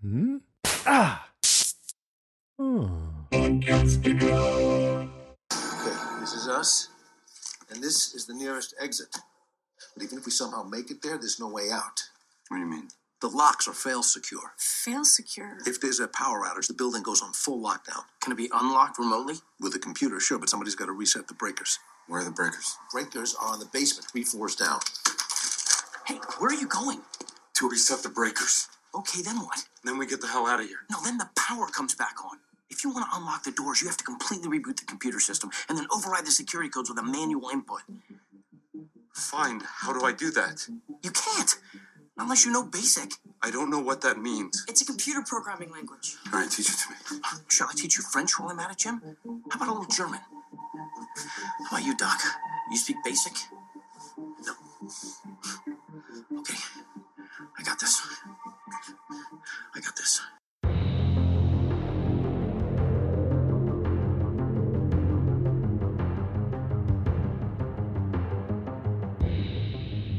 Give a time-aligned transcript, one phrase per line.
[0.00, 0.36] Hmm?
[0.86, 1.28] Ah!
[2.56, 2.86] Hmm.
[3.32, 3.58] Okay,
[6.20, 6.88] this is us,
[7.70, 9.16] and this is the nearest exit.
[9.94, 12.02] But even if we somehow make it there, there's no way out.
[12.48, 12.88] What do you mean?
[13.20, 14.52] The locks are fail secure.
[14.56, 15.58] Fail secure.
[15.66, 18.04] If there's a power outage, the building goes on full lockdown.
[18.20, 19.34] Can it be unlocked remotely?
[19.60, 21.80] With a computer, sure, but somebody's got to reset the breakers.
[22.06, 22.76] Where are the breakers?
[22.92, 24.78] Breakers are in the basement, three floors down.
[26.06, 27.02] Hey, where are you going?
[27.54, 28.68] To reset the breakers.
[28.98, 29.64] Okay, then what?
[29.84, 30.80] Then we get the hell out of here.
[30.90, 32.38] No, then the power comes back on.
[32.68, 35.50] If you want to unlock the doors, you have to completely reboot the computer system
[35.68, 37.82] and then override the security codes with a manual input.
[39.14, 39.62] Fine.
[39.64, 40.68] How do I do that?
[41.02, 41.54] You can't.
[42.18, 43.12] Unless you know basic.
[43.40, 44.64] I don't know what that means.
[44.68, 46.16] It's a computer programming language.
[46.32, 47.20] All right, teach it to me.
[47.48, 49.00] Shall I teach you French while I'm at it, Jim?
[49.50, 50.20] How about a little German?
[51.70, 52.20] How about you, Doc?
[52.70, 53.32] You speak basic?
[54.44, 54.52] No.
[56.40, 56.58] Okay.
[57.58, 58.02] I got this.
[60.16, 60.38] I.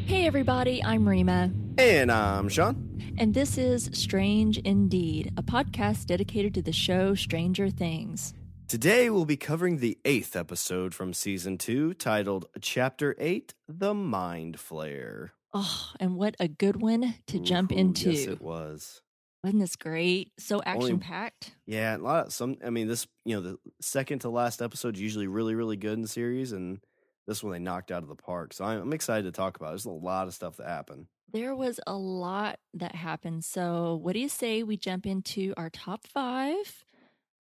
[0.05, 3.13] Hey everybody, I'm Rima, And I'm Sean.
[3.17, 8.33] and this is Strange Indeed, a podcast dedicated to the show Stranger Things.
[8.67, 14.58] Today we'll be covering the eighth episode from season two, titled Chapter 8 The Mind
[14.58, 15.30] Flayer.
[15.53, 18.11] Oh, and what a good one to jump Ooh, into.
[18.11, 19.02] Yes, it was.
[19.43, 20.31] Wasn't this great?
[20.37, 21.51] So action packed.
[21.65, 22.57] Yeah, a lot of some.
[22.65, 25.93] I mean, this you know the second to last episode is usually really really good
[25.93, 26.79] in the series, and
[27.25, 28.53] this one they knocked out of the park.
[28.53, 29.67] So I'm, I'm excited to talk about.
[29.67, 29.71] it.
[29.71, 31.07] There's a lot of stuff that happened.
[31.31, 33.45] There was a lot that happened.
[33.45, 36.83] So, what do you say we jump into our top five?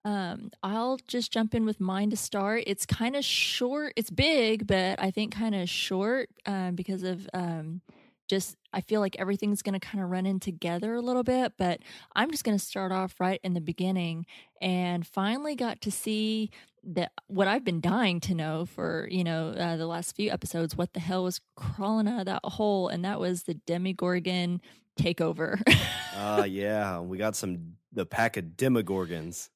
[0.05, 2.63] Um, I'll just jump in with mine to start.
[2.67, 3.93] It's kind of short.
[3.95, 7.81] It's big, but I think kind of short um, because of um,
[8.29, 11.53] just I feel like everything's going to kind of run in together a little bit.
[11.57, 11.79] But
[12.15, 14.25] I'm just going to start off right in the beginning,
[14.61, 16.51] and finally got to see
[16.83, 20.77] that what I've been dying to know for you know uh, the last few episodes.
[20.77, 22.87] What the hell was crawling out of that hole?
[22.87, 24.61] And that was the Demogorgon
[24.99, 25.61] takeover.
[26.15, 29.49] Uh yeah, we got some the pack of Demogorgons.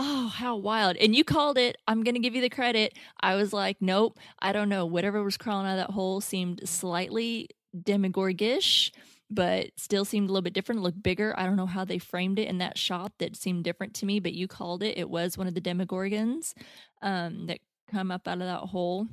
[0.00, 0.96] Oh, how wild.
[0.96, 1.76] And you called it.
[1.88, 2.96] I'm going to give you the credit.
[3.20, 4.86] I was like, nope, I don't know.
[4.86, 8.90] Whatever was crawling out of that hole seemed slightly demigorgish,
[9.30, 11.34] but still seemed a little bit different, looked bigger.
[11.38, 14.20] I don't know how they framed it in that shot that seemed different to me,
[14.20, 14.96] but you called it.
[14.98, 16.54] It was one of the demogorgons
[17.02, 17.58] um, that
[17.90, 19.06] come up out of that hole.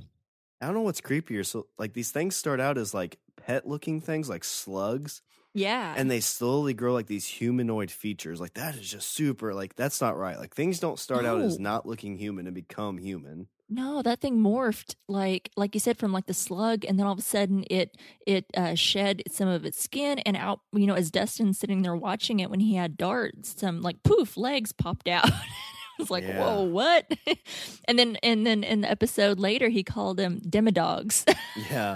[0.61, 1.45] I don't know what's creepier.
[1.45, 5.21] So like these things start out as like pet looking things, like slugs,
[5.53, 5.93] Yeah.
[5.97, 8.39] and they slowly grow like these humanoid features.
[8.39, 9.53] Like that is just super.
[9.53, 10.39] Like that's not right.
[10.39, 13.47] Like things don't start out as not looking human and become human.
[13.67, 17.13] No, that thing morphed like like you said from like the slug, and then all
[17.13, 20.93] of a sudden it it uh, shed some of its skin, and out you know
[20.93, 25.07] as Dustin's sitting there watching it when he had darts, some like poof legs popped
[25.07, 25.29] out.
[25.31, 26.39] I was like, Yeah.
[26.39, 27.09] whoa, what?
[27.87, 31.23] and then and then in the episode later he called them demodogs.
[31.71, 31.95] Yeah.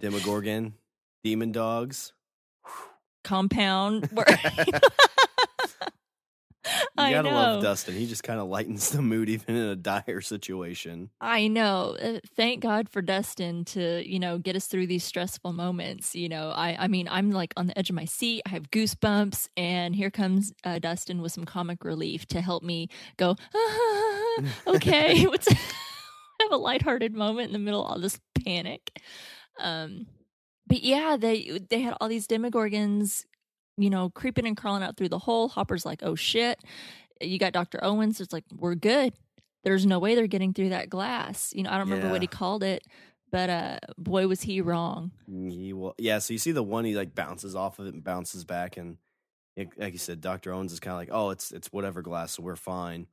[0.00, 0.74] Demogorgon,
[1.24, 2.12] demon dogs.
[3.24, 4.08] Compound.
[6.98, 7.62] I gotta love.
[7.62, 7.94] Dustin.
[7.94, 11.10] He just kind of lightens the mood even in a dire situation.
[11.20, 11.96] I know.
[12.00, 16.14] Uh, Thank God for Dustin to, you know, get us through these stressful moments.
[16.14, 18.42] You know, I, I mean, I'm like on the edge of my seat.
[18.46, 22.88] I have goosebumps, and here comes uh, Dustin with some comic relief to help me
[23.16, 23.36] go.
[23.54, 25.48] "Ah, okay, what's
[26.40, 29.00] have a lighthearted moment in the middle of all this panic.
[29.58, 30.06] Um,
[30.66, 33.24] but yeah, they they had all these demogorgons,
[33.76, 35.48] you know, creeping and crawling out through the hole.
[35.48, 36.58] Hopper's like, oh shit.
[37.20, 38.20] You got Doctor Owens.
[38.20, 39.14] It's like we're good
[39.66, 41.52] there's no way they're getting through that glass.
[41.52, 42.84] You know, I don't remember what he called it,
[43.32, 45.10] but uh boy was he wrong.
[45.26, 46.20] He will, yeah.
[46.20, 48.96] So you see the one he like bounces off of it and bounces back, and
[49.56, 52.34] it, like you said, Doctor Owens is kind of like, oh, it's it's whatever glass,
[52.34, 53.08] so we're fine.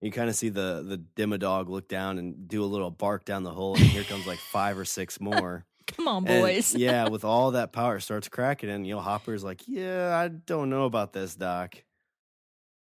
[0.00, 3.44] You kind of see the the demodog look down and do a little bark down
[3.44, 5.64] the hole, and here comes like five or six more.
[5.96, 6.74] Come on, And, boys.
[6.76, 10.28] yeah, with all that power, it starts cracking, and you know Hopper's like, yeah, I
[10.28, 11.76] don't know about this, Doc.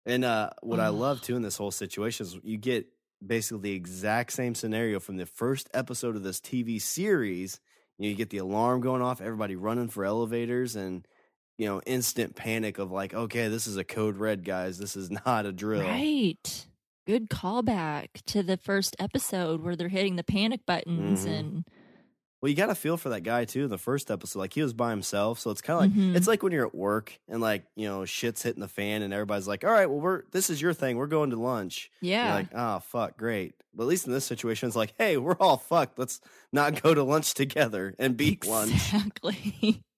[0.06, 2.86] And uh, what I love too in this whole situation is you get
[3.24, 7.60] basically the exact same scenario from the first episode of this TV series.
[7.98, 11.06] You, know, you get the alarm going off, everybody running for elevators, and
[11.58, 14.78] you know, instant panic of like, okay, this is a code red, guys.
[14.78, 15.82] This is not a drill.
[15.82, 16.66] Right.
[17.06, 21.38] Good callback to the first episode where they're hitting the panic buttons Mhm.
[21.38, 21.64] and
[22.40, 23.64] Well, you got to feel for that guy too.
[23.64, 26.16] In the first episode, like he was by himself, so it's kind of like Mhm.
[26.16, 29.12] it's like when you're at work and like you know shit's hitting the fan, and
[29.12, 30.96] everybody's like, "All right, well, we're this is your thing.
[30.96, 32.24] We're going to lunch." yeah.
[32.26, 35.36] You're like, "Oh fuck, great." But at least in this situation, it's like, "Hey, we're
[35.38, 35.98] all fucked.
[35.98, 36.20] Let's
[36.52, 39.82] not go to lunch together and beat lunch." Exactly.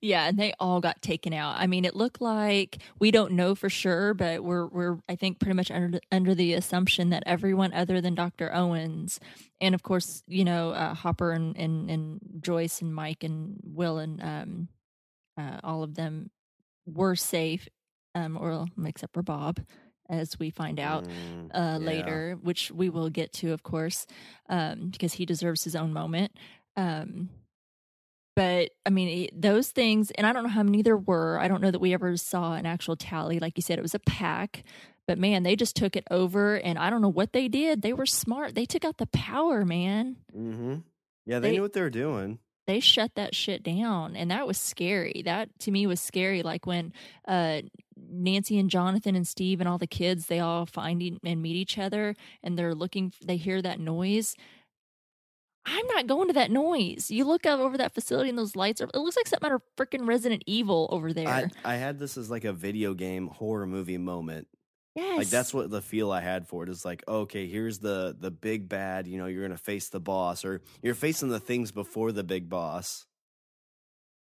[0.00, 1.56] yeah, and they all got taken out.
[1.58, 5.38] I mean, it looked like we don't know for sure, but we're we're I think
[5.40, 8.54] pretty much under under the assumption that everyone other than Dr.
[8.54, 9.20] Owens
[9.60, 13.98] and of course, you know, uh, Hopper and, and and Joyce and Mike and Will
[13.98, 14.68] and um
[15.38, 16.30] uh, all of them
[16.86, 17.68] were safe
[18.14, 19.60] um or except for Bob
[20.10, 21.86] as we find out Mm, uh, yeah.
[21.86, 24.06] later, which we will get to, of course,
[24.48, 26.32] um, because he deserves his own moment.
[26.78, 27.28] Um,
[28.38, 31.40] but I mean, those things, and I don't know how many there were.
[31.40, 33.40] I don't know that we ever saw an actual tally.
[33.40, 34.62] Like you said, it was a pack.
[35.08, 37.82] But man, they just took it over, and I don't know what they did.
[37.82, 38.54] They were smart.
[38.54, 40.18] They took out the power, man.
[40.32, 40.74] Mm-hmm.
[41.26, 42.38] Yeah, they, They- knew what they were doing.
[42.68, 45.22] They shut that shit down, and that was scary.
[45.24, 46.42] That to me was scary.
[46.42, 46.92] Like when
[47.26, 47.62] uh,
[47.96, 51.76] Nancy and Jonathan and Steve and all the kids, they all find and meet each
[51.78, 52.14] other,
[52.44, 53.12] and they're looking.
[53.24, 54.36] They hear that noise.
[55.70, 57.10] I'm not going to that noise.
[57.10, 58.88] You look up over that facility and those lights are.
[58.92, 61.28] It looks like something out of freaking Resident Evil over there.
[61.28, 64.48] I, I had this as like a video game horror movie moment.
[64.96, 68.16] yes, Like that's what the feel I had for it is like, okay, here's the
[68.18, 71.70] the big bad, you know, you're gonna face the boss, or you're facing the things
[71.70, 73.04] before the big boss.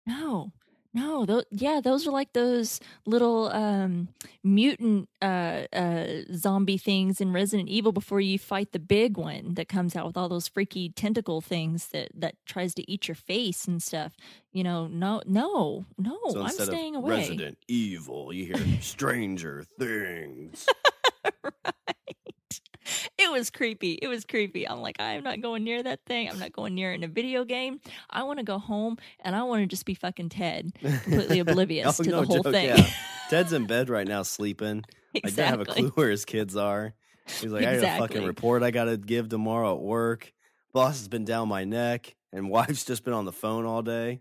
[0.07, 0.53] No,
[0.95, 4.09] no, those yeah, those are like those little um
[4.43, 9.69] mutant uh uh zombie things in Resident Evil before you fight the big one that
[9.69, 13.67] comes out with all those freaky tentacle things that that tries to eat your face
[13.67, 14.17] and stuff.
[14.53, 17.11] You know, no no, no, so I'm staying away.
[17.19, 20.67] Resident Evil, you hear Stranger Things.
[21.45, 22.17] right.
[23.19, 23.93] It was creepy.
[24.01, 24.67] It was creepy.
[24.69, 26.31] I'm like, I'm not going near that thing.
[26.31, 27.81] I'm not going near it in a video game.
[28.09, 31.43] I want to go home and I want to just be fucking Ted, completely oh,
[31.43, 32.69] oblivious Oh, to no the whole joke, thing.
[32.69, 32.87] yeah.
[33.31, 34.85] Ted's in bed right now sleeping.
[35.15, 35.31] Like exactly.
[35.31, 36.95] didn't have a clue where his kids are.
[37.27, 40.33] He's like, I got a fucking report I gotta give tomorrow at work.
[40.73, 44.21] Boss has been down my neck, and wife's just been on the phone all day.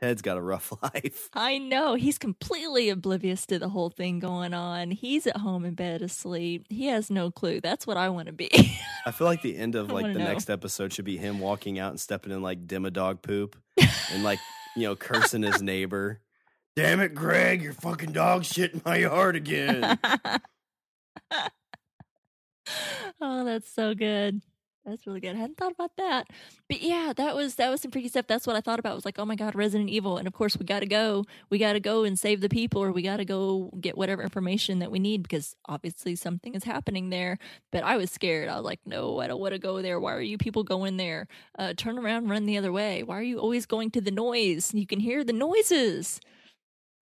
[0.00, 1.28] Ted's got a rough life.
[1.34, 1.94] I know.
[1.94, 4.90] He's completely oblivious to the whole thing going on.
[4.90, 6.66] He's at home in bed asleep.
[6.68, 7.60] He has no clue.
[7.60, 8.50] That's what I want to be.
[9.06, 10.24] I feel like the end of like the know.
[10.24, 13.56] next episode should be him walking out and stepping in like Demodog poop
[14.12, 14.38] and like
[14.76, 16.20] you know cursing his neighbor.
[16.76, 17.62] Damn it, Greg!
[17.62, 19.98] Your fucking dog shit in my yard again.
[23.20, 24.42] oh, that's so good.
[24.88, 25.36] That's really good.
[25.36, 26.28] I hadn't thought about that.
[26.68, 28.26] But yeah, that was that was some freaky stuff.
[28.26, 28.92] That's what I thought about.
[28.92, 30.16] It was like, oh my god, Resident Evil.
[30.16, 31.24] And of course we gotta go.
[31.50, 34.90] We gotta go and save the people or we gotta go get whatever information that
[34.90, 37.38] we need because obviously something is happening there.
[37.70, 38.48] But I was scared.
[38.48, 40.00] I was like, no, I don't want to go there.
[40.00, 41.28] Why are you people going there?
[41.58, 43.02] Uh, turn around, run the other way.
[43.02, 44.72] Why are you always going to the noise?
[44.72, 46.20] You can hear the noises.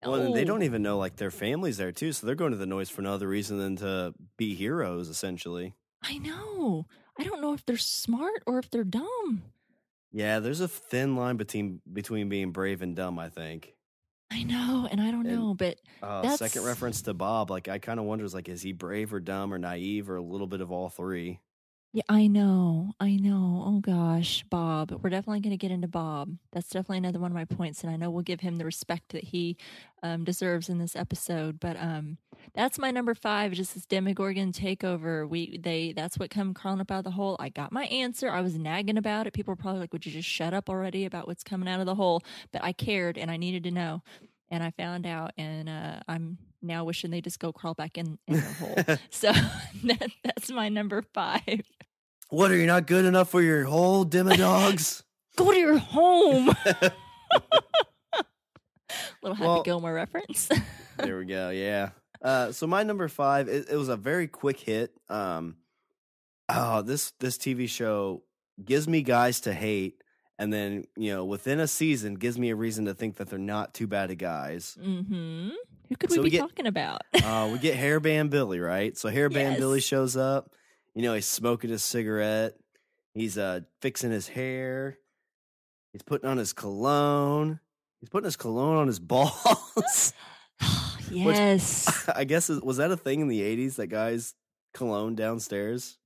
[0.03, 0.45] well, and they Oh.
[0.45, 3.01] don't even know like their families there too, so they're going to the noise for
[3.01, 5.73] no other reason than to be heroes, essentially.
[6.03, 6.85] I know.
[7.17, 9.43] I don't know if they're smart or if they're dumb.
[10.11, 13.19] Yeah, there's a thin line between between being brave and dumb.
[13.19, 13.73] I think.
[14.31, 17.67] I know, and I don't And- know, but Uh, That's- second reference to Bob, like
[17.67, 20.47] I kind of wonders, like, is he brave or dumb or naive or a little
[20.47, 21.39] bit of all three?
[21.95, 23.63] Yeah, I know, I know.
[23.65, 24.99] Oh gosh, Bob.
[25.01, 26.35] We're definitely going to get into Bob.
[26.51, 29.13] That's definitely another one of my points, and I know we'll give him the respect
[29.13, 29.55] that he
[30.03, 31.57] um, deserves in this episode.
[31.57, 32.17] But um,
[32.53, 33.53] that's my number five.
[33.53, 35.25] Just this Demogorgon takeover.
[35.25, 37.37] We they that's what come crawling up out of the hole.
[37.39, 38.29] I got my answer.
[38.29, 39.31] I was nagging about it.
[39.31, 41.85] People were probably like, "Would you just shut up already about what's coming out of
[41.85, 44.03] the hole?" But I cared, and I needed to know.
[44.51, 48.17] And I found out, and uh, I'm now wishing they just go crawl back in,
[48.27, 48.75] in their hole.
[49.09, 49.31] So
[49.83, 51.61] that, that's my number five.
[52.29, 55.03] What are you not good enough for your whole demodogs?
[55.37, 56.47] Go to your home.
[59.21, 60.49] Little Happy Well- Gilmore reference.
[60.97, 61.49] there we go.
[61.49, 61.89] Yeah.
[62.21, 64.91] Uh, so my number five, it, it was a very quick hit.
[65.09, 65.57] Um,
[66.49, 68.23] oh, this this TV show
[68.63, 70.01] gives me guys to hate,
[70.39, 73.37] and then you know within a season gives me a reason to think that they're
[73.39, 74.77] not too bad of guys.
[74.81, 75.49] mm-hmm.
[75.89, 77.01] Who could So we we be get- talking about?
[77.23, 78.95] Uh, we get Hairband Billy, right?
[78.97, 79.59] So Hairband Yes.
[79.59, 80.51] Billy shows up.
[80.93, 82.53] You know, he's smoking his cigarette.
[83.13, 84.97] He's uh fixing his hair.
[85.93, 87.59] He's putting on his cologne.
[88.01, 90.13] He's putting his cologne on his balls.
[91.11, 92.07] yes.
[92.15, 94.33] I guess was that a thing in the '80s that guys
[94.73, 95.97] cologne downstairs?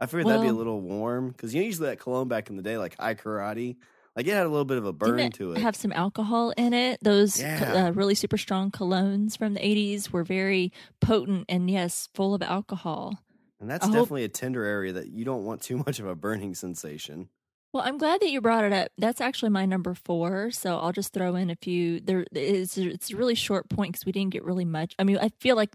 [0.00, 2.56] I figured that'd be a little warm because you know usually that cologne back in
[2.56, 3.76] the day, like Hai Karate,
[4.16, 5.58] like it had a little bit of a burn Didn't to it.
[5.58, 6.98] have some alcohol in it.
[7.02, 7.86] Those Yeah.
[7.88, 12.42] uh, really super strong colognes from the 80s were very potent and, yes, full of
[12.42, 13.18] alcohol.
[13.60, 16.06] and that's I hope- definitely a tender area that you don't want too much of
[16.06, 17.28] a burning sensation.
[17.72, 18.88] Well, I'm glad that you brought it up.
[18.96, 20.50] That's actually my number four.
[20.50, 22.00] So I'll just throw in a few.
[22.00, 24.94] There is it's a really short point because we didn't get really much.
[24.98, 25.74] I mean, I feel like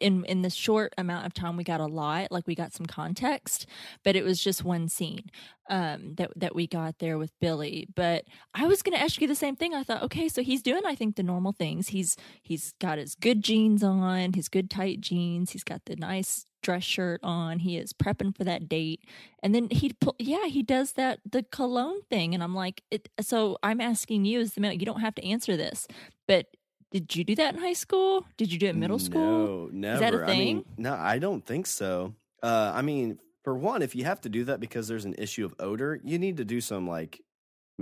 [0.00, 2.86] in in the short amount of time we got a lot like we got some
[2.86, 3.66] context
[4.02, 5.30] but it was just one scene
[5.70, 7.88] um that that we got there with billy.
[7.94, 8.24] But
[8.54, 9.74] i was going to ask you the same thing.
[9.74, 11.88] I thought okay so he's doing i think the normal things.
[11.88, 15.52] He's he's got his good jeans on his good tight jeans.
[15.52, 17.58] He's got the nice dress shirt on.
[17.60, 19.00] He is prepping for that date.
[19.42, 22.34] And then he pull yeah he does that the cologne thing.
[22.34, 25.24] And i'm like it, so i'm asking you as the minute you don't have to
[25.24, 25.86] answer this
[26.26, 26.46] but
[26.94, 28.24] did you do that in high school?
[28.36, 29.20] Did you do it in middle school?
[29.20, 29.94] No, never.
[29.94, 30.74] Is that a I mean, thing?
[30.78, 32.14] no, I don't think so.
[32.40, 35.44] Uh, I mean, for one, if you have to do that because there's an issue
[35.44, 37.20] of odor, you need to do some like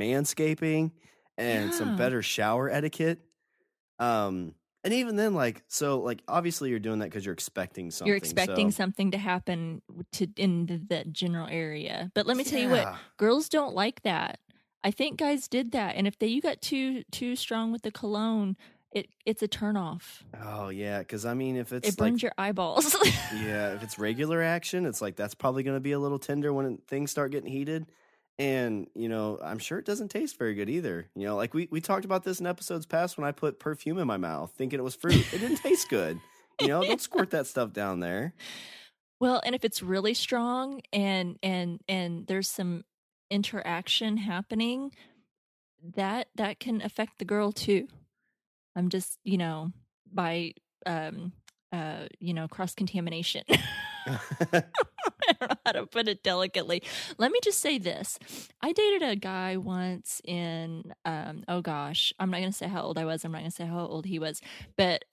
[0.00, 0.92] manscaping
[1.37, 3.19] and some better shower etiquette.
[3.99, 8.09] Um, and even then, like, so, like, obviously, you're doing that because you're expecting something.
[8.09, 12.11] You're expecting so, something to happen to in the, that general area.
[12.14, 14.40] But let me tell you what, girls don't like that.
[14.83, 17.92] I think guys did that, and if they you got too too strong with the
[17.92, 18.57] cologne,
[18.93, 20.23] it it's a turnoff.
[20.43, 22.95] Oh yeah, because I mean, if it's It burns like, your eyeballs.
[23.35, 26.53] yeah, if it's regular action, it's like that's probably going to be a little tender
[26.53, 27.87] when things start getting heated.
[28.39, 31.09] And you know, I'm sure it doesn't taste very good either.
[31.15, 33.99] You know, like we we talked about this in episodes past when I put perfume
[33.99, 35.33] in my mouth, thinking it was fruit.
[35.33, 36.21] It didn't taste good.
[36.61, 38.35] You know, don't squirt that stuff down there.
[39.21, 42.85] Well, and if it's really strong and and and there's some
[43.31, 44.93] interaction happening,
[45.97, 47.89] that that can affect the girl too.
[48.76, 49.73] I'm just, you know,
[50.12, 50.52] by
[50.87, 51.33] um
[51.73, 53.45] uh you know, cross contamination.
[54.07, 54.21] I
[54.52, 56.83] don't know how to put it delicately.
[57.19, 58.19] Let me just say this.
[58.61, 62.83] I dated a guy once in um oh gosh, I'm not going to say how
[62.83, 63.25] old I was.
[63.25, 64.41] I'm not going to say how old he was.
[64.76, 65.05] But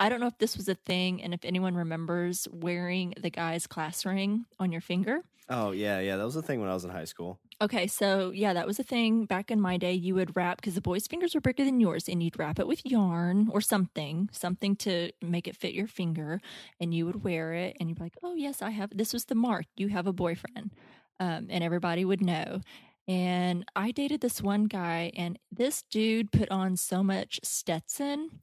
[0.00, 3.66] I don't know if this was a thing and if anyone remembers wearing the guy's
[3.66, 5.20] class ring on your finger.
[5.50, 7.38] oh yeah, yeah, that was the thing when I was in high school.
[7.60, 9.92] Okay, so yeah, that was a thing back in my day.
[9.92, 12.66] You would wrap because the boys' fingers were bigger than yours, and you'd wrap it
[12.66, 16.40] with yarn or something, something to make it fit your finger,
[16.80, 18.96] and you would wear it, and you'd be like, "Oh yes, I have.
[18.96, 19.66] This was the mark.
[19.76, 20.70] You have a boyfriend,"
[21.18, 22.62] um, and everybody would know.
[23.06, 28.40] And I dated this one guy, and this dude put on so much Stetson,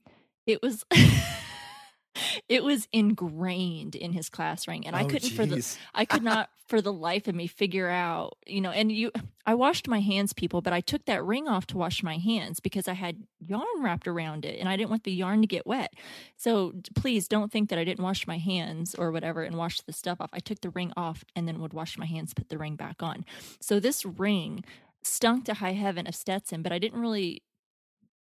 [0.47, 0.85] it was.
[2.49, 5.63] It was ingrained in his class ring, and I Oh, couldn't for the.
[5.93, 9.11] I could not for the life of me figure out, you know, and you
[9.45, 12.59] I washed my hands people, but I took that ring off to wash my hands
[12.59, 15.67] because I had yarn wrapped around it and I didn't want the yarn to get
[15.67, 15.93] wet.
[16.37, 19.93] So please don't think that I didn't wash my hands or whatever and wash the
[19.93, 20.31] stuff off.
[20.33, 23.03] I took the ring off and then would wash my hands, put the ring back
[23.03, 23.25] on.
[23.61, 24.63] So this ring
[25.03, 27.43] stunk to high heaven of Stetson, but I didn't really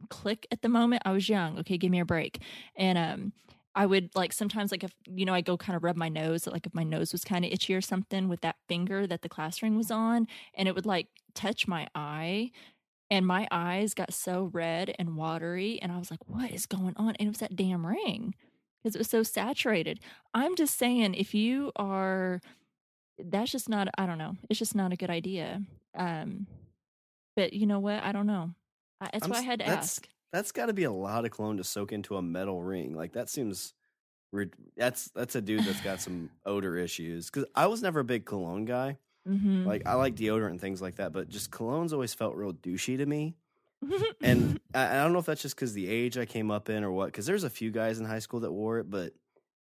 [0.09, 1.03] click at the moment.
[1.05, 1.59] I was young.
[1.59, 2.41] Okay, give me a break.
[2.75, 3.33] And um
[3.77, 6.47] I would like sometimes like if you know I go kind of rub my nose
[6.47, 9.29] like if my nose was kind of itchy or something with that finger that the
[9.29, 12.51] class ring was on and it would like touch my eye
[13.11, 16.95] and my eyes got so red and watery and I was like what is going
[16.97, 18.33] on and it was that damn ring
[18.81, 19.99] because it was so saturated.
[20.33, 22.41] I'm just saying if you are
[23.19, 24.35] that's just not I don't know.
[24.49, 25.61] It's just not a good idea.
[25.95, 26.47] Um
[27.35, 28.01] but you know what?
[28.03, 28.55] I don't know.
[29.01, 30.09] I, that's I'm why I had to that's- ask.
[30.33, 32.93] That's got to be a lot of cologne to soak into a metal ring.
[32.93, 33.73] Like that seems.
[34.75, 37.29] That's that's a dude that's got some odor issues.
[37.29, 38.97] Because I was never a big cologne guy.
[39.27, 39.65] Mm-hmm.
[39.65, 42.97] Like I like deodorant and things like that, but just colognes always felt real douchey
[42.97, 43.35] to me.
[44.21, 46.83] And I, I don't know if that's just because the age I came up in
[46.83, 47.05] or what.
[47.07, 49.13] Because there's a few guys in high school that wore it, but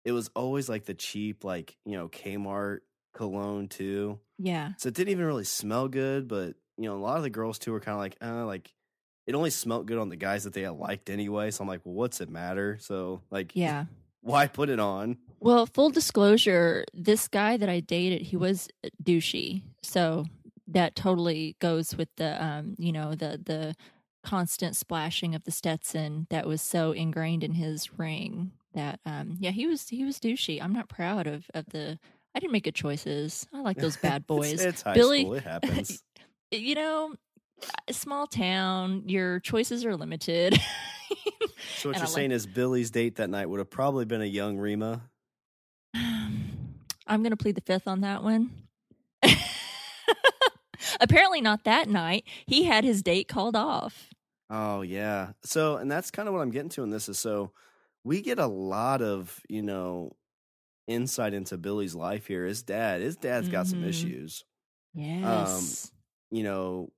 [0.05, 2.78] it was always like the cheap, like you know, Kmart
[3.14, 4.19] cologne too.
[4.38, 4.73] yeah.
[4.78, 6.26] So it didn't even really smell good.
[6.26, 8.73] But you know, a lot of the girls too were kind of like, uh, like
[9.26, 11.50] it only smelled good on the guys that they liked anyway.
[11.50, 12.78] So I'm like, well, what's it matter?
[12.80, 13.87] So like, Yeah.
[14.23, 15.18] why put it on?
[15.40, 18.68] Well, full disclosure, this guy that I dated, he was
[19.02, 19.62] douchey.
[19.83, 20.25] So
[20.68, 23.75] that totally goes with the um, you know, the the
[24.25, 29.50] constant splashing of the Stetson that was so ingrained in his ring that um yeah,
[29.52, 30.61] he was he was douchey.
[30.61, 31.99] I'm not proud of of the
[32.35, 33.47] I didn't make good choices.
[33.54, 34.61] I like those bad boys.
[34.64, 35.35] It's, high Billy- school.
[35.35, 36.02] It happens.
[36.50, 37.14] you know,
[37.91, 40.55] small town, your choices are limited.
[41.79, 44.23] so what and you're I saying is Billy's date that night would have probably been
[44.23, 45.03] a young Rima.
[45.95, 48.51] I'm going to plead the fifth on that one.
[51.01, 52.25] Apparently, not that night.
[52.47, 54.11] He had his date called off.
[54.49, 55.33] Oh yeah.
[55.43, 57.51] So and that's kind of what I'm getting to in this is so
[58.05, 60.13] we get a lot of, you know,
[60.87, 62.47] insight into Billy's life here.
[62.47, 63.89] His dad, his dad's got some Mhm.
[63.89, 64.45] issues.
[64.95, 65.91] Yes.
[66.31, 66.93] You know,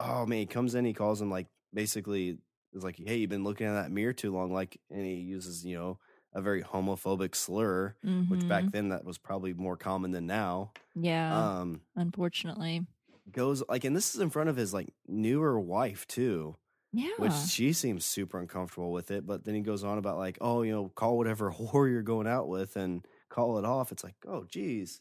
[0.00, 2.38] oh man, he comes in, he calls him like basically
[2.72, 5.64] is like, Hey, you've been looking at that mirror too long, like and he uses,
[5.64, 5.98] you know,
[6.32, 7.94] a very homophobic slur,
[8.28, 8.72] which back Mhm.
[8.72, 10.72] then that was probably more common than now.
[10.94, 12.86] yeah, Um unfortunately.
[13.30, 16.56] goes like and this is in front of his like newer wife too.
[16.96, 17.10] Yeah.
[17.18, 19.26] which she seems super uncomfortable with it.
[19.26, 22.28] But then he goes on about like, oh, you know, call whatever whore you're going
[22.28, 23.90] out with and call it off.
[23.90, 25.00] It's like, oh, geez,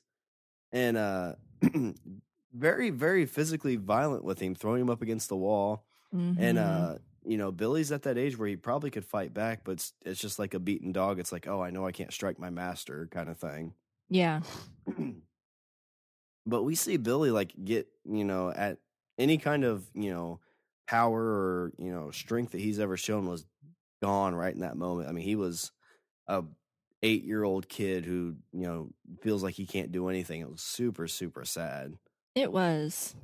[0.71, 1.35] and uh,
[2.53, 5.85] very, very physically violent with him, throwing him up against the wall.
[6.35, 6.57] And Mhm.
[6.57, 9.93] uh, you know, Billy's at that age where he probably could fight back, but it's,
[10.05, 11.19] it's just like a beaten dog.
[11.19, 13.75] It's like, oh, I know I can't strike my master, kind of thing.
[14.09, 14.41] yeah.
[16.45, 18.79] but we see Billy like get, you know, at
[19.17, 20.41] any kind of, you know,
[20.87, 23.45] power or, you know, strength that he's ever shown was
[24.01, 25.09] gone right in that moment.
[25.09, 25.71] I mean, he was
[26.27, 26.43] a
[27.03, 28.91] eight year old kid who, you know,
[29.21, 30.41] feels like he can't do anything.
[30.41, 31.95] It was super, super sad.
[32.35, 33.15] It was.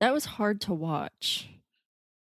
[0.00, 1.48] That was hard to watch.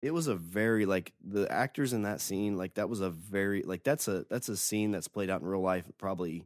[0.02, 3.62] It was a very like the actors in that scene, like that was a very
[3.62, 6.44] like that's a that's a scene that's played out in real life probably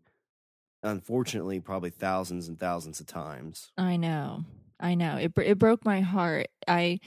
[0.82, 3.72] unfortunately probably thousands and thousands of times.
[3.76, 4.44] I know.
[4.78, 5.16] I know.
[5.16, 6.48] It it broke my heart.
[6.68, 7.00] I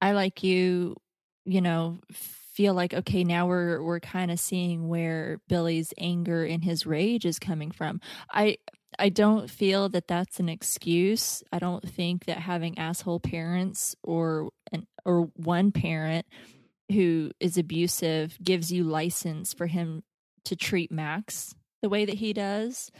[0.00, 0.96] I like you,
[1.44, 6.64] you know, feel like okay, now we're we're kind of seeing where Billy's anger and
[6.64, 8.00] his rage is coming from.
[8.30, 8.56] I
[8.98, 11.42] I don't feel that that's an excuse.
[11.52, 16.26] I don't think that having asshole parents or an or one parent
[16.90, 20.02] who is abusive gives you license for him
[20.44, 22.90] to treat Max the way that he does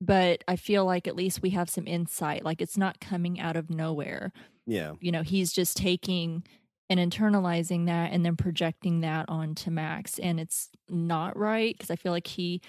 [0.00, 2.44] but I feel like at least we have some insight.
[2.44, 4.32] Like it's not coming out of nowhere.
[4.66, 4.92] Yeah.
[5.00, 6.44] You know, he's just taking
[6.88, 10.18] and internalizing that and then projecting that onto Max.
[10.18, 12.60] And it's not right because I feel like he,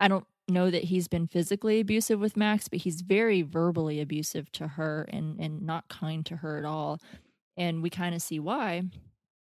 [0.00, 4.50] I don't know that he's been physically abusive with Max, but he's very verbally abusive
[4.52, 7.00] to her and, and not kind to her at all.
[7.56, 8.84] And we kind of see why.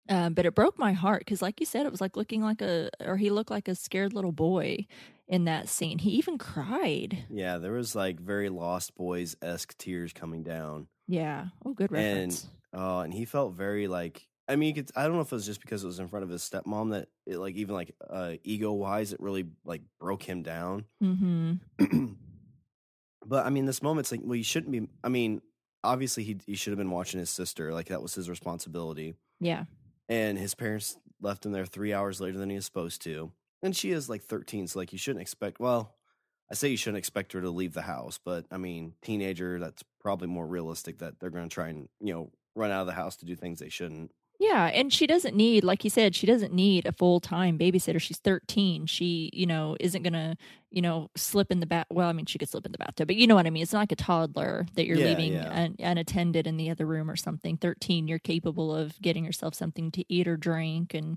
[0.08, 2.60] Um, but it broke my heart because, like you said, it was like looking like
[2.60, 4.86] a, or he looked like a scared little boy
[5.26, 5.98] in that scene.
[5.98, 7.24] He even cried.
[7.30, 10.88] Yeah, there was like very Lost Boys esque tears coming down.
[11.08, 11.46] Yeah.
[11.64, 12.46] Oh, good reference.
[12.72, 15.32] And uh, and he felt very like I mean, you could, I don't know if
[15.32, 17.74] it was just because it was in front of his stepmom that it like even
[17.74, 20.84] like uh, ego wise, it really like broke him down.
[21.02, 21.54] mm-hmm.
[23.26, 24.88] but I mean, this moment's like, well, you shouldn't be.
[25.02, 25.40] I mean,
[25.82, 27.72] obviously he he should have been watching his sister.
[27.72, 29.14] Like that was his responsibility.
[29.40, 29.64] Yeah.
[30.08, 33.32] And his parents left him there three hours later than he was supposed to.
[33.62, 35.58] And she is like 13, so like you shouldn't expect.
[35.58, 35.94] Well,
[36.50, 39.82] I say you shouldn't expect her to leave the house, but I mean, teenager, that's
[40.00, 42.92] probably more realistic that they're going to try and you know run out of the
[42.92, 44.10] house to do things they shouldn't.
[44.40, 48.00] Yeah, and she doesn't need, like you said, she doesn't need a full time babysitter.
[48.00, 48.86] She's 13.
[48.86, 50.36] She, you know, isn't gonna,
[50.70, 51.86] you know, slip in the bat.
[51.90, 53.62] Well, I mean, she could slip in the bathtub, but you know what I mean.
[53.62, 55.50] It's not like a toddler that you're Yeah, leaving yeah.
[55.50, 57.56] Un- unattended in the other room or something.
[57.56, 61.16] 13, you're capable of getting yourself something to eat or drink, and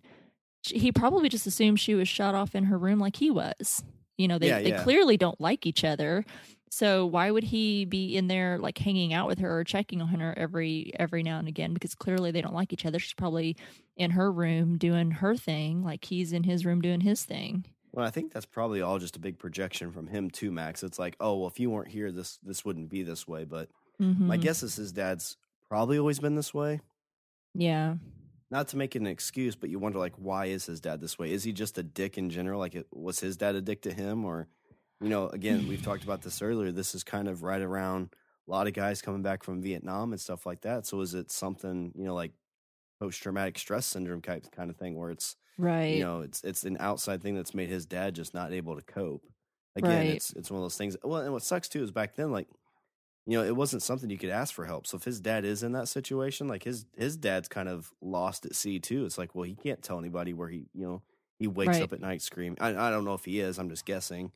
[0.62, 3.84] she, he probably just assumed she was shut off in her room like he was.
[4.18, 6.24] You know, they Yeah, they clearly don't like each other.
[6.70, 10.20] So why would he be in there like hanging out with her or checking on
[10.20, 11.74] her every every now and again?
[11.74, 13.00] Because clearly they don't like each other.
[13.00, 13.56] She's probably
[13.96, 17.66] in her room doing her thing, like he's in his room doing his thing.
[17.94, 20.84] Well, I think that's probably all just a big projection from him too, Max.
[20.84, 23.46] It's like, oh, well, if you weren't here, this this wouldn't be this way.
[23.46, 23.70] But
[24.26, 24.42] my Mhm.
[24.42, 25.38] guess is his dad's
[25.70, 26.82] probably always been this way.
[27.54, 27.96] Yeah.
[28.50, 31.18] Not to make it an excuse, but you wonder like, why is his dad this
[31.20, 31.32] way?
[31.32, 32.60] Is he just a dick in general?
[32.60, 34.48] Like, it, was his dad a dick to him, or
[35.02, 36.72] you know, again, we've talked about this earlier.
[36.72, 38.14] This is kind of right around
[38.48, 40.86] a lot of guys coming back from Vietnam and stuff like that.
[40.86, 42.34] So is it something you know, like
[43.00, 45.88] post traumatic stress syndrome type kind of thing, where it's Right.
[45.90, 48.84] you know it's it's an outside thing that's made his dad just not able to
[48.84, 49.26] cope
[49.76, 50.10] again Right.
[50.10, 52.48] it's it's one of those things well and what sucks too is back then like
[53.26, 55.64] you know it wasn't something you could ask for help so if his dad is
[55.64, 59.36] in that situation like his his dad's kind of lost at sea too it's like
[59.36, 61.04] well he can't tell anybody where he you know
[61.40, 61.82] he wakes Right.
[61.82, 64.32] up at night screaming I, I don't know if he is i'm just guessing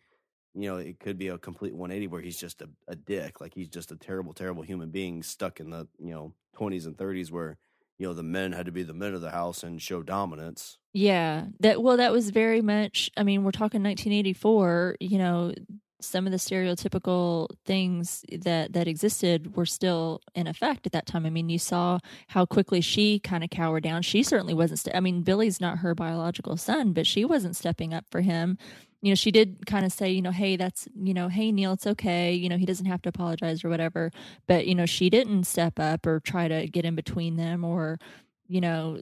[0.54, 3.54] you know it could be a complete 180 where he's just a, a dick like
[3.54, 7.32] he's just a terrible terrible human being stuck in the you know 20s and 30s
[7.32, 7.58] where
[7.98, 10.78] you know the men had to be the men of the house and show dominance
[10.94, 11.46] Yeah.
[11.60, 15.54] That well that was very much I mean, we're talking 1984, you know,
[16.02, 21.26] some of the stereotypical things that that existed were still in effect at that time.
[21.26, 24.02] I mean, you saw how quickly she kind of cowered down.
[24.02, 28.06] She certainly wasn't I mean, Billy's not her biological son, but she wasn't stepping up
[28.12, 28.58] for him.
[29.02, 31.74] You know, she did kind of say, you know, hey, that's, you know, hey Neil,
[31.74, 32.34] it's okay.
[32.34, 34.12] You know, he doesn't have to apologize or whatever.
[34.48, 38.00] But, you know, she didn't step up or try to get in between them or,
[38.48, 39.00] you know,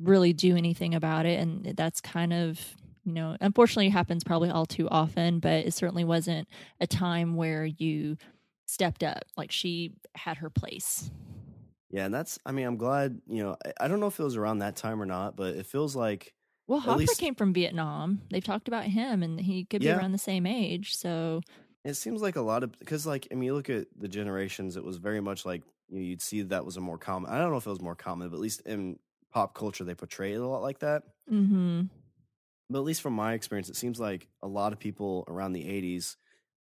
[0.00, 4.50] really do anything about it and that's kind of you know unfortunately it happens probably
[4.50, 6.46] all too often but it certainly wasn't
[6.80, 8.16] a time where you
[8.66, 11.10] stepped up like she had her place
[11.90, 14.22] Yeah, and that's I mean, I'm glad, you know, I, I don't know if it
[14.24, 16.32] was around that time or not, but it feels like
[16.68, 19.98] well hopper least- came from vietnam they've talked about him and he could be Yeah.
[19.98, 21.40] around the same age so
[21.84, 24.76] it seems like a lot of because like I mean, you look at the generations,
[24.76, 27.30] it was very much like you know, you'd see that was a more common.
[27.30, 28.98] I don't know if it was more common, but at least in
[29.32, 31.02] pop culture they portray it a lot like that.
[31.30, 31.82] Mm-hmm.
[32.72, 35.64] But at least from my experience, it seems like a lot of people around the
[35.64, 36.16] 80s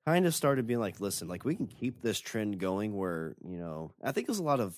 [0.06, 3.58] kind of started being like, listen, like we can keep this trend going where, you
[3.58, 4.78] know, I think it was a lot of,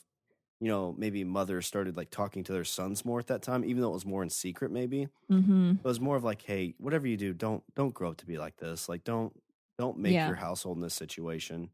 [0.60, 3.82] you know, maybe mothers started like talking to their sons more at that time, even
[3.82, 5.08] though it was more in secret, maybe.
[5.32, 5.72] Mm-hmm.
[5.78, 8.38] It was more of like, hey, whatever you do, don't don't grow up to be
[8.38, 8.90] like this.
[8.90, 9.32] Like don't
[9.78, 10.28] don't make Yeah.
[10.28, 11.70] your household in this situation.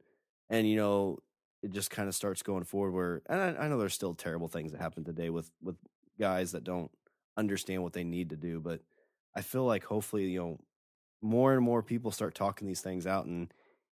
[0.50, 1.20] And you know,
[1.64, 4.48] it just kind of starts going forward where and I, I know there's still terrible
[4.50, 5.78] things that happen today with with
[6.20, 6.92] guys that don't
[7.38, 8.82] understand what they need to do, but
[9.36, 10.60] I feel like hopefully, you know,
[11.22, 13.54] more and more people start talking these things out and,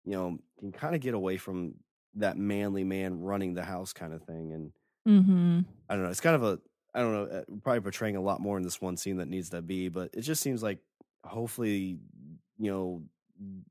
[0.04, 1.74] you know, can kind of get away from
[2.14, 4.52] that manly man running the house kind of thing.
[4.52, 4.72] And
[5.06, 5.60] Mm-hmm.
[5.88, 6.58] I don't know, it's kind of a,
[6.94, 9.50] I don't know, uh, probably portraying a lot more in this one scene that needs
[9.50, 10.80] to be, but it just seems like
[11.24, 11.98] hopefully,
[12.58, 13.02] you know,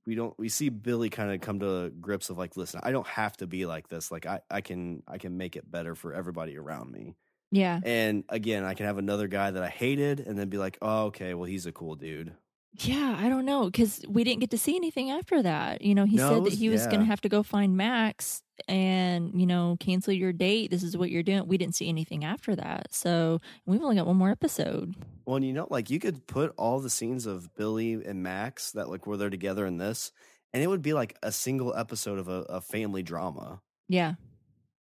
[0.05, 3.07] we don't we see Billy kind of come to grips of like, listen, I don't
[3.07, 4.11] have to be like this.
[4.11, 7.15] Like I, I can I can make it better for everybody around me.
[7.55, 7.79] Yeah.
[7.83, 11.05] And again, I can have another guy that I hated and then be like, oh,
[11.05, 12.33] okay, well, he's a cool dude.
[12.77, 15.81] Yeah, I don't know because we didn't get to see anything after that.
[15.81, 18.43] You know, he No, said that he was going to have to go find Max
[18.67, 20.71] and you know cancel your date.
[20.71, 21.47] This is what you're doing.
[21.47, 24.93] We didn't see anything after that, so we've only got one more episode.
[25.25, 28.73] Well, and you know, like you could put all the scenes of Billy and Max
[28.73, 30.11] that like were there together in this,
[30.51, 34.15] and it would be like a single episode of a, a family drama Yeah,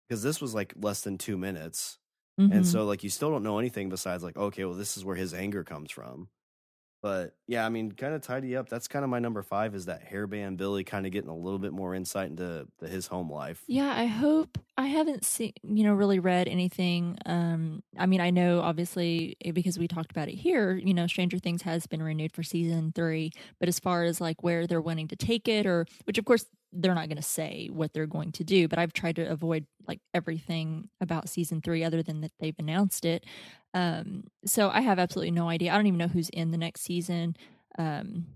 [0.09, 1.99] because this was like less than two minutes,
[2.39, 2.51] Mhm.
[2.51, 5.17] and so like you still don't know anything besides like okay, well, this is where
[5.17, 6.29] his anger comes from.
[7.03, 8.69] But yeah, I mean, kind of tidy up.
[8.69, 11.59] That's kind of my number five is that hairband Billy kind of getting a little
[11.59, 13.69] bit more insight into the, his home life.
[13.69, 17.17] Yeah, I hope I haven't seen, you know, really read anything.
[17.27, 21.07] Um, I mean, I know obviously eh, because we talked about it here, you know,
[21.07, 24.81] Stranger Things has been renewed for season three, but as far as like where they're
[24.83, 28.07] wanting to take it, or which of course they're not going to say what they're
[28.07, 32.23] going to do, but I've tried to avoid like everything about season three other than
[32.23, 33.25] that they've announced it.
[33.75, 35.73] Um, so I have absolutely no idea.
[35.73, 37.37] I don't even know who's in the next season.
[37.79, 38.27] Um,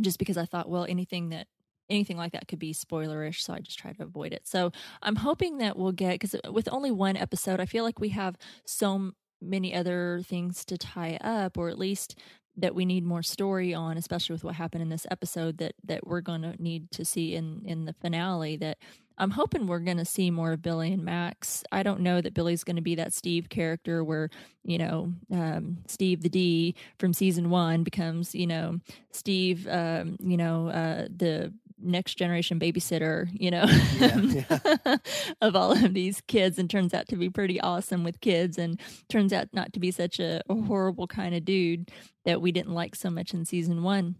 [0.00, 1.46] just because I thought, well, anything that
[1.90, 4.46] anything like that could be spoilerish, so I just try to avoid it.
[4.46, 8.08] So I'm hoping that we'll get because with only one episode, I feel like we
[8.10, 12.18] have so many other things to tie up, or at least
[12.56, 16.06] that we need more story on, especially with what happened in this episode that that
[16.06, 18.56] we're going to need to see in in the finale.
[18.56, 18.78] That
[19.18, 21.62] I'm hoping we're going to see more of Billy and Max.
[21.70, 24.30] I don't know that Billy's going to be that Steve character where
[24.64, 28.80] you know um, Steve the D from season one becomes you know
[29.12, 31.52] Steve, um, you know uh, the
[31.84, 33.64] next generation babysitter, you know,
[34.00, 34.96] Yeah,
[35.40, 38.80] of all of these kids, and turns out to be pretty awesome with kids, and
[39.08, 41.90] turns out not to be such a, a horrible kind of dude
[42.24, 44.16] that we didn't like so much in season one.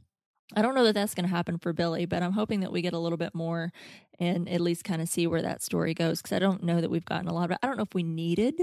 [0.54, 2.82] I don't know that that's going to happen for Billy, but I'm hoping that we
[2.82, 3.72] get a little bit more
[4.20, 6.90] and at least kind of see where that story goes because I don't know that
[6.90, 7.58] we've gotten a lot of it.
[7.62, 8.54] I don't know if we needed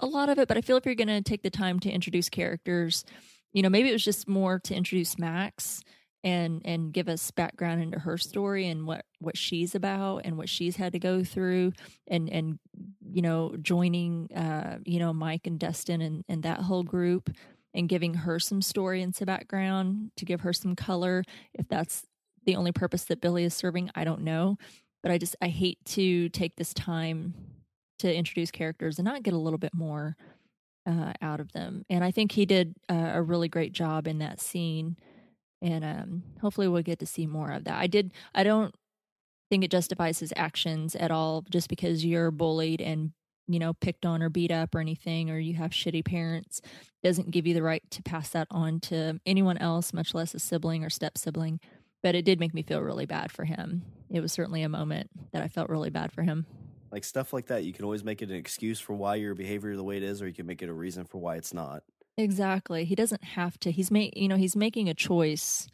[0.00, 1.90] a lot of it, but I feel if you're going to take the time to
[1.90, 3.04] introduce characters,
[3.52, 5.82] you know, maybe it was just more to introduce Max
[6.22, 10.48] and and give us background into her story and what what she's about and what
[10.48, 11.72] she's had to go through
[12.08, 12.58] and and
[13.10, 17.30] you know joining uh you know Mike and Dustin and and that whole group
[17.72, 21.22] and giving her some story and some background to give her some color.
[21.54, 22.04] If that's
[22.44, 24.58] the only purpose that Billy is serving I don't know.
[25.02, 27.34] But I just I hate to take this time
[28.00, 30.16] to introduce characters and not get a little bit more
[30.86, 31.84] uh, out of them.
[31.88, 34.96] And I think he did uh, a really great job in that scene
[35.62, 37.78] and um, hopefully we'll get to see more of that.
[37.78, 38.12] I did.
[38.34, 38.74] I don't
[39.50, 43.12] think it justifies his actions at all, just because you're bullied and
[43.48, 46.60] you know picked on or beat up or anything, or you have shitty parents,
[47.02, 50.38] doesn't give you the right to pass that on to anyone else, much less a
[50.38, 51.60] sibling or step sibling.
[52.02, 53.82] But it did make me feel really bad for him.
[54.10, 56.46] It was certainly a moment that I felt really bad for him.
[56.90, 57.64] like stuff like that.
[57.64, 60.22] You can always make it an excuse for why your behavior the way it is,
[60.22, 61.82] or you can make it a reason for why it's not.
[62.18, 62.84] Exactly.
[62.84, 63.70] He doesn't have to.
[63.70, 65.66] He's make you know, he's making a choice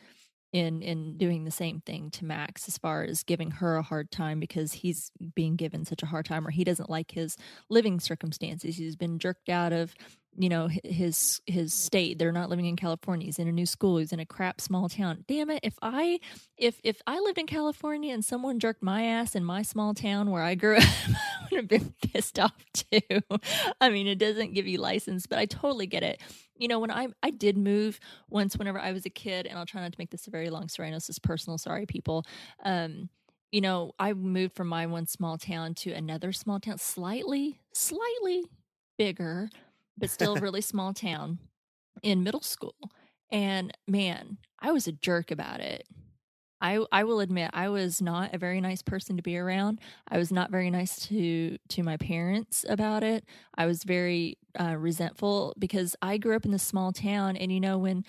[0.52, 4.10] in in doing the same thing to Max as far as giving her a hard
[4.10, 7.36] time because he's being given such a hard time or he doesn't like his
[7.70, 8.76] living circumstances.
[8.76, 9.94] He's been jerked out of
[10.38, 12.18] you know his his state.
[12.18, 13.26] They're not living in california.
[13.26, 13.98] He's in a new school.
[13.98, 15.24] He's in a crap small town.
[15.28, 15.60] Damn it.
[15.62, 16.20] If i
[16.56, 20.30] if if i lived in california and someone jerked my ass in my small town
[20.30, 23.00] where i grew up i would have been pissed off too.
[23.80, 26.20] I mean it doesn't give you license but i totally get it.
[26.56, 29.66] You know when i i did move once whenever i was a kid and i'll
[29.66, 30.88] try not to make this a very long story.
[30.88, 31.58] I know this is personal.
[31.58, 32.24] Sorry people.
[32.64, 33.08] Um
[33.52, 38.44] you know i moved from my one small town to another small town slightly slightly
[38.98, 39.48] bigger
[39.98, 41.38] but still really small town
[42.02, 42.74] in middle school.
[43.30, 45.86] And man, I was a jerk about it.
[46.60, 49.80] I I will admit I was not a very nice person to be around.
[50.08, 53.24] I was not very nice to to my parents about it.
[53.56, 57.60] I was very uh, resentful because I grew up in this small town, and you
[57.60, 58.04] know when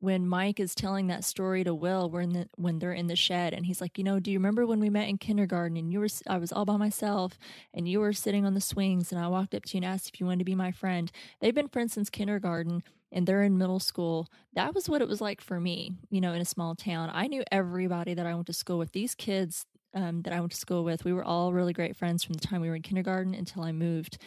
[0.00, 3.52] when Mike is telling that story to Will, when the, when they're in the shed,
[3.52, 6.00] and he's like, you know, do you remember when we met in kindergarten and you
[6.00, 7.38] were I was all by myself
[7.74, 10.08] and you were sitting on the swings and I walked up to you and asked
[10.08, 11.12] if you wanted to be my friend.
[11.40, 12.82] They've been friends since kindergarten
[13.12, 14.28] and they're in middle school.
[14.54, 17.10] That was what it was like for me, you know, in a small town.
[17.12, 18.92] I knew everybody that I went to school with.
[18.92, 22.24] These kids um, that I went to school with, we were all really great friends
[22.24, 24.18] from the time we were in kindergarten until I moved,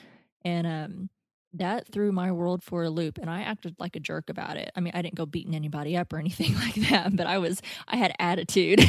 [0.43, 1.09] and um,
[1.53, 4.71] that threw my world for a loop and i acted like a jerk about it.
[4.75, 7.61] I mean i didn't go beating anybody up or anything like that but i was
[7.87, 8.81] i had attitude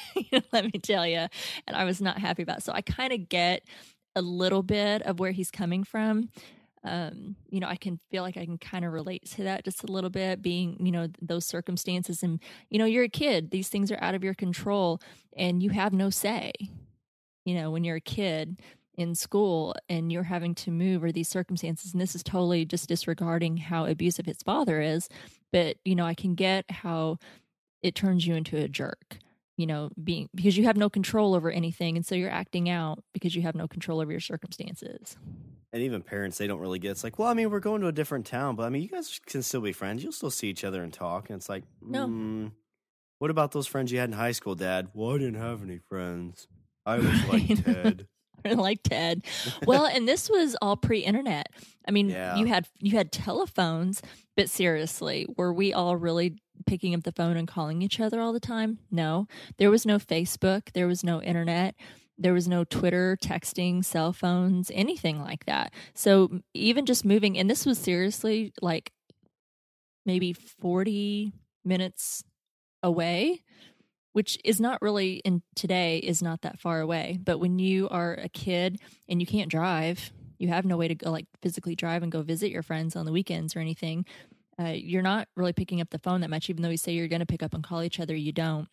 [0.52, 1.26] let me tell you
[1.66, 2.64] and i was not happy about it.
[2.64, 3.64] so i kind of get
[4.14, 6.28] a little bit of where he's coming from.
[6.84, 9.84] Um, you know i can feel like i can kind of relate to that just
[9.84, 13.52] a little bit being you know those circumstances and you know you're a kid.
[13.52, 15.00] These things are out of your control
[15.36, 16.50] and you have no say
[17.44, 18.60] you know when you're a kid
[18.96, 22.88] in school and you're having to move or these circumstances and this is totally just
[22.88, 25.08] disregarding how abusive his father is
[25.52, 27.16] but you know i can get how
[27.82, 29.18] it turns you into a jerk
[29.56, 33.02] you know being because you have no control over anything and so you're acting out
[33.14, 35.16] because you have no control over your circumstances
[35.72, 36.90] And even parents, they don't really get.
[36.90, 38.88] It's like, well, I mean, we're going to a different town, but I mean, you
[38.88, 40.02] guys can still be friends.
[40.02, 41.30] You'll still see each other and talk.
[41.30, 42.08] And it's like, No.
[42.08, 42.52] mm,
[43.20, 44.88] what about those friends you had in high school, Dad?
[44.92, 46.46] Well, I didn't have any friends.
[46.84, 48.06] I was like Ted.
[48.54, 49.24] like ted.
[49.66, 51.48] Well and this was all pre-internet.
[51.86, 52.36] I mean Yeah.
[52.36, 54.02] you had you had telephones
[54.36, 58.32] but seriously were we all really picking up the phone and calling each other all
[58.32, 58.78] the time?
[58.90, 59.26] No.
[59.58, 60.72] There was no facebook.
[60.74, 61.74] There was no internet.
[62.18, 65.72] There was no twitter texting cell phones anything like that.
[65.94, 68.92] So even just moving and this was seriously like
[70.06, 71.32] maybe 40
[71.64, 72.24] minutes
[72.82, 73.42] away
[74.12, 78.14] which is not really in today is not that far away but when you are
[78.14, 82.02] a kid and you can't drive you have no way to go like physically drive
[82.02, 84.04] and go visit your friends on the weekends or anything
[84.58, 87.08] uh, you're not really picking up the phone that much even though you say you're
[87.08, 88.68] going to pick up and call each other you don't.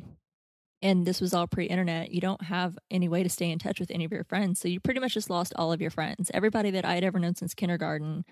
[0.81, 3.91] And this was all pre-internet you don't have any way to stay in touch with
[3.91, 6.31] any of your friends so you pretty much just lost all of your friends.
[6.33, 8.25] Everybody that i had ever known since kindergarten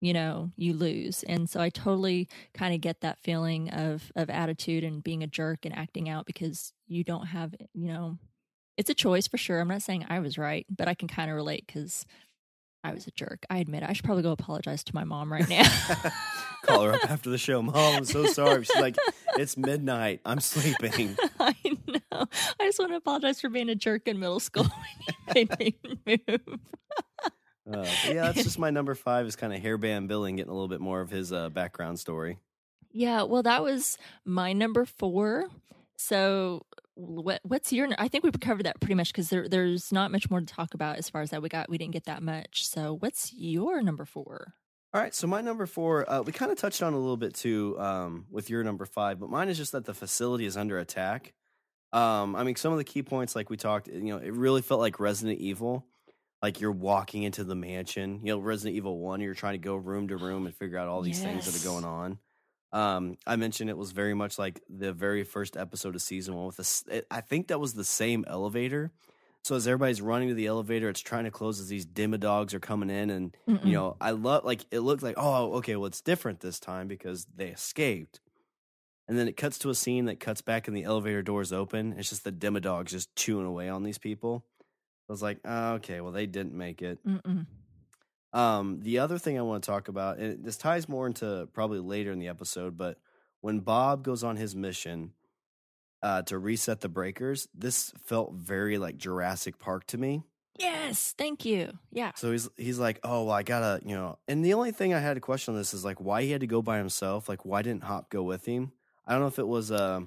[0.00, 4.30] you know you lose and so i totally kind of get that feeling of of
[4.30, 8.18] attitude and being a jerk and acting out because you don't have you know
[8.78, 11.30] it's a choice for sure i'm not saying i was right but i can kind
[11.30, 12.06] of relate because
[12.84, 13.90] i was a jerk i admit it.
[13.90, 15.68] i should probably go apologize to my mom right now
[16.66, 17.62] Call her up after the show.
[17.62, 18.64] Mom, I'm so sorry.
[18.64, 18.96] She's like,
[19.36, 20.20] it's midnight.
[20.26, 21.16] I'm sleeping.
[21.40, 21.54] i
[21.86, 22.26] know
[22.60, 24.66] i just want to apologize for being a jerk in middle school
[25.34, 25.50] made
[26.06, 26.18] move
[27.72, 30.54] Uh, yeah, that's just my number five is kind of hairband Billy and getting a
[30.54, 32.38] little bit more of his uh, background story.
[32.92, 35.48] Yeah, well, that was my number four.
[35.96, 37.88] So, what what's your?
[37.98, 40.74] I think we covered that pretty much because there there's not much more to talk
[40.74, 41.68] about as far as that we got.
[41.68, 42.66] We didn't get that much.
[42.66, 44.54] So, what's your number four?
[44.92, 47.32] All right, so my number four, uh, we kind of touched on a little bit
[47.34, 50.78] too um, with your number five, but mine is just that the facility is under
[50.78, 51.32] attack.
[51.92, 54.62] Um, I mean, some of the key points, like we talked, you know, it really
[54.62, 55.86] felt like Resident Evil.
[56.42, 59.20] Like you're walking into the mansion, you know, Resident Evil One.
[59.20, 61.64] You're trying to go room to room and figure out all these things that are
[61.64, 62.18] going on.
[62.72, 66.46] Um, I mentioned it was very much like the very first episode of season one.
[66.46, 68.92] With this, I think that was the same elevator.
[69.42, 72.60] So as everybody's running to the elevator, it's trying to close as these demodogs are
[72.60, 73.64] coming in, and Mm-mm.
[73.64, 76.88] you know, I love like it looked like oh okay, well it's different this time
[76.88, 78.20] because they escaped,
[79.08, 81.94] and then it cuts to a scene that cuts back and the elevator doors open.
[81.98, 84.44] It's just the demodogs just chewing away on these people.
[85.10, 87.04] I was like, oh, okay, well they didn't make it.
[87.04, 87.46] Mm-mm.
[88.32, 91.80] Um, the other thing I want to talk about, and this ties more into probably
[91.80, 92.96] later in the episode, but
[93.40, 95.14] when Bob goes on his mission
[96.00, 100.22] uh, to reset the breakers, this felt very like Jurassic Park to me.
[100.56, 101.72] Yes, thank you.
[101.90, 104.18] Yeah, So he's he's like, oh, well, I gotta, you know.
[104.28, 106.42] And the only thing I had a question on this is like, why he had
[106.42, 107.28] to go by himself?
[107.28, 108.70] Like, why didn't Hop go with him?
[109.06, 110.02] I don't know if it was uh,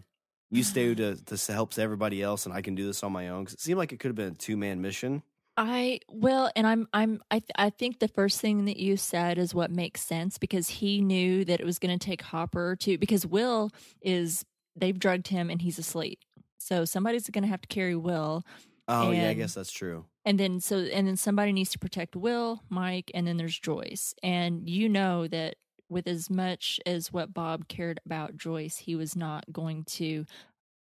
[0.53, 3.45] you stay to to help everybody else, and I can do this on my own.
[3.45, 5.23] 'Cause it seemed like it could have been a two man mission.
[5.55, 9.37] I well, and I'm I'm I th- I think the first thing that you said
[9.37, 12.97] is what makes sense because he knew that it was going to take Hopper to
[12.97, 13.69] because Will
[14.01, 14.43] is
[14.75, 16.19] they've drugged him and he's asleep.
[16.57, 18.43] So somebody's going to have to carry Will
[18.87, 20.05] Oh yeah, I guess that's true.
[20.25, 24.15] and then so and then somebody needs to protect Will, Mike, and then there's Joyce.
[24.23, 25.55] And you know that
[25.93, 30.25] with as much as what Bob cared about Joyce, he was not going to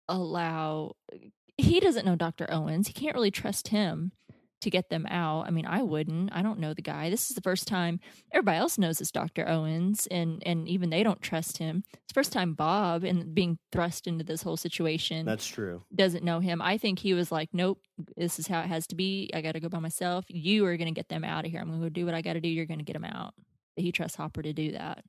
[0.08, 0.96] allow
[1.56, 2.50] he doesn't know Dr.
[2.50, 2.88] Owens.
[2.88, 4.12] He can't really trust him
[4.60, 5.46] to get them out.
[5.46, 6.30] I mean, I wouldn't.
[6.32, 7.10] I don't know the guy.
[7.10, 8.00] This is the first time
[8.32, 9.46] everybody else knows it's Dr.
[9.48, 11.84] Owens and and even they don't trust him.
[11.92, 15.82] It's the first time Bob and being thrust into this whole situation That's true.
[15.94, 16.62] doesn't know him.
[16.62, 17.80] I think he was like, Nope,
[18.16, 19.30] this is how it has to be.
[19.34, 20.24] I gotta go by myself.
[20.28, 21.60] You are gonna get them out of here.
[21.60, 22.48] I'm gonna go do what I gotta do.
[22.48, 23.34] You're gonna get them out.
[23.76, 25.04] But he trusts Hopper to do that.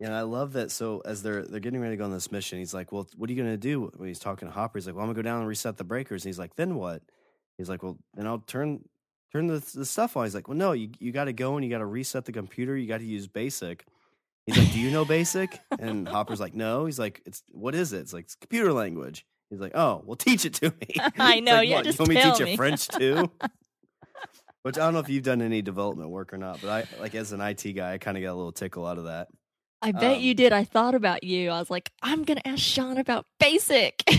[0.00, 0.70] Yeah, I love that.
[0.70, 3.30] So as they're they're getting ready to go on this mission, he's like, "Well, what
[3.30, 5.22] are you gonna do?" When he's talking to Hopper, he's like, "Well, I'm gonna go
[5.22, 7.02] down and reset the breakers." And he's like, "Then what?"
[7.58, 8.88] He's like, "Well, then I'll turn
[9.32, 11.64] turn the the stuff on." He's like, "Well, no, you you got to go and
[11.64, 12.76] you got to reset the computer.
[12.76, 13.86] You got to use BASIC."
[14.46, 17.92] He's like, "Do you know BASIC?" And Hopper's like, "No." He's like, "It's what is
[17.92, 19.24] it?" It's like it's computer language.
[19.48, 22.02] He's like, "Oh, well, teach it to me." I know, like, yeah, what, just you
[22.02, 22.50] want me to teach me.
[22.50, 23.30] you French too?
[24.64, 27.14] Which I don't know if you've done any development work or not, but I like
[27.14, 29.28] as an IT guy, I kind of got a little tickle out of that.
[29.82, 30.54] I bet Um, you did.
[30.54, 31.50] I thought about you.
[31.50, 34.02] I was like, I'm gonna ask Sean about basic.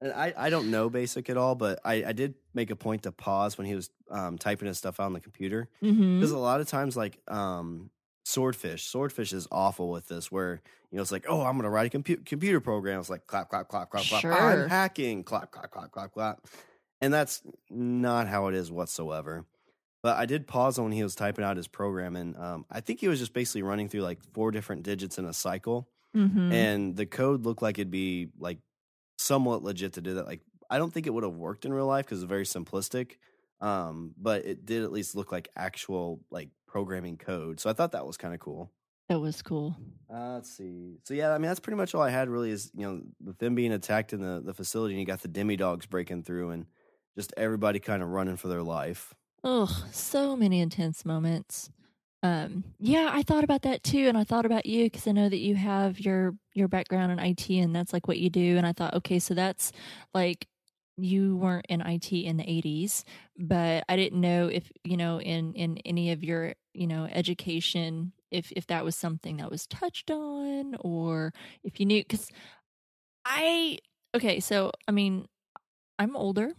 [0.00, 3.02] And I, I don't know basic at all, but I, I did make a point
[3.02, 6.38] to pause when he was um, typing his stuff out on the computer because a
[6.38, 7.90] lot of times like um,
[8.24, 11.92] swordfish swordfish is awful with this where you know it's like oh i'm gonna write
[11.92, 14.32] a compu- computer program it's like clap clap clap clap clap Sure.
[14.32, 16.46] i'm hacking clap clap clap clap clap
[17.00, 19.44] and that's not how it is whatsoever
[20.02, 23.00] but i did pause when he was typing out his program and um, i think
[23.00, 26.96] he was just basically running through like four different digits in a cycle hmm and
[26.96, 28.58] the code looked like it'd be like
[29.18, 30.26] somewhat legit to do that.
[30.26, 33.16] Like I don't think it would have worked in real life because it's very simplistic,
[33.60, 37.60] um, but it did at least look like actual like programming code.
[37.60, 38.70] So I thought that was kind of cool.
[39.08, 39.76] that was cool.
[40.12, 40.98] Uh, let's see.
[41.04, 42.28] So yeah, I mean that's pretty much all I had.
[42.28, 45.20] Really, is you know with them being attacked in the the facility, and you got
[45.20, 46.66] the demodogs breaking through, and
[47.18, 49.12] just everybody kind of running for their life.
[49.42, 51.68] Ugh, so many intense moments.
[52.22, 55.28] Um, yeah, I thought about that too, and I thought about you because I know
[55.28, 58.56] that you have your your background in IT, and that's like what you do.
[58.56, 59.72] And I thought, okay, so that's
[60.14, 60.46] like
[60.96, 63.02] you weren't in IT in the '80s,
[63.36, 68.12] but I didn't know if you know in in any of your you know education
[68.30, 71.32] if if that was something that was touched on or
[71.64, 72.30] if you knew because
[73.24, 73.78] I
[74.14, 75.26] okay, so I mean,
[75.98, 76.52] I'm older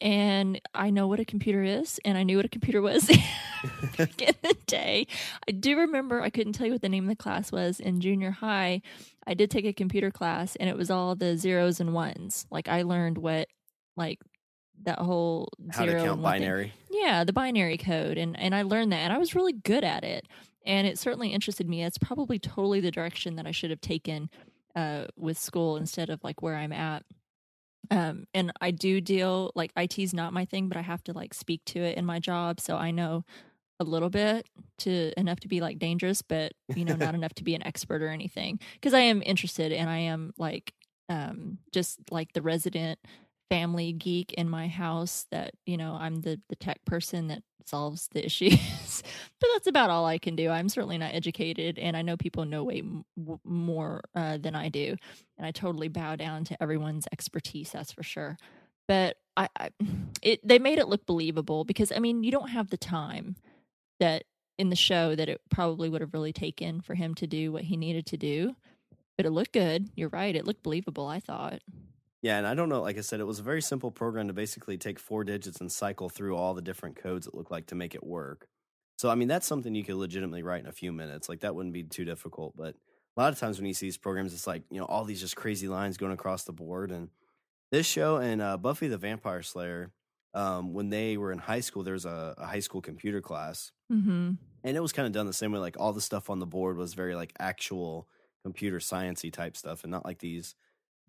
[0.00, 3.06] and I know what a computer is, and I knew what a computer was
[3.96, 5.06] back in the day.
[5.48, 8.00] I do remember, I couldn't tell you what the name of the class was in
[8.00, 8.82] junior high.
[9.26, 12.46] I did take a computer class, and it was all the zeros and ones.
[12.50, 13.48] Like, I learned what,
[13.96, 14.18] like,
[14.82, 16.40] that whole How zero to count one thing.
[16.42, 16.72] binary.
[16.90, 20.04] Yeah, the binary code, and and I learned that, and I was really good at
[20.04, 20.26] it,
[20.66, 21.82] and it certainly interested me.
[21.82, 24.28] It's probably totally the direction that I should have taken
[24.76, 27.04] uh, with school instead of like where I'm at.
[27.90, 31.34] Um, and I do deal like IT's not my thing, but I have to like
[31.34, 33.24] speak to it in my job, so I know
[33.78, 34.46] a little bit
[34.78, 38.02] to enough to be like dangerous, but you know not enough to be an expert
[38.02, 38.58] or anything.
[38.74, 40.72] Because I am interested, and I am like
[41.08, 42.98] um, just like the resident
[43.50, 48.08] family geek in my house that you know i'm the the tech person that solves
[48.12, 49.02] the issues
[49.40, 50.50] but that's about all i can do.
[50.50, 53.04] I'm certainly not educated and i know people know way m-
[53.44, 54.96] more uh, than i do
[55.38, 58.36] and i totally bow down to everyone's expertise that's for sure.
[58.88, 59.70] But I, I
[60.22, 63.36] it they made it look believable because i mean you don't have the time
[64.00, 64.24] that
[64.58, 67.64] in the show that it probably would have really taken for him to do what
[67.64, 68.54] he needed to do
[69.16, 69.88] but it looked good.
[69.96, 71.60] You're right it looked believable i thought
[72.26, 72.82] Yeah, and I don't know.
[72.82, 75.70] Like I said, it was a very simple program to basically take four digits and
[75.70, 78.48] cycle through all the different codes it looked like to make it work.
[78.98, 81.28] So, I mean, that's something you could legitimately write in a few minutes.
[81.28, 82.56] Like that wouldn't be too difficult.
[82.56, 82.74] But
[83.16, 85.20] a lot of times when you see these programs, it's like you know all these
[85.20, 86.90] just crazy lines going across the board.
[86.90, 87.10] And
[87.70, 89.92] this show and uh, Buffy the Vampire Slayer,
[90.34, 93.70] um, when they were in high school, there was a, a high school computer class,
[93.92, 94.32] mm-hmm
[94.66, 95.60] and it was kind of done the same way.
[95.60, 98.08] Like all the stuff on the board was very like actual
[98.42, 100.56] computer sciencey type stuff, and not like these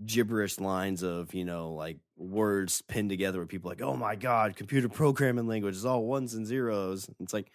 [0.06, 4.56] gibberish lines of you know like words pinned together where people like oh my god
[4.56, 7.52] computer programming language is all ones and zeros it's like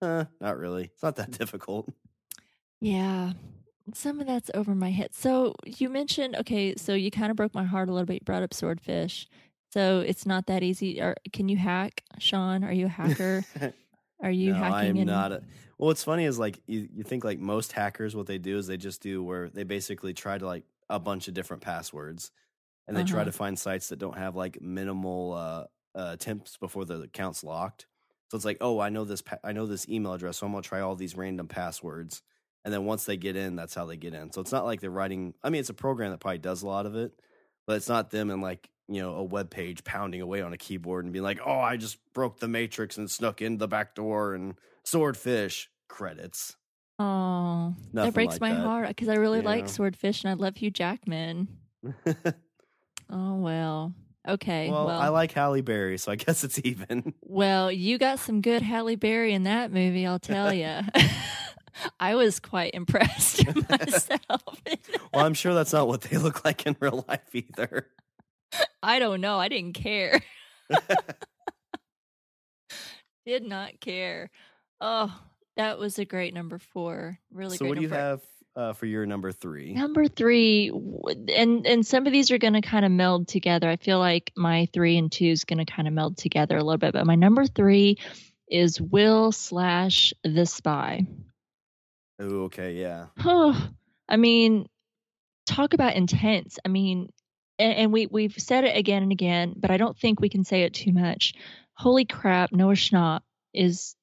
[0.00, 1.88] uh not really it's not that difficult
[2.80, 3.32] Yeah,
[3.94, 5.14] some of that's over my head.
[5.14, 8.14] So you mentioned, okay, so you kind of broke my heart a little bit.
[8.14, 9.28] You brought up swordfish.
[9.72, 11.00] So it's not that easy.
[11.00, 12.64] Or can you hack, Sean?
[12.64, 13.44] Are you a hacker?
[14.22, 14.74] Are you no, hacking?
[14.74, 15.42] i am in- not a,
[15.78, 18.66] well what's funny is like you, you think like most hackers what they do is
[18.68, 22.30] they just do where they basically try to like a bunch of different passwords
[22.86, 23.24] and they try Uh-huh.
[23.26, 25.64] to find sites that don't have like minimal uh,
[25.98, 27.86] uh attempts before the account's locked.
[28.30, 30.52] So it's like oh i know this pa- i know this email address so i'm
[30.52, 32.22] gonna try all these random passwords
[32.64, 34.32] and then once they get in that's how they get in.
[34.32, 36.66] So it's not like they're writing i mean it's a program that probably does a
[36.66, 37.12] lot of it
[37.66, 40.56] but it's not them and like you know a web page pounding away on a
[40.58, 43.94] keyboard and being like oh i just broke the matrix and snuck in the back
[43.94, 45.68] door and swordfish.
[45.88, 46.56] Credits
[47.02, 48.60] Oh, Nothing that breaks like my that.
[48.64, 49.44] heart because I really Yeah.
[49.46, 51.48] like swordfish and I love Hugh Jackman.
[53.14, 53.92] Oh well.
[54.26, 54.70] Okay.
[54.70, 57.12] Well, Well, I like Halle Berry, so I guess it's even.
[57.22, 60.78] well, you got some good Halle Berry in that movie, I'll tell you.
[62.00, 64.62] I was quite impressed myself.
[65.12, 67.88] Well, I'm sure that's not what they look like in real life either.
[68.82, 69.38] I don't know.
[69.38, 70.22] I didn't care.
[73.26, 74.30] Did not care.
[74.80, 75.14] Oh,
[75.56, 77.18] that was a great number four.
[77.32, 77.68] Really so, great.
[77.68, 78.02] what do you number.
[78.02, 78.20] have
[78.54, 79.74] uh, for your number three?
[79.74, 80.70] Number three,
[81.34, 83.68] and and some of these are going to kind of meld together.
[83.68, 86.62] I feel like my three and two is going to kind of meld together a
[86.62, 86.92] little bit.
[86.92, 87.98] But my number three
[88.48, 91.06] is Will slash the Spy.
[92.20, 93.06] Oh, okay, yeah.
[93.24, 93.70] Oh,
[94.08, 94.68] I mean,
[95.46, 96.58] talk about intense.
[96.64, 97.10] I mean,
[97.58, 100.44] and, and we we've said it again and again, but I don't think we can
[100.44, 101.34] say it too much.
[101.74, 103.20] Holy crap, Noah Schnapp
[103.54, 103.96] is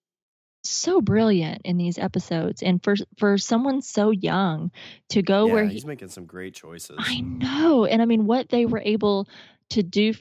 [0.70, 4.72] so brilliant in these episodes, and for for someone so young
[5.10, 6.98] to go yeah, where he he's making some great choices.
[7.00, 7.86] I know.
[7.86, 9.28] And I mean, what they were able
[9.70, 10.14] to do,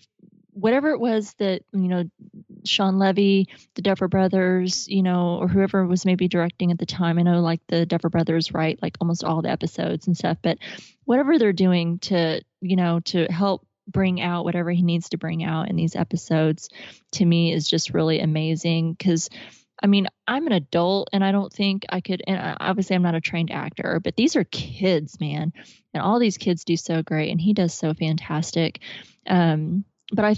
[0.53, 2.05] whatever it was that, you know,
[2.65, 7.19] Shawn Levy, the Duffer Brothers, you know, or whoever was maybe directing at the time.
[7.19, 10.59] I know like the Duffer Brothers write like almost all the episodes and stuff, but
[11.05, 15.43] whatever they're doing to, you know, to help bring out whatever he needs to bring
[15.43, 16.69] out in these episodes
[17.13, 19.31] to me is just really amazing because
[19.83, 23.15] I mean, I'm an adult and I don't think I could, and obviously I'm not
[23.15, 25.53] a trained actor, but these are kids, man.
[25.95, 28.81] And all these kids do so great and he does so fantastic.
[29.27, 30.37] Um, but I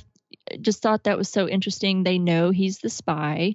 [0.60, 2.02] just thought that was so interesting.
[2.02, 3.54] They know he's the spy.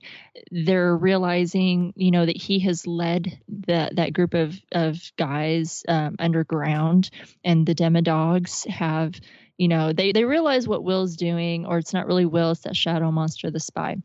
[0.51, 6.15] They're realizing, you know, that he has led that that group of of guys um,
[6.19, 7.09] underground,
[7.43, 9.13] and the Demodogs have,
[9.57, 12.75] you know, they they realize what Will's doing, or it's not really Will, it's that
[12.75, 13.97] shadow monster, the spy.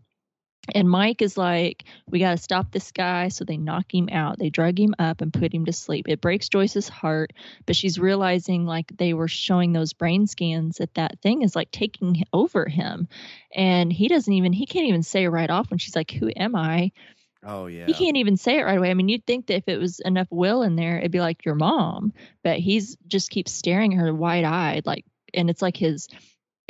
[0.75, 3.29] And Mike is like, we got to stop this guy.
[3.29, 4.39] So they knock him out.
[4.39, 6.07] They drug him up and put him to sleep.
[6.09, 7.33] It breaks Joyce's heart,
[7.67, 11.71] but she's realizing like they were showing those brain scans that that thing is like
[11.71, 13.09] taking over him.
[13.55, 16.55] And he doesn't even, he can't even say right off when she's like, who am
[16.55, 16.93] I?
[17.45, 17.87] oh, yeah.
[17.87, 18.91] He can't even say it right away.
[18.91, 21.45] I mean, you'd think that if it was enough will in there, it'd be like
[21.45, 25.77] your mom, but he's just keeps staring at her wide eyed, like, and it's like
[25.77, 26.09] his,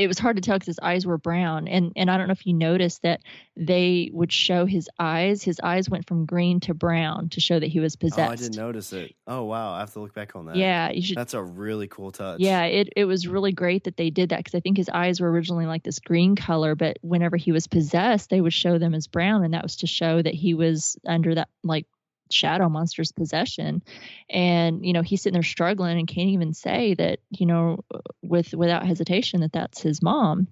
[0.01, 1.69] it was hard to tell because his eyes were brown.
[1.69, 3.21] And, and I don't know if you noticed that
[3.57, 5.43] they would show his eyes.
[5.43, 8.33] His eyes went from green to brown to show that he was possessed Oh.
[8.33, 9.15] I didn't notice it.
[9.27, 9.73] Oh, wow.
[9.73, 10.57] I have to look back on that.
[10.57, 11.17] Yeah, you should.
[11.17, 12.41] That's a really cool touch.
[12.41, 15.21] Yeah, it, it was really great that they did that because I think his eyes
[15.21, 18.95] were originally like this green color, but whenever he was possessed, they would show them
[18.95, 21.87] as brown, and that was to show that he was under that like
[22.31, 23.83] shadow monster's possession.
[24.29, 27.85] And you know, he's sitting there struggling and can't even say that you know
[28.23, 30.49] with without hesitation that that's his mom.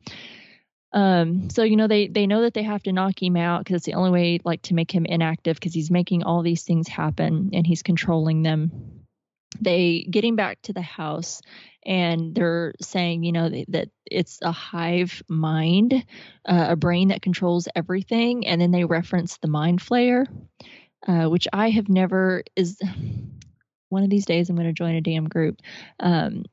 [0.93, 3.77] Um, so you know they they know that they have to knock him out because
[3.77, 6.89] it's the only way like to make him inactive because he's making all these things
[6.89, 8.99] happen and he's controlling them
[9.61, 11.41] they getting back to the house
[11.85, 15.93] and they're saying you know that, it's a hive mind
[16.47, 20.27] uh, a brain that controls everything and then they reference the mind flayer
[21.07, 22.79] uh, which i have never is
[23.89, 25.57] one of these days i'm going to join a damn group
[26.01, 26.45] um,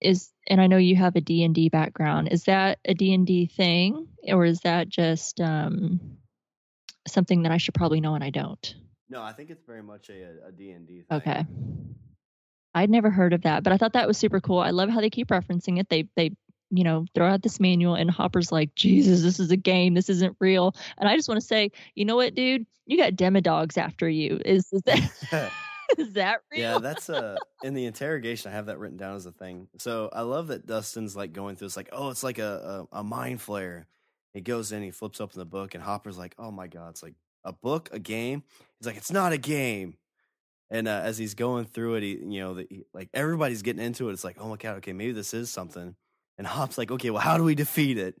[0.00, 4.44] is and i know you have a d&d background is that a d&d thing or
[4.44, 6.18] is that just um,
[7.06, 8.74] something that i should probably know and i don't
[9.10, 11.04] No, I think it's very much a, a D&D thing.
[11.10, 11.46] Okay.
[12.74, 14.58] I'd never heard of that, but I thought that was super cool.
[14.58, 15.88] I love how they keep referencing it.
[15.88, 16.32] They they
[16.70, 19.94] you know throw out this manual and Hopper's like, Jesus, this is a game.
[19.94, 20.74] This isn't real.
[20.98, 22.66] And I just want to say, you know what, dude?
[22.86, 24.40] You got demodogs after you.
[24.44, 25.52] Is is that
[25.98, 26.60] is that real?
[26.60, 28.50] yeah, that's uh in the interrogation.
[28.50, 29.68] I have that written down as a thing.
[29.78, 31.66] So I love that Dustin's like going through.
[31.66, 33.84] It's like, oh, it's like a a, a mind flayer.
[34.34, 37.02] He goes in, he flips open the book, and Hopper's like, oh my god, it's
[37.02, 37.14] like
[37.44, 38.42] a book, a game.
[38.78, 39.96] He's like, it's not a game.
[40.70, 43.82] And uh, as he's going through it, he, you know, the, he, like everybody's getting
[43.82, 44.12] into it.
[44.12, 45.96] It's like, oh my god, okay, maybe this is something.
[46.38, 48.14] And Hop's like, okay, well, how do we defeat it?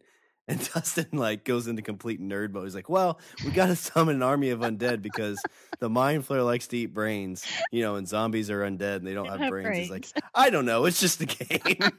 [0.58, 2.64] And Dustin like goes into complete nerd mode.
[2.64, 5.38] He's like, well, we got to summon an army of undead because
[5.78, 9.12] the mind flayer likes to eat brains, you know, and zombies are undead and they
[9.12, 9.76] don't They have, have brains.
[9.76, 10.06] He's like.
[10.34, 11.90] I don't know, it's just a game.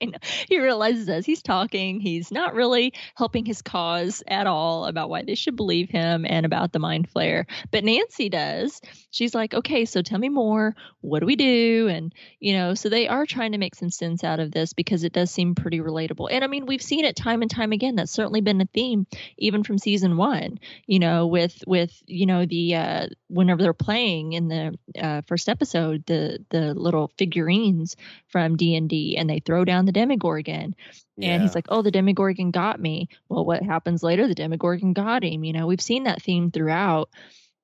[0.00, 0.18] I know.
[0.48, 5.22] He realizes as he's talking, he's not really helping his cause at all about why
[5.22, 7.46] they should believe him and about the mind flayer.
[7.72, 8.80] But Nancy does.
[9.10, 10.76] She's like, okay, so tell me more.
[11.00, 11.88] What do we do?
[11.88, 15.02] And, you know, so they are trying to make some sense out of this because
[15.02, 16.28] it does seem pretty relatable.
[16.30, 17.96] And I mean, we've seen it time and time again.
[17.96, 22.46] That's certainly been a theme, even from season one, you know, with, with, you know,
[22.46, 27.96] the, uh, whenever they're playing in the uh, first episode, the, the little figurines
[28.28, 30.74] from D&D and they throw down the Demogorgon.
[31.20, 34.28] And he's like, "Oh, the Demogorgon got me." Well, what happens later?
[34.28, 35.44] The Demogorgon got him.
[35.44, 37.10] You know, we've seen that theme throughout,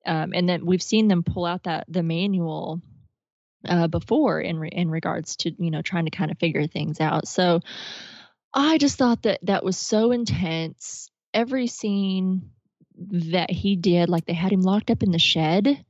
[0.05, 2.81] um, and then we've seen them pull out that the manual
[3.67, 7.01] uh, before in re- in regards to you know trying to kind of figure things
[7.01, 7.29] out.
[7.29, 7.61] So,
[8.55, 11.11] I just thought that that was so intense.
[11.35, 12.51] Every scene
[12.97, 15.85] that he did, like they had him locked up in the shed.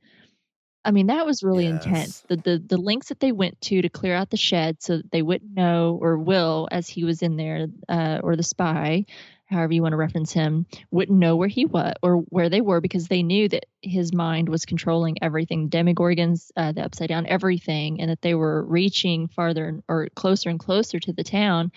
[0.83, 2.23] I mean, that was really intense.
[2.29, 5.11] The, the the lengths that they went to to clear out the shed so that
[5.11, 9.05] they wouldn't know or will as he was in there, uh, or the spy,
[9.45, 12.81] however you want to reference him, wouldn't know where he was or where they were
[12.81, 18.01] because they knew that his mind was controlling everything, demogorgons, uh, the upside down, everything,
[18.01, 21.71] and that they were reaching farther or closer and closer to the town.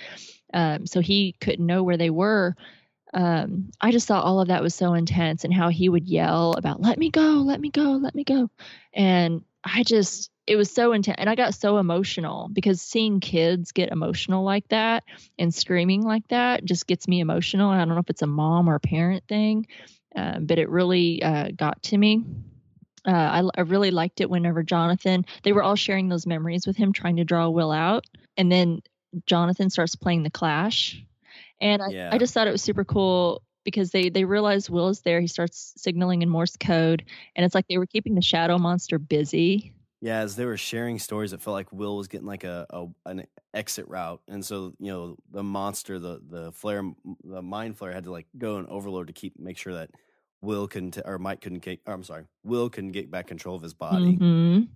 [0.53, 2.57] Um, so he couldn't know where they were.
[3.13, 6.53] Um, I just thought all of that was so intense and how he would yell
[6.53, 8.51] about, let me go, let me go, let me go.
[8.93, 11.17] And I just, it was so intense.
[11.19, 15.05] And I got so emotional because seeing kids get emotional like that
[15.39, 17.71] and screaming like that just gets me emotional.
[17.71, 19.67] And I don't know if it's a mom or a parent thing,
[20.17, 22.25] um, but it really uh, got to me.
[23.07, 26.77] Uh, I, I really liked it whenever Jonathan, they were all sharing those memories with
[26.77, 28.05] him, trying to draw Will out.
[28.37, 28.81] And then
[29.27, 31.03] Jonathan starts playing the Clash.
[31.61, 32.11] And I, Yeah.
[32.13, 35.21] I just thought it was super cool because they they realize Will is there.
[35.21, 37.05] He starts signaling in Morse code,
[37.37, 39.73] and it's like they were keeping the shadow monster busy.
[40.01, 42.87] Yeah, as they were sharing stories, it felt like Will was getting like a, a
[43.07, 46.95] an exit route, and so you know the monster, the the flayer,
[47.25, 49.91] the mind flayer had to like go and overload to keep make sure that
[50.41, 51.81] Will couldn't t- or Mike couldn't get.
[51.85, 54.17] Or I'm sorry, Will couldn't get back control of his body.
[54.17, 54.69] Mhm.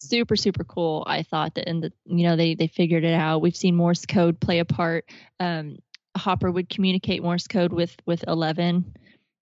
[0.00, 1.04] Super super cool.
[1.06, 3.42] I thought that, and the you know they they figured it out.
[3.42, 5.08] We've seen Morse code play a part.
[5.40, 5.78] Um,
[6.18, 8.94] Hopper would communicate Morse code with with Eleven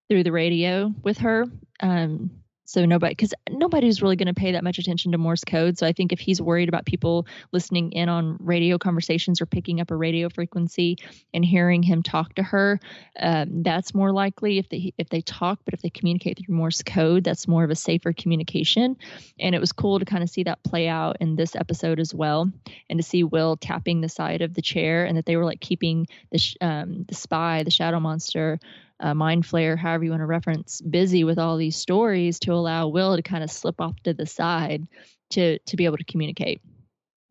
[0.09, 1.45] through the radio with her.
[1.81, 2.31] Um,
[2.67, 5.77] so nobody, because nobody's really going to pay that much attention to Morse code.
[5.77, 9.79] So I think if he's worried about people listening in on radio conversations or picking
[9.79, 10.97] up a radio frequency
[11.33, 12.81] and hearing him talk to her,
[13.17, 15.59] um, that's more likely if they if they talk.
[15.63, 18.97] But if they communicate through Morse code, that's more of a safer communication.
[19.39, 22.13] And it was cool to kind of see that play out in this episode as
[22.13, 22.51] well,
[22.89, 25.61] and to see Will tapping the side of the chair, and that they were like
[25.61, 28.59] keeping the um, the spy, the shadow monster,
[28.99, 32.87] uh, mind flayer, however you want to reference, busy with all these stories to allow
[32.87, 34.87] Will to kind of slip off to the side
[35.31, 36.61] to to be able to communicate.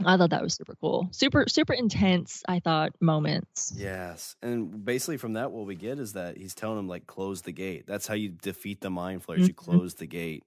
[0.05, 2.43] I thought that was super cool, super super intense.
[2.49, 3.75] I thought moments.
[3.75, 7.43] Yes, and basically from that, what we get is that he's telling him like close
[7.43, 7.85] the gate.
[7.87, 9.49] That's how you defeat the mind flayers.
[9.49, 9.55] You Mhm.
[9.55, 10.45] close the gate.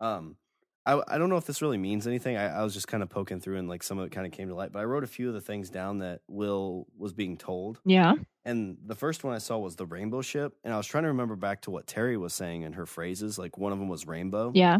[0.00, 0.38] Um,
[0.86, 2.36] I I don't know if this really means anything.
[2.36, 4.32] I, I was just kind of poking through and like some of it kind of
[4.32, 4.72] came to light.
[4.72, 7.82] But I wrote a few of the things down that Will was being told.
[7.84, 8.14] Yeah,
[8.44, 11.08] And the first one I saw was the rainbow ship, and I was trying to
[11.08, 13.38] remember back to what Terry was saying in her phrases.
[13.38, 14.52] Like one of them was rainbow.
[14.54, 14.78] yeah,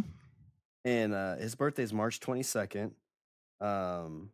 [0.85, 2.93] And uh, his birthday is March 22nd.
[3.61, 4.31] Um,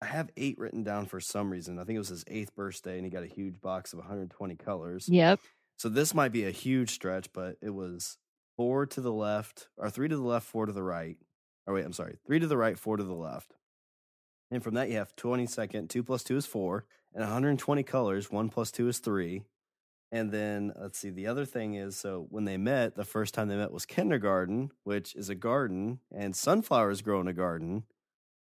[0.00, 1.78] I have eight written down for some reason.
[1.78, 4.54] I think it was his eighth birthday, and he got a huge box of 120
[4.56, 5.08] colors.
[5.08, 5.40] yep,
[5.76, 8.16] So this might be a huge stretch, but it was
[8.56, 11.16] four to the left, or three to the left, four to the right.
[11.66, 13.54] Or wait, I'm sorry, three to the right, four to the left.
[14.50, 15.88] And from that, you have 22nd.
[15.88, 16.84] Two plus two is four,
[17.14, 18.30] and 120 colors.
[18.30, 19.42] One plus two is three.
[20.10, 21.10] And then let's see.
[21.10, 24.70] The other thing is, so when they met, the first time they met was kindergarten,
[24.84, 27.84] which is a garden, and sunflowers grow in a garden.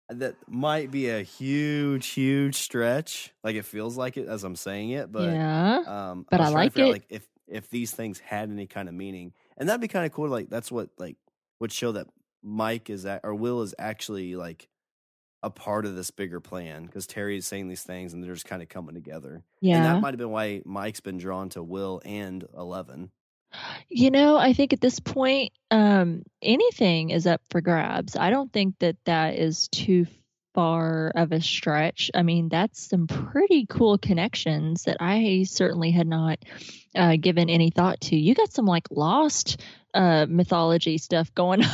[0.09, 3.33] That might be a huge, huge stretch.
[3.45, 5.83] Like it feels like it as I'm saying it, but yeah.
[5.87, 6.93] um, But I trying like out, it.
[6.93, 10.13] like if if these things had any kind of meaning, and that'd be kind of
[10.13, 10.29] cool.
[10.29, 11.17] Like that's what like
[11.61, 12.09] would show that
[12.43, 14.69] Mike is at, or Will is actually like
[15.43, 18.47] a part of this bigger plan because Terry is saying these things and they're just
[18.47, 19.35] kind of coming together.
[19.35, 19.83] and Yeah.
[19.83, 23.11] that might have been why Mike's been drawn to Will and Eleven.
[23.89, 28.17] You know, I think at this point, um, anything is up for grabs.
[28.17, 30.07] I don't think that that is too
[30.55, 32.11] far of a stretch.
[32.15, 36.39] I mean, that's some pretty cool connections that I certainly had not
[36.95, 38.17] uh, given any thought to.
[38.17, 39.61] You got some like lost
[39.93, 41.71] uh, mythology stuff going on.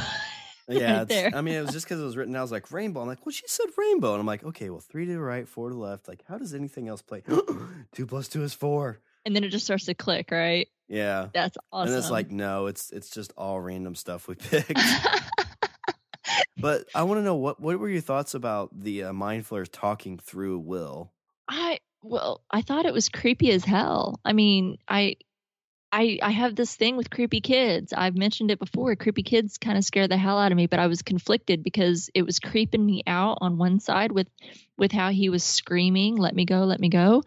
[0.79, 1.35] Yeah, right.
[1.35, 2.37] I mean, it was just because it was written.
[2.37, 3.01] I was like rainbow.
[3.01, 5.49] I'm like, well, she said rainbow, and I'm like, okay, well, three to the right,
[5.49, 6.09] four to the left.
[6.09, 7.23] Like, how does anything else play?
[7.93, 9.01] two plus two is four.
[9.25, 10.69] and then it just starts to click, right?
[10.89, 11.29] Yeah.
[11.33, 11.95] That's awesome.
[11.95, 14.79] And it's like, no, it's it's just all random stuff we picked.
[16.57, 19.69] but I want to know what what were your thoughts about the uh, mind flayers
[19.69, 21.12] talking through Will?
[21.49, 24.21] I well, I thought it was creepy as hell.
[24.25, 25.16] I mean, I
[25.91, 27.93] I I have this thing with creepy kids.
[27.97, 28.95] I've mentioned it before.
[28.97, 32.11] Creepy kids kind of scare the hell out of me, but I was conflicted because
[32.14, 34.28] it was creeping me out on one side with
[34.76, 37.22] with how he was screaming, "Let me go, let me go."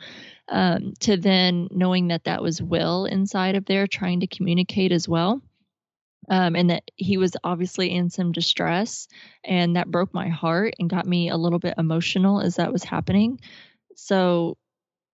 [0.48, 5.08] Um, to then knowing that that was Will inside of there trying to communicate as
[5.08, 5.42] well.
[6.30, 9.08] Um, and that he was obviously in some distress,
[9.44, 12.84] and that broke my heart and got me a little bit emotional as that was
[12.84, 13.40] happening.
[13.96, 14.58] So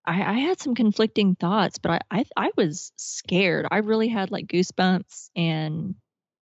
[0.08, 3.68] I, I had some conflicting thoughts, but I, I I was scared.
[3.70, 5.96] I really had like goosebumps, and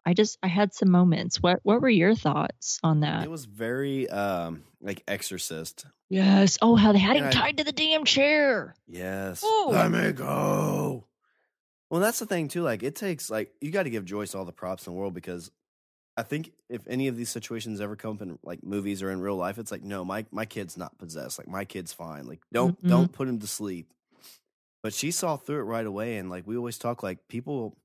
[0.05, 1.43] I just I had some moments.
[1.43, 3.25] What what were your thoughts on that?
[3.25, 5.87] It was very um like Exorcist.
[6.09, 6.59] Yes.
[6.63, 8.77] Oh, how they had him Yeah, I- tied to the damn chair.
[8.87, 9.41] Yes.
[9.43, 9.71] Oh.
[9.73, 11.07] Let me go.
[11.91, 12.63] Well, that's the thing too.
[12.63, 15.15] Like, it takes like you got to give Joyce all the props in the world
[15.15, 15.51] because
[16.17, 19.21] I think if any of these situations ever come up in like movies or in
[19.21, 21.39] real life, it's like, no, my my kid's not possessed.
[21.39, 22.27] Like, my kid's fine.
[22.27, 22.89] Like, don't Mhm.
[22.89, 23.93] don't put him to sleep.
[24.83, 27.77] But she saw through it right away, and like we always talk, like people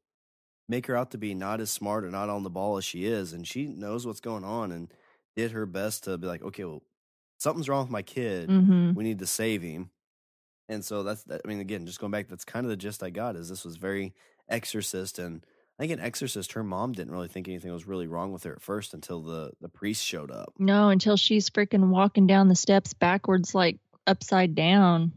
[0.70, 3.06] make her out to be not as smart or not on the ball as she
[3.06, 4.94] is, and she knows what's going on and
[5.36, 6.84] did her best to be like, okay, well,
[7.38, 8.94] something's wrong with my kid Mm-hmm.
[8.94, 9.90] we need to save him.
[10.70, 11.26] And so that's.
[11.30, 13.36] I mean, again, just going back, that's kind of the gist I got.
[13.36, 14.14] Is this was very
[14.48, 15.46] Exorcist, and
[15.82, 18.54] I think in Exorcist, her mom didn't really think anything was really wrong with her
[18.54, 20.54] at first until the the priest showed up.
[20.60, 25.12] No, until she's freaking walking down the steps backwards, like upside down.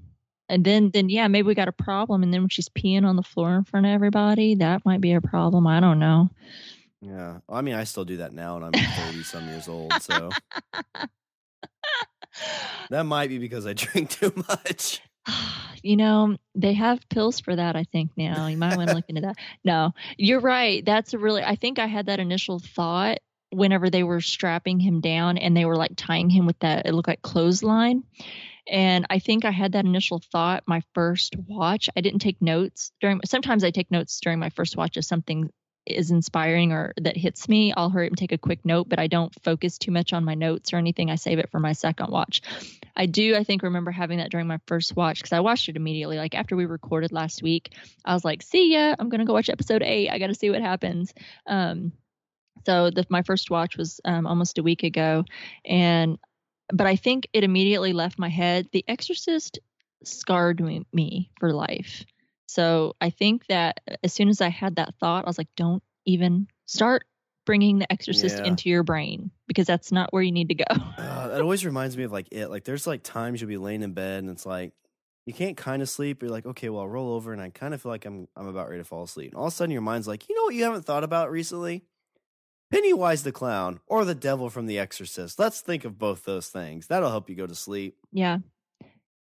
[0.49, 2.23] And then, then yeah, maybe we got a problem.
[2.23, 5.13] And then when she's peeing on the floor in front of everybody, that might be
[5.13, 5.67] a problem.
[5.67, 6.31] I don't know.
[7.03, 10.31] Yeah, I mean, I still do that now, and I'm thirty some years old, so
[12.89, 15.03] that might be because I drink too much.
[15.83, 18.47] you know, they have pills for that, I think now.
[18.47, 19.37] You might want to look into that.
[19.65, 20.85] No, you're right.
[20.85, 23.19] That's a really, I think I had that initial thought
[23.51, 26.93] whenever they were strapping him down and they were like tying him with that, it
[26.93, 28.03] looked like clothesline.
[28.67, 31.89] And I think I had that initial thought my first watch.
[31.97, 35.51] I didn't take notes during, sometimes I take notes during my first watch if something
[35.87, 37.73] is inspiring or that hits me.
[37.77, 40.25] I'll hurry up and take a quick note, but I don't focus too much on
[40.25, 41.11] my notes or anything.
[41.11, 42.43] I save it for my second watch.
[42.97, 45.77] I do, I think, remember having that during my first watch because I watched it
[45.77, 46.17] immediately.
[46.17, 47.73] Like after we recorded last week,
[48.05, 48.95] I was like, "See ya!
[48.99, 50.11] I'm gonna go watch episode eight.
[50.11, 51.13] I got to see what happens."
[51.47, 51.93] Um,
[52.65, 55.25] so the, my first watch was um, almost a week ago,
[55.65, 56.19] and
[56.73, 58.69] but I think it immediately left my head.
[58.73, 59.59] The Exorcist
[60.03, 62.05] scarred me, me for life.
[62.47, 65.83] So I think that as soon as I had that thought, I was like, "Don't
[66.07, 67.05] even start."
[67.47, 68.45] Bringing the exorcist Yeah.
[68.47, 70.65] into your brain because that's not where you need to go.
[70.71, 72.49] Uh, that always reminds me of like it.
[72.49, 74.73] Like there's like times you'll be laying in bed and it's like
[75.27, 76.23] you can't kind of sleep.
[76.23, 78.47] You're like, okay, well, I'll roll over and I kind of feel like I'm I'm
[78.47, 79.33] about ready to fall asleep.
[79.33, 81.31] And all of a sudden, your mind's like, you know what you haven't thought about
[81.31, 81.85] recently?
[82.71, 85.39] Pennywise the clown or the devil from The Exorcist.
[85.39, 86.87] Let's think of both those things.
[86.87, 87.99] That'll help you go to sleep.
[88.11, 88.39] Yeah.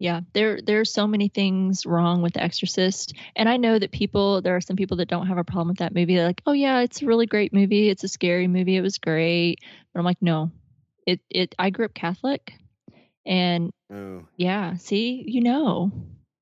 [0.02, 3.92] Yeah, there there are so many things wrong with The Exorcist, and I know that
[3.92, 6.16] people there are some people that don't have a problem with that movie.
[6.16, 7.88] They're like, "Oh yeah, it's a really great movie.
[7.88, 8.76] It's a scary movie.
[8.76, 9.60] It was great."
[9.94, 10.50] But I'm like, "No,
[11.06, 11.54] it it.
[11.60, 12.52] I grew up Catholic,
[13.28, 14.28] and Ooh.
[14.38, 15.92] yeah, see, you know,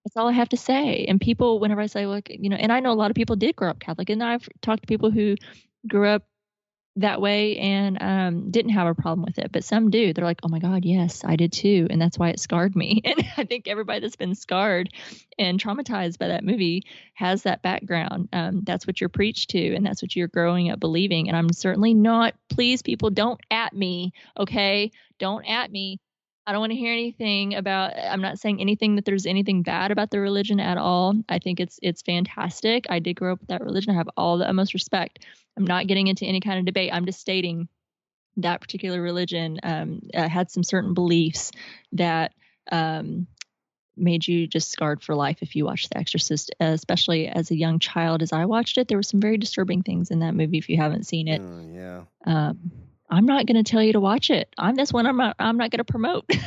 [0.06, 1.04] that's all I have to say.
[1.10, 3.36] And people, whenever I say, look, you know, and I know a lot of people
[3.36, 5.36] did grow up Catholic, and I've talked to people who
[5.86, 6.24] grew up
[7.00, 10.14] that way and um, didn't have a problem with it, but some do.
[10.14, 11.88] They're like, oh my God, yes, I did too.
[11.90, 13.02] And that's why it scarred me.
[13.10, 14.90] And I think everybody that's been scarred
[15.40, 16.84] and traumatized by that movie
[17.16, 18.30] has that background.
[18.34, 21.28] Um, that's what you're preached to, and that's what you're growing up believing.
[21.28, 24.92] And I'm certainly not, please, people, don't at me, okay?
[25.18, 26.00] Don't at me.
[26.50, 29.92] I don't want to hear anything about I'm not saying anything that there's anything bad
[29.92, 31.14] about the religion at all.
[31.30, 32.88] I think it's it's fantastic.
[32.90, 33.92] I did grow up with that religion.
[33.94, 35.20] I have all the utmost respect.
[35.56, 36.90] I'm not getting into any kind of debate.
[36.92, 37.68] I'm just stating
[38.38, 41.52] that particular religion um, uh, had some certain beliefs
[41.92, 42.34] that
[42.72, 43.28] um,
[43.96, 47.78] made you just scarred for life if you watched The Exorcist, especially as a young
[47.78, 48.24] child.
[48.24, 50.58] As I watched it, there were some very disturbing things in that movie.
[50.58, 52.04] If you haven't seen it, Oh, yeah.
[52.26, 52.72] um,
[53.10, 54.54] I'm not going to tell you to watch it.
[54.58, 55.06] I'm this one.
[55.06, 55.36] I'm not.
[55.40, 56.30] I'm not going to promote.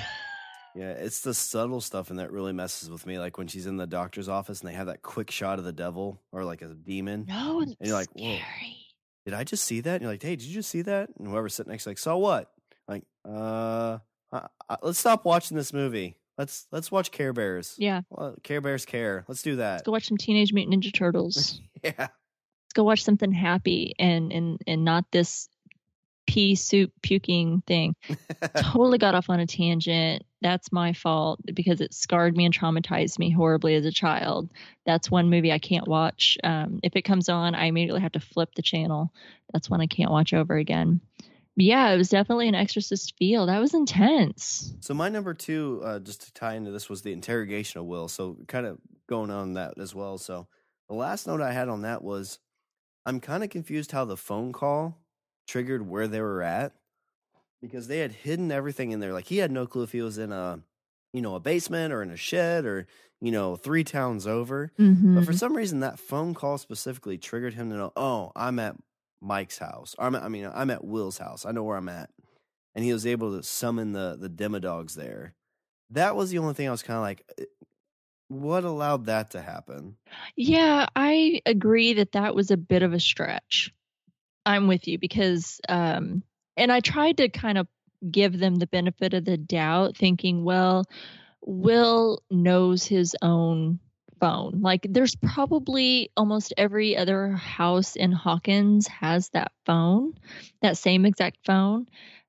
[0.74, 3.18] Yeah, it's the subtle stuff and that really messes with me.
[3.18, 5.72] Like when she's in the doctor's office and they have that quick shot of the
[5.72, 7.26] devil or like a demon.
[7.28, 8.36] no, it's you're like, whoa.
[8.36, 8.76] scary.
[9.24, 9.94] Did I just see that?
[9.94, 11.10] And you're like, hey, did you just see that?
[11.18, 12.50] And whoever's sitting next, like, saw what?
[12.88, 13.98] Like, uh,
[14.32, 16.16] uh, uh, let's stop watching this movie.
[16.38, 17.74] Let's let's watch Care Bears.
[17.78, 19.24] Yeah, Well, Care Bears care.
[19.28, 19.72] Let's do that.
[19.72, 21.60] let's go watch some Teenage Mutant Ninja Turtles.
[21.84, 21.92] yeah.
[21.98, 25.48] let's go watch something happy and and and not this
[26.26, 27.94] pea soup puking thing.
[28.56, 30.24] totally got off on a tangent.
[30.40, 34.50] That's my fault because it scarred me and traumatized me horribly as a child.
[34.86, 36.38] That's one movie I can't watch.
[36.42, 39.12] Um, if it comes on, I immediately have to flip the channel.
[39.52, 41.00] That's one I can't watch over again.
[41.56, 43.46] But yeah, it was definitely an exorcist feel.
[43.46, 44.74] That was intense.
[44.80, 48.08] So my number two, uh, just to tie into this, was the interrogation of Will.
[48.08, 50.16] So kind of going on that as well.
[50.16, 50.46] So
[50.88, 52.38] the last note I had on that was,
[53.04, 55.01] I'm kind of confused how the phone call
[55.47, 56.72] triggered where they were at
[57.61, 59.12] because they had hidden everything in there.
[59.12, 60.61] Like he had no clue if he was in a,
[61.12, 62.86] you know, a basement or in a shed or
[63.20, 64.72] you know three towns over.
[64.78, 65.14] Mm-hmm.
[65.14, 68.76] But for some reason, that phone call specifically triggered him to know, oh, I'm at
[69.20, 69.95] Mike's house.
[69.99, 71.47] I'm at, I mean, I'm at Will's house.
[71.47, 72.11] I know where I'm at.
[72.74, 75.34] And he was able to summon the the demodogs there.
[75.90, 77.45] That was the only thing I was kind of like, eh,
[78.28, 79.97] what allowed that to happen?
[80.36, 83.72] Yeah, I agree that that was a bit of a stretch.
[84.45, 86.22] I'm with you because, um,
[86.57, 87.68] and I tried to kind of
[88.11, 90.84] give them the benefit of the doubt, thinking, well,
[91.45, 93.80] Will knows his own
[94.20, 94.61] phone.
[94.61, 100.14] Like, there's probably almost every other house in Hawkins has that phone,
[100.61, 101.86] that same exact phone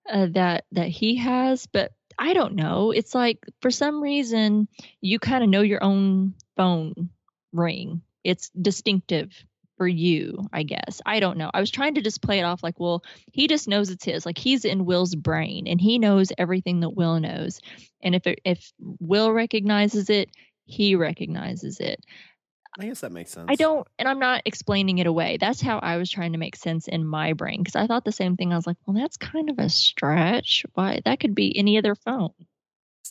[0.09, 2.91] uh, that that he has, but I don't know.
[2.91, 4.67] It's like for some reason
[5.01, 7.09] you kind of know your own phone
[7.51, 8.01] ring.
[8.23, 9.31] It's distinctive
[9.77, 11.01] for you, I guess.
[11.05, 11.49] I don't know.
[11.53, 14.25] I was trying to just play it off like, well, he just knows it's his.
[14.25, 17.59] Like he's in Will's brain and he knows everything that Will knows.
[18.01, 20.29] And if it, if Will recognizes it,
[20.65, 22.03] he recognizes it.
[22.79, 23.45] I guess that makes sense.
[23.49, 25.37] I don't, and I'm not explaining it away.
[25.37, 28.11] That's how I was trying to make sense in my brain because I thought the
[28.11, 28.51] same thing.
[28.51, 30.65] I was like, well, that's kind of a stretch.
[30.73, 31.01] Why?
[31.05, 32.31] That could be any other phone.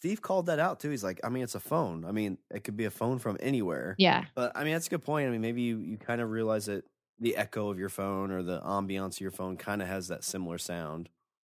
[0.02, 0.90] Steve called that out too.
[0.90, 2.04] He's like, I mean, it's a phone.
[2.04, 3.94] I mean, it could be a phone from anywhere.
[3.98, 4.24] Yeah.
[4.34, 5.28] But I mean, that's a good point.
[5.28, 6.84] I mean, maybe you, you kind of realize that
[7.20, 10.24] the echo of your phone or the ambiance of your phone kind of has that
[10.24, 11.08] similar sound.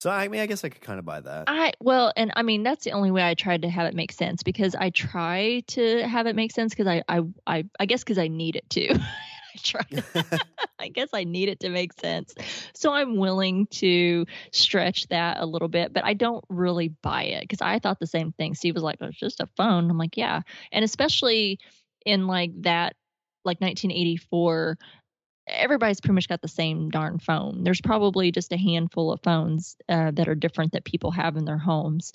[0.01, 1.45] So I mean, I guess I could kind of buy that.
[1.47, 4.11] I well, and I mean that's the only way I tried to have it make
[4.11, 8.03] sense because I try to have it make sense because I I I, I guess
[8.03, 8.99] because I need it to.
[9.55, 9.87] I try.
[10.79, 12.35] I guess I need it to make sense.
[12.75, 17.43] So I'm willing to stretch that a little bit, but I don't really buy it
[17.43, 18.55] because I thought the same thing.
[18.55, 20.43] Steve was like, oh, "It's just a phone." I'm like, "Yeah,"
[20.73, 21.59] and especially
[22.05, 22.97] in like that,
[23.45, 24.79] like 1984
[25.53, 27.63] everybody's pretty much got the same darn phone.
[27.65, 31.45] There's probably just a handful of phones uh, that are different that people have in
[31.45, 32.13] their homes,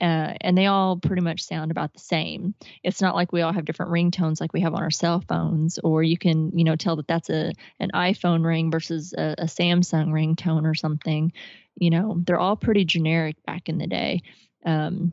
[0.00, 2.54] uh, and they all pretty much sound about the same.
[2.82, 5.78] It's not like we all have different ringtones like we have on our cell phones,
[5.78, 9.44] or you can you know tell that that's a an iPhone ring versus a, a
[9.44, 11.32] Samsung ringtone or something.
[11.76, 14.22] You know, they're all pretty generic back in the day.
[14.64, 15.12] Um,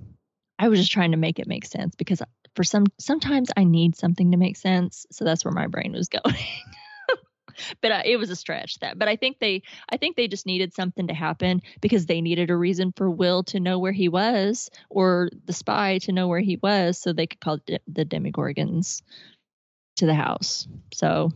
[0.59, 2.21] I was just trying to make it make sense because
[2.55, 6.09] for some sometimes I need something to make sense, so that's where my brain was
[6.23, 6.35] going
[7.81, 10.45] but uh, it was a stretch that but i think they i think they just
[10.45, 14.09] needed something to happen because they needed a reason for will to know where he
[14.09, 18.05] was or the spy to know where he was so they could call de- the
[18.05, 19.01] demogorgons
[19.95, 21.31] to the house so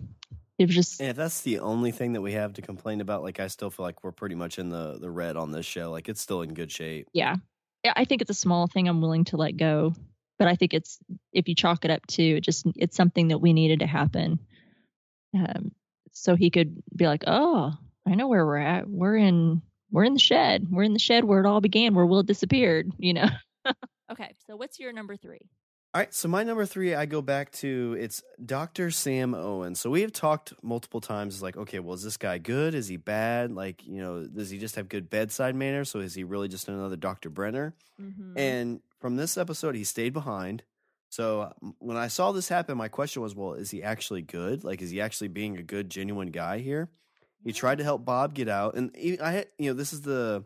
[0.59, 3.23] it was just And if that's the only thing that we have to complain about,
[3.23, 5.89] like I still feel like we're pretty much in the the red on this show.
[5.89, 7.07] Like it's still in good shape.
[7.13, 7.37] yeah
[7.83, 9.93] Yeah, i think it's a small thing i'm willing to let go
[10.37, 10.99] but i think it's
[11.33, 14.37] if you chalk it up to it just it's something that we needed to happen
[15.33, 15.71] um,
[16.11, 17.71] so he could be like oh
[18.07, 21.23] i know where we're at we're in we're in the shed we're in the shed
[21.23, 23.27] where it all began where will disappeared you know
[24.11, 25.49] okay so what's your number three
[25.93, 28.91] All right, so my number three, I go back to it's Dr.
[28.91, 29.75] Sam Owen.
[29.75, 32.73] So we have talked multiple times, like, okay, well, is this guy good?
[32.75, 33.51] Is he bad?
[33.51, 35.83] Like, you know, does he just have good bedside manner?
[35.83, 37.29] So is he really just another Dr.
[37.29, 37.75] Brenner?
[38.01, 38.37] mm-hmm.
[38.37, 40.63] And from this episode, he stayed behind.
[41.11, 44.63] So um, when I saw this happen, my question was, well, is he actually good?
[44.63, 46.89] Like, is he actually being a good, genuine guy here?
[47.43, 47.87] He tried to mm.
[47.87, 50.45] help Bob get out, and I, had- you know, this is the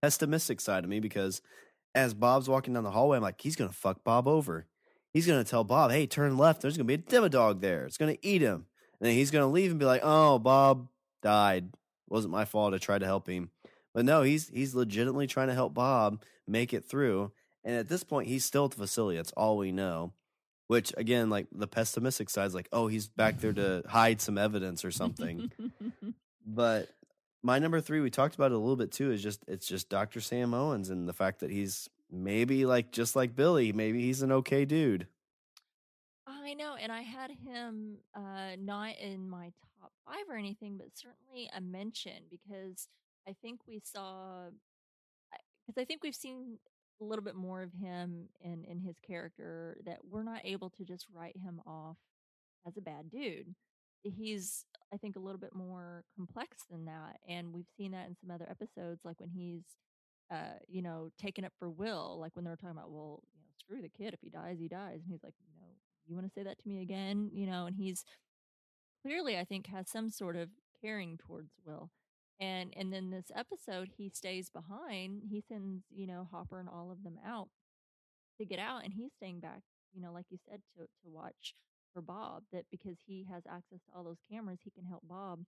[0.00, 1.42] pessimistic side of me because
[1.94, 4.66] as Bob's walking down the hallway, I'm like, he's gonna fuck Bob over.
[5.12, 6.62] He's gonna tell Bob, hey, turn left.
[6.62, 7.84] There's gonna be a demodog there.
[7.84, 8.66] It's gonna eat him,
[9.00, 10.88] and then he's gonna leave and be like, oh, Bob
[11.22, 11.74] died.
[12.08, 12.72] wasn't my fault.
[12.72, 13.50] I tried to help him,
[13.92, 17.32] but no, he's he's legitimately trying to help Bob make it through.
[17.68, 19.18] And at this point, he's still at the facility.
[19.18, 20.14] That's all we know.
[20.68, 24.38] Which again, like the pessimistic side is like, oh, he's back there to hide some
[24.38, 25.52] evidence or something.
[26.46, 26.88] but
[27.42, 29.90] my number three, we talked about it a little bit too, is just it's just
[29.90, 30.22] Dr.
[30.22, 34.32] Sam Owens and the fact that he's maybe like just like Billy, maybe he's an
[34.32, 35.06] okay dude.
[36.26, 40.88] I know, and I had him uh, not in my top five or anything, but
[40.94, 42.88] certainly a mention because
[43.28, 44.44] I think we saw,
[45.66, 46.56] because I think we've seen
[47.00, 50.84] a little bit more of him in in his character that we're not able to
[50.84, 51.96] just write him off
[52.66, 53.54] as a bad dude.
[54.02, 58.16] He's, I think, a little bit more complex than that, and we've seen that in
[58.20, 59.64] some other episodes, like when he's
[60.30, 63.40] uh, you know, taking up for Will, like when they were talking about, well, you
[63.40, 64.14] know, screw the kid.
[64.14, 65.00] If he dies, he dies.
[65.02, 65.68] And he's like, you know,
[66.06, 67.30] you want to say that to me again?
[67.32, 68.04] You know, and he's
[69.02, 71.90] clearly, I think, has some sort of caring towards Will.
[72.40, 75.22] And and then this episode, he stays behind.
[75.30, 77.48] He sends, you know, Hopper and all of them out
[78.38, 79.62] to get out, and he's staying back,
[79.92, 81.54] you know, like you said, to to watch
[81.92, 82.44] for Bob.
[82.52, 85.40] That because he has access to all those cameras, he can help Bob.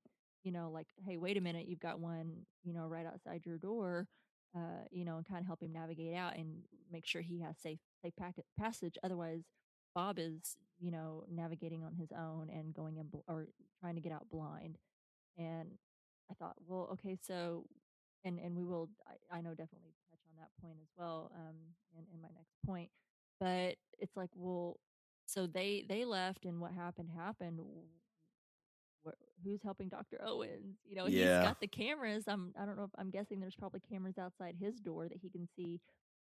[0.43, 3.59] You know, like, hey, wait a minute, you've got one, you know, right outside your
[3.59, 4.09] door
[4.57, 7.57] uh, you know, and kind of help him navigate out and make sure he has
[7.63, 8.97] safe safe packet passage.
[9.05, 9.43] Otherwise,
[9.95, 13.47] Bob is you know navigating on his own and going in bl- or
[13.81, 14.77] trying to get out blind.
[15.39, 15.71] And
[16.31, 17.65] I thought, well, okay, so
[18.25, 21.57] and and we will, I, I know definitely touch on that point as well um,
[21.97, 22.91] in in my next point.
[23.41, 24.79] But it's like, well,
[25.27, 27.61] so they they left and what happened happened.
[29.07, 29.11] wh-
[29.45, 30.21] who's helping Dr.
[30.25, 30.77] Owens?
[30.85, 31.39] You know, Yeah.
[31.41, 32.25] he's got the cameras.
[32.29, 35.31] I'm I don't know if I'm guessing there's probably cameras outside his door that he
[35.31, 35.81] can see,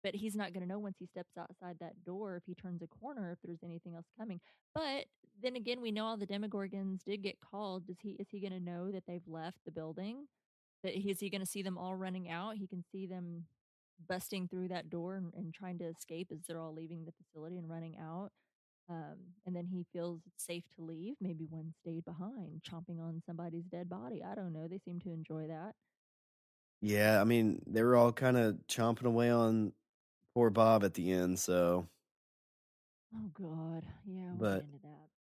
[0.03, 2.81] but he's not going to know once he steps outside that door if he turns
[2.81, 4.39] a corner if there's anything else coming.
[4.73, 5.05] But
[5.43, 7.85] then again, we know all the Demogorgons did get called.
[7.87, 10.27] Does he is he going to know that they've left the building?
[10.83, 12.55] That he, is he going to see them all running out?
[12.55, 13.45] He can see them
[14.07, 17.57] busting through that door and, and trying to escape as they're all leaving the facility
[17.57, 18.31] and running out.
[18.89, 19.15] Um,
[19.45, 21.15] and then he feels it's safe to leave.
[21.21, 24.21] Maybe one stayed behind, chomping on somebody's dead body.
[24.23, 24.67] I don't know.
[24.67, 25.73] They seem to enjoy that.
[26.81, 29.71] Yeah, I mean, they were all kind of chomping away on
[30.33, 31.87] poor Bob at the end, so
[33.15, 34.65] Oh God, yeah, we'll But-.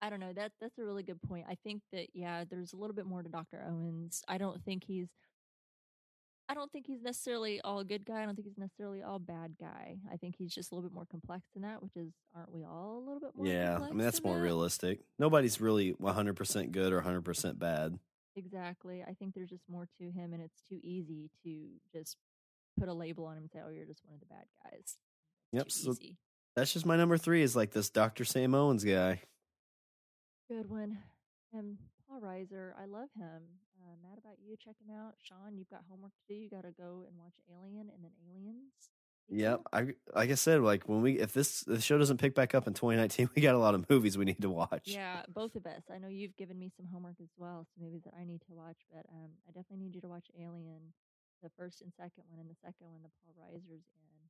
[0.01, 0.33] I don't know.
[0.33, 1.45] That that's a really good point.
[1.49, 4.23] I think that yeah, there's a little bit more to Doctor Owens.
[4.27, 5.07] I don't think he's.
[6.49, 8.23] I don't think he's necessarily all good guy.
[8.23, 9.99] I don't think he's necessarily all bad guy.
[10.11, 12.65] I think he's just a little bit more complex than that, which is aren't we
[12.65, 13.45] all a little bit more?
[13.47, 14.41] yeah, I mean, that's more that?
[14.43, 14.99] realistic.
[15.17, 17.97] Nobody's really 100% good or 100% bad.
[18.35, 19.01] Exactly.
[19.07, 22.17] I think there's just more to him, and it's too easy to just
[22.77, 24.97] put a label on him and say, "Oh, you're just one of the bad guys."
[25.53, 26.17] Yep, Too so- easy.
[26.57, 28.25] That's just my number three is like this Dr.
[28.25, 29.21] Sam Owens guy.
[30.51, 30.97] Good one.
[31.53, 31.77] And
[32.09, 33.39] Paul Reiser, I love him.
[33.79, 34.57] Uh, mad about you.
[34.59, 35.15] Check him out.
[35.23, 36.35] Sean, you've got homework to do.
[36.35, 38.91] You got to go and watch Alien and then Aliens.
[39.29, 39.61] Yep.
[39.71, 42.67] I like I said, like when we if this the show doesn't pick back up
[42.67, 44.91] in 2019, we got a lot of movies we need to watch.
[44.91, 45.83] Yeah, both of us.
[45.89, 48.51] I know you've given me some homework as well, some movies that I need to
[48.51, 50.91] watch, but um, I definitely need you to watch Alien,
[51.41, 54.03] the first and second one, and the second one, the Paul Reiser's in.
[54.03, 54.27] Um,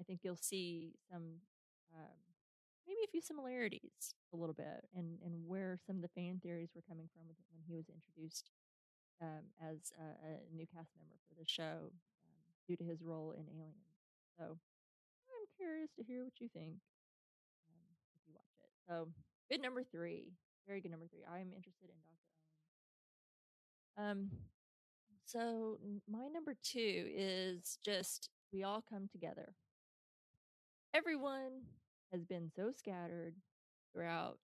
[0.00, 1.44] I think you'll see some,
[1.94, 2.16] um,
[2.86, 6.70] maybe a few similarities a little bit, and and where some of the fan theories
[6.74, 8.50] were coming from when he was introduced
[9.20, 13.32] um, as a, a new cast member for the show um, due to his role
[13.32, 13.90] in Alien.
[14.38, 16.78] So I'm curious to hear what you think
[17.70, 18.70] um, if you watch it.
[18.88, 19.08] So
[19.50, 20.32] good number three,
[20.66, 21.24] very good number three.
[21.24, 22.30] I'm interested in Doctor
[23.98, 24.30] Owens.
[24.30, 24.30] Um,
[25.24, 25.78] so
[26.08, 29.54] my number two is just we all come together.
[30.94, 31.62] Everyone
[32.12, 33.34] has been so scattered
[33.92, 34.38] throughout.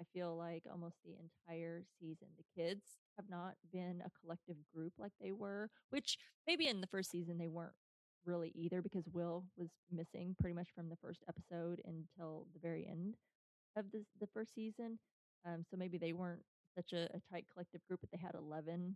[0.00, 2.28] I feel like almost the entire season.
[2.36, 2.84] The kids
[3.16, 7.36] have not been a collective group like they were, which maybe in the first season
[7.36, 7.72] they weren't
[8.24, 12.86] really either because Will was missing pretty much from the first episode until the very
[12.88, 13.14] end
[13.76, 14.98] of the the first season.
[15.44, 16.42] Um, so maybe they weren't
[16.76, 18.94] such a, a tight collective group, but they had eleven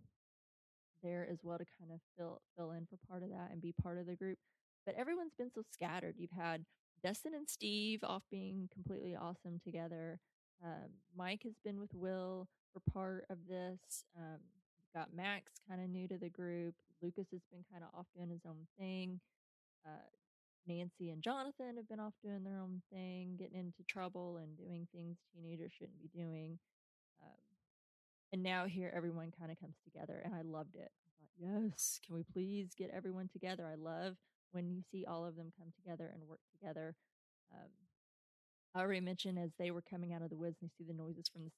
[1.02, 3.74] there as well to kind of fill fill in for part of that and be
[3.82, 4.38] part of the group.
[4.86, 6.14] But everyone's been so scattered.
[6.18, 6.64] You've had
[7.02, 10.20] Dustin and Steve off being completely awesome together.
[10.64, 14.04] Um, Mike has been with Will for part of this.
[14.16, 14.38] Um,
[14.94, 16.74] got Max kind of new to the group.
[17.02, 19.20] Lucas has been kind of off doing his own thing.
[19.86, 20.08] Uh,
[20.66, 24.86] Nancy and Jonathan have been off doing their own thing, getting into trouble and doing
[24.94, 26.58] things teenagers shouldn't be doing.
[27.20, 27.40] Um,
[28.32, 30.90] and now here everyone kind of comes together, and I loved it.
[30.90, 33.66] I thought, yes, can we please get everyone together?
[33.66, 34.16] I love
[34.52, 36.94] when you see all of them come together and work together.
[37.52, 37.68] Um,
[38.74, 40.96] I already mentioned as they were coming out of the woods and you see the
[40.96, 41.50] noises from the,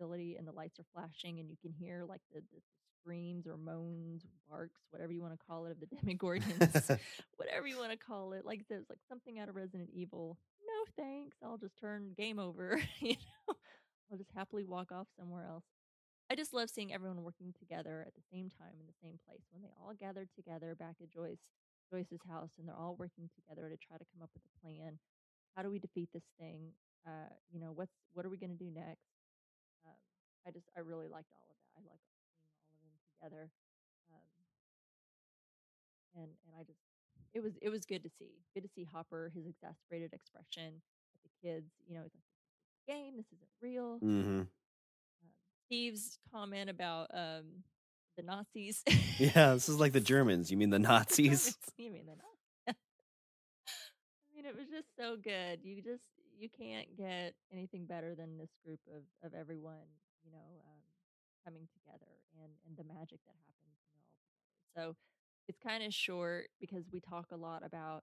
[0.00, 2.60] facility and the lights are flashing and you can hear like the, the
[3.02, 6.98] screams or moans, barks, whatever you want to call it, of the demogorgons,
[7.36, 8.44] whatever you want to call it.
[8.46, 10.38] Like there's like something out of Resident Evil.
[10.66, 11.36] No thanks.
[11.44, 12.80] I'll just turn game over.
[13.00, 13.10] you
[13.48, 13.54] know,
[14.10, 15.64] I'll just happily walk off somewhere else.
[16.30, 19.42] I just love seeing everyone working together at the same time in the same place
[19.50, 21.42] when they all gathered together back at Joyce
[21.90, 24.98] Joyce's house and they're all working together to try to come up with a plan.
[25.56, 26.72] How do we defeat this thing?
[27.06, 29.10] Uh, you know, what's what are we going to do next?
[29.84, 29.98] Um,
[30.46, 31.74] I just I really liked all of that.
[31.74, 32.30] I like seeing
[32.70, 33.42] all of them together.
[34.14, 34.30] Um,
[36.14, 36.78] and and I just
[37.34, 38.38] it was it was good to see.
[38.54, 40.82] Good to see Hopper his exasperated expression
[41.14, 41.70] at the kids.
[41.88, 43.12] You know, it's like this is a game.
[43.16, 43.98] This isn't real.
[43.98, 44.40] Mm-hmm.
[44.40, 44.48] Um,
[45.66, 47.64] Steve's comment about um,
[48.16, 48.82] the Nazis.
[49.18, 50.50] Yeah, this is like the Germans.
[50.50, 51.54] You mean the Nazis?
[51.76, 52.66] you mean the Nazis?
[52.68, 55.60] I mean, it was just so good.
[55.62, 56.04] You just
[56.38, 59.84] you can't get anything better than this group of of everyone,
[60.24, 60.80] you know, um,
[61.44, 62.08] coming together
[62.42, 64.16] and and the magic that happens all together.
[64.74, 64.96] So
[65.48, 68.02] it's kind of short because we talk a lot about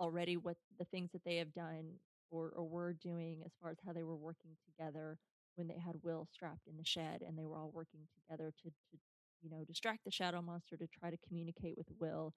[0.00, 1.92] already what the things that they have done
[2.30, 5.16] or or were doing as far as how they were working together
[5.54, 8.68] when they had Will strapped in the shed and they were all working together to
[8.68, 8.98] to
[9.46, 12.34] you know distract the shadow monster to try to communicate with Will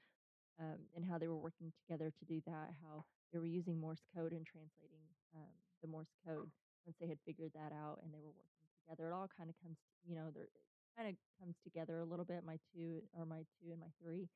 [0.62, 2.70] um, and how they were working together to do that.
[2.86, 3.04] How
[3.34, 5.02] they were using Morse code and translating
[5.36, 6.50] um, the Morse code
[6.86, 9.10] once they had figured that out and they were working together.
[9.10, 10.50] It all kind of comes, you know, there
[10.98, 12.46] kind of comes together a little bit.
[12.46, 14.30] My two or my two and my three,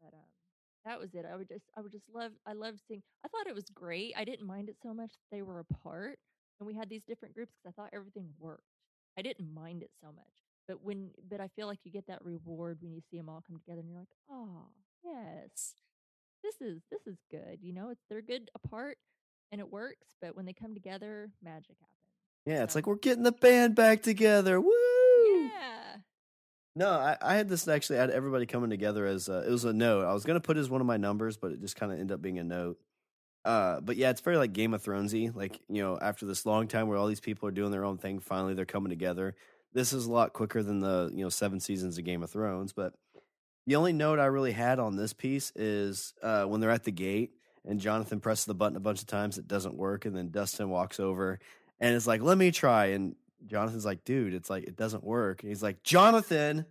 [0.00, 0.30] but um,
[0.84, 1.26] that was it.
[1.30, 3.02] I would just, I would just love, I loved seeing.
[3.24, 4.14] I thought it was great.
[4.16, 6.18] I didn't mind it so much that they were apart
[6.60, 8.64] and we had these different groups because I thought everything worked.
[9.18, 10.49] I didn't mind it so much.
[10.70, 13.42] But when, but I feel like you get that reward when you see them all
[13.44, 14.68] come together, and you're like, oh
[15.04, 15.74] yes,
[16.44, 17.58] this is this is good.
[17.60, 18.96] You know, they're good apart
[19.50, 22.46] and it works, but when they come together, magic happens.
[22.46, 24.60] Yeah, it's So- like we're getting the band back together.
[24.60, 24.70] Woo!
[25.42, 25.96] Yeah.
[26.76, 27.98] No, I, I had this actually.
[27.98, 30.04] I had everybody coming together as uh, it was a note.
[30.04, 32.14] I was gonna put as one of my numbers, but it just kind of ended
[32.14, 32.78] up being a note.
[33.44, 35.34] Uh, but yeah, it's very like Game of Thronesy.
[35.34, 37.98] Like you know, after this long time where all these people are doing their own
[37.98, 39.34] thing, finally they're coming together.
[39.72, 42.72] This is a lot quicker than the you know seven seasons of Game of Thrones.
[42.72, 42.94] But
[43.66, 46.90] the only note I really had on this piece is uh, when they're at the
[46.90, 47.32] gate
[47.64, 50.70] and Jonathan presses the button a bunch of times, it doesn't work, and then Dustin
[50.70, 51.38] walks over
[51.78, 53.14] and it's like, "Let me try," and
[53.46, 56.66] Jonathan's like, "Dude, it's like it doesn't work." And he's like, "Jonathan."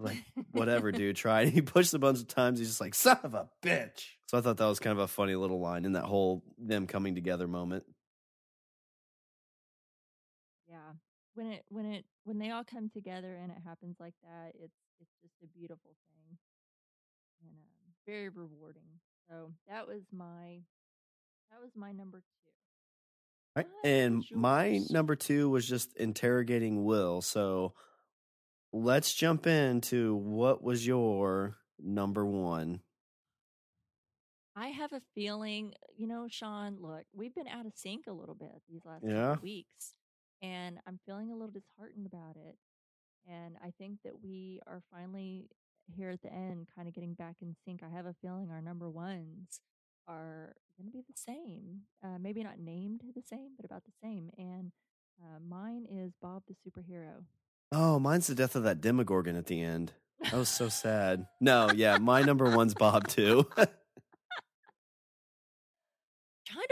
[0.00, 1.42] like whatever, dude, try.
[1.42, 2.58] And he pushed a bunch of times.
[2.58, 4.04] He's just like, son of a bitch.
[4.26, 6.86] So I thought that was kind of a funny little line in that whole them
[6.86, 7.84] coming together moment.
[11.34, 14.74] When it when it when they all come together and it happens like that, it's
[15.00, 16.38] it's just a beautiful thing.
[17.42, 19.00] And um, very rewarding.
[19.28, 20.60] So that was my
[21.50, 22.24] that was my number two.
[23.56, 23.66] Right.
[23.84, 27.20] And my number two was just interrogating Will.
[27.20, 27.74] So
[28.72, 32.80] let's jump into what was your number one?
[34.56, 38.34] I have a feeling, you know, Sean, look, we've been out of sync a little
[38.34, 39.36] bit these last Yeah.
[39.42, 39.94] weeks,
[40.42, 42.56] and I'm feeling a little disheartened about it.
[43.28, 45.48] And I think that we are finally
[45.94, 47.82] here at the end, kind of getting back in sync.
[47.82, 49.60] I have a feeling our number ones
[50.08, 51.82] are going to be the same.
[52.02, 54.30] Uh, maybe not named the same, but about the same.
[54.38, 54.72] And
[55.22, 57.24] uh, mine is Bob the superhero.
[57.72, 59.92] Oh, mine's the death of that Demogorgon at the end.
[60.22, 61.26] That was so sad.
[61.40, 63.48] No, yeah, my number one's Bob too.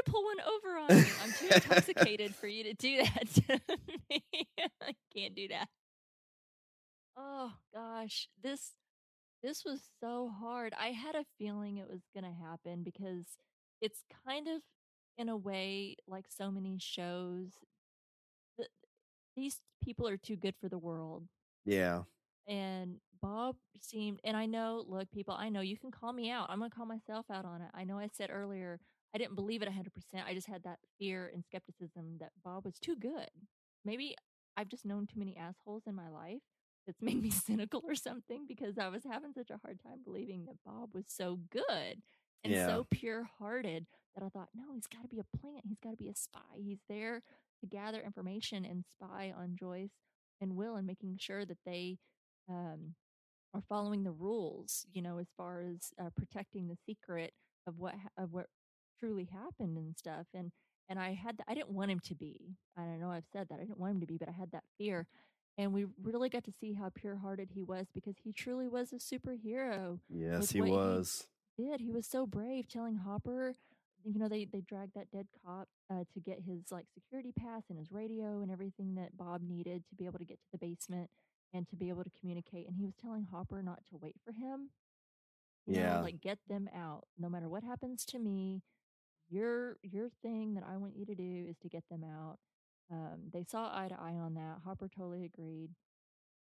[0.05, 1.13] to pull one over on you.
[1.23, 3.61] I'm too intoxicated for you to do that to
[4.11, 4.25] me.
[4.83, 5.69] I can't do that.
[7.17, 8.73] Oh gosh, this
[9.43, 10.73] this was so hard.
[10.79, 13.27] I had a feeling it was going to happen because
[13.81, 14.63] it's kind of
[15.17, 17.49] in a way like so many shows
[18.57, 18.71] th-
[19.37, 21.25] these people are too good for the world
[21.65, 22.03] yeah.
[22.47, 26.47] and Bob seemed, and I know, look, people, I know you can call me out.
[26.49, 27.69] I'm going to call myself out on it.
[27.75, 28.81] I know I said earlier,
[29.15, 30.25] I didn't believe it 100%.
[30.27, 33.29] I just had that fear and skepticism that Bob was too good.
[33.85, 34.15] Maybe
[34.57, 36.43] I've just known too many assholes in my life
[36.87, 40.45] that's made me cynical or something because I was having such a hard time believing
[40.47, 42.03] that Bob was so good
[42.45, 42.67] and Yeah.
[42.67, 45.65] so pure hearted that I thought, no, he's got to be a plant.
[45.67, 46.39] He's got to be a spy.
[46.57, 47.23] He's there
[47.61, 49.93] to gather information and spy on Joyce
[50.41, 51.99] and Will and making sure that they
[52.49, 52.95] um,
[53.55, 57.33] are following the rules, you know, as far as uh, protecting the secret
[57.67, 58.47] of what of what
[58.99, 60.27] truly happened and stuff.
[60.35, 60.53] And
[60.89, 62.57] and I had th- I didn't want him to be.
[62.77, 64.53] I don't know I've said that I didn't want him to be, but I had
[64.53, 65.07] that fear.
[65.59, 68.97] And we really got to see how pure-hearted he was because he truly was a
[68.97, 69.99] superhero.
[70.09, 71.27] Yes, he what he- was.
[71.59, 73.55] Did he was so brave, telling Hopper,
[74.05, 77.65] you know, they they dragged that dead cop uh, to get his like security pass
[77.69, 80.59] and his radio and everything that Bob needed to be able to get to the
[80.59, 81.11] basement
[81.53, 82.69] and to be able to communicate.
[82.69, 84.71] And he was telling Hopper not to wait for him.
[85.67, 86.01] You know, Yeah.
[86.01, 87.05] like get them out.
[87.19, 88.63] No matter what happens to me,
[89.31, 92.39] your your thing that I want you to do is to get them out.
[92.91, 94.59] Um, they saw eye to eye on that.
[94.65, 95.71] Hopper totally agreed.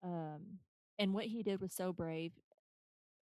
[0.04, 0.60] Um,
[1.00, 2.32] and what he did was so brave.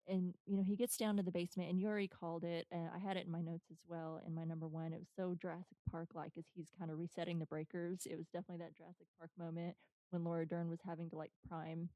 [0.08, 2.68] And you know, he gets down to the basement, and Yuri called it.
[2.72, 4.22] And I had it in my notes as well.
[4.28, 7.39] In my number one, it was so Jurassic Park like as he's kind of resetting
[7.39, 8.06] the breakers.
[8.10, 9.76] It was definitely that Jurassic Park moment
[10.12, 11.89] when Laura Dern was having to like prime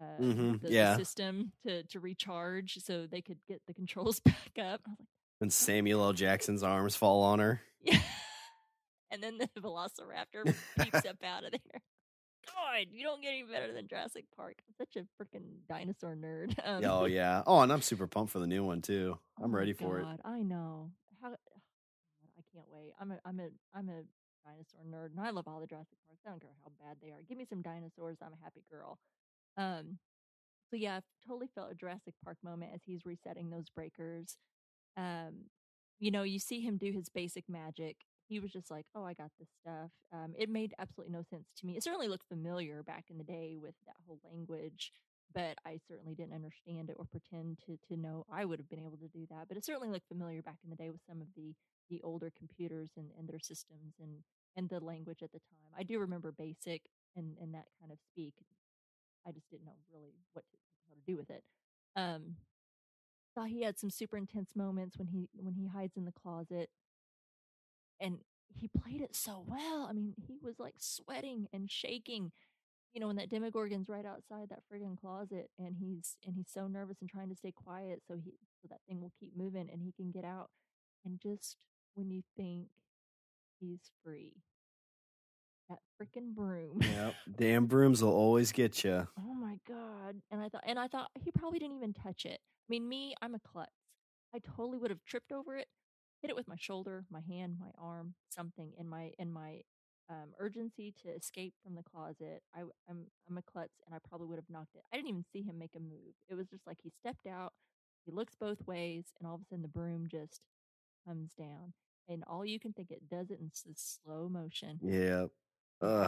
[0.00, 4.58] uh, Mhm, the, the system to to recharge so they could get the controls back
[4.60, 4.80] up.
[4.86, 5.08] I was like,
[5.44, 6.14] And Samuel L.
[6.14, 7.60] Jackson's arms fall on her.
[7.82, 7.98] yeah.
[9.10, 11.82] and then the Velociraptor peeps up out of there.
[12.46, 14.54] God, you don't get any better than Jurassic Park.
[14.66, 16.54] I'm such a freaking dinosaur nerd.
[16.64, 17.42] Um, oh yeah.
[17.46, 19.18] Oh, and I'm super pumped for the new one too.
[19.38, 20.06] oh I'm my ready for it.
[20.24, 20.92] I know.
[21.20, 22.94] How I can't wait.
[22.98, 24.00] I'm a I'm a I'm a
[24.48, 26.22] dinosaur nerd and I love all the Jurassic Parks.
[26.26, 27.20] I don't care how bad they are.
[27.28, 28.98] Give me some dinosaurs, I'm a happy girl.
[29.58, 29.98] Um
[30.70, 34.38] so yeah, I totally felt a Jurassic Park moment as he's resetting those breakers.
[34.96, 35.50] Um,
[35.98, 37.96] you know, you see him do his basic magic.
[38.28, 41.48] He was just like, "Oh, I got this stuff." Um, it made absolutely no sense
[41.58, 41.76] to me.
[41.76, 44.92] It certainly looked familiar back in the day with that whole language,
[45.32, 48.84] but I certainly didn't understand it or pretend to to know I would have been
[48.84, 49.48] able to do that.
[49.48, 51.54] But it certainly looked familiar back in the day with some of the
[51.90, 54.22] the older computers and, and their systems and
[54.56, 55.70] and the language at the time.
[55.76, 56.82] I do remember basic
[57.16, 58.34] and and that kind of speak.
[59.26, 60.56] I just didn't know really what to
[60.88, 61.42] how to do with it.
[61.96, 62.36] Um,
[63.34, 66.68] thought he had some super intense moments when he when he hides in the closet,
[68.00, 68.18] and
[68.56, 69.86] he played it so well.
[69.88, 72.30] I mean, he was like sweating and shaking,
[72.92, 76.68] you know when that demogorgon's right outside that friggin' closet and he's and he's so
[76.68, 79.82] nervous and trying to stay quiet so he so that thing will keep moving and
[79.82, 80.48] he can get out
[81.04, 81.56] and just
[81.94, 82.68] when you think
[83.58, 84.32] he's free
[85.68, 87.14] that freaking broom Yep.
[87.36, 89.08] Damn brooms will always get you.
[89.18, 92.38] oh my god and i thought and i thought he probably didn't even touch it
[92.64, 93.70] i mean me i'm a klutz.
[94.34, 95.68] I totally would have tripped over it
[96.20, 99.60] hit it with my shoulder my hand my arm something in my in my
[100.10, 102.42] um, urgency to escape from the closet.
[102.54, 104.82] I, w- I'm, I'm a klutz and i probably would have knocked it.
[104.92, 106.12] I didn't even see him make a move.
[106.28, 107.52] It was just like he stepped out
[108.04, 110.42] he looks both ways and all of a sudden the broom just
[111.06, 111.72] comes down
[112.06, 113.64] and all you can think it does it in s-
[114.04, 114.78] slow motion.
[114.82, 115.26] Yeah.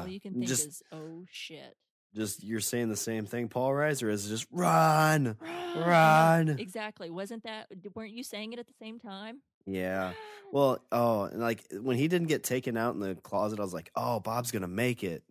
[0.03, 1.75] all you can think just, is oh shit
[2.17, 5.79] just you're saying the same thing, Paul Reiser, or is it just run, Run!
[5.87, 6.49] run?
[6.59, 7.11] Exactly.
[7.11, 7.69] Wasn't that?
[7.95, 9.41] Weren't you saying it at the same time?
[9.67, 10.12] Yeah.
[10.53, 13.75] Well, oh, and like when he didn't get taken out in the closet, I was
[13.75, 15.25] like, oh, Bob's gonna make it.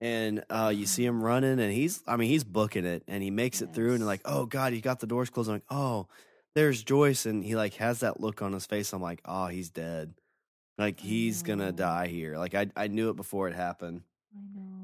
[0.00, 3.30] And uh, you see him running, and he's, I mean, he's booking it, and he
[3.30, 4.06] makes it through, and Yes.
[4.06, 5.48] like, oh God, he got the doors closed.
[5.48, 6.08] I'm like, oh,
[6.56, 8.92] there's Joyce, and he like has that look on his face.
[8.92, 10.14] I'm like, oh, he's dead.
[10.78, 12.36] Like he's gonna die here.
[12.38, 14.02] Like I, I knew it before it happened.
[14.36, 14.81] I know.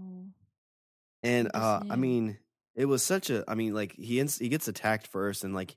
[1.22, 2.38] And uh, I mean,
[2.74, 3.44] it was such a.
[3.48, 5.76] I mean, like he ins- he gets attacked first, and like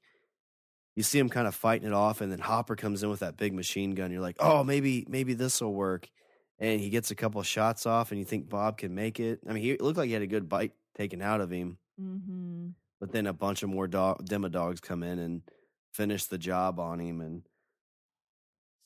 [0.95, 3.37] you see him kind of fighting it off, and then Hopper comes in with that
[3.37, 4.11] big machine gun.
[4.11, 6.09] You're like, oh, maybe maybe this will work.
[6.59, 9.39] And he gets a couple of shots off, and you think Bob can make it.
[9.49, 12.67] I mean, he looked like he had a good bite taken out of him, Mm-hmm.
[12.99, 15.41] but then a bunch of more dog, demodogs come in and
[15.91, 17.19] finish the job on him.
[17.19, 17.41] And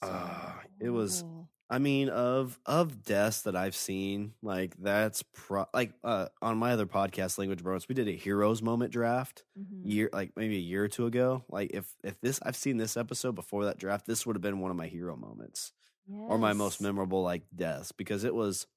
[0.01, 1.23] Uh, it was-
[1.70, 6.74] I mean, of of deaths that I've seen, like that's pro like uh, on my
[6.74, 9.89] other podcast, Language Bros, we did a heroes moment draft Mm-hmm.
[9.89, 11.43] year like maybe a year or two ago.
[11.49, 14.59] Like if if this I've seen this episode before that draft, this would have been
[14.59, 15.72] one of my hero moments
[16.07, 18.68] or my most memorable like deaths because it was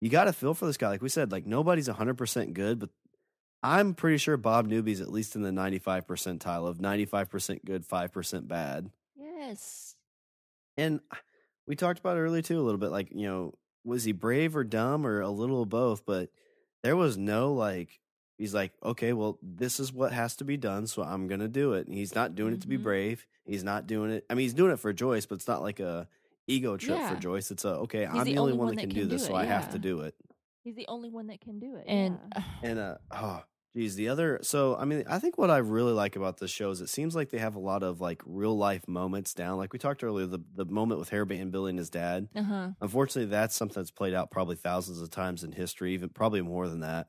[0.00, 0.88] you got to feel for this guy.
[0.90, 2.90] Like we said, like nobody's hundred percent good, but
[3.64, 7.30] I'm pretty sure Bob Newby's at least in the ninety five percentile of ninety five
[7.30, 8.90] percent good, five percent bad.
[9.16, 9.96] Yes.
[10.76, 11.00] And
[11.66, 12.90] we talked about it earlier too a little bit.
[12.90, 13.54] Like you know,
[13.84, 16.04] was he brave or dumb or a little of both?
[16.06, 16.30] But
[16.82, 17.98] there was no like.
[18.38, 21.74] He's like, okay, well, this is what has to be done, so I'm gonna do
[21.74, 21.86] it.
[21.86, 22.82] And he's not doing it to be Mhm.
[22.82, 23.26] brave.
[23.44, 24.24] He's not doing it.
[24.28, 26.08] I mean, he's doing it for Joyce, but it's not like a
[26.48, 27.14] ego trip Yeah.
[27.14, 27.52] for Joyce.
[27.52, 28.00] It's a okay.
[28.00, 29.40] He's I'm the the only only one that can, can do this, do so it,
[29.40, 30.16] I have to do it.
[30.64, 31.84] He's the only one that can do it.
[31.86, 32.42] And yeah.
[32.64, 33.44] And uh, oh,
[33.74, 34.38] geez, the other.
[34.42, 37.14] So I mean, I think what I really like about this show is it seems
[37.14, 39.58] like they have a lot of like real life moments down.
[39.58, 42.28] Like we talked earlier, the the moment with Hairband Billy and his dad.
[42.34, 42.68] uh huh.
[42.80, 46.68] Unfortunately, that's something that's played out probably thousands of times in history, even probably more
[46.68, 47.08] than that.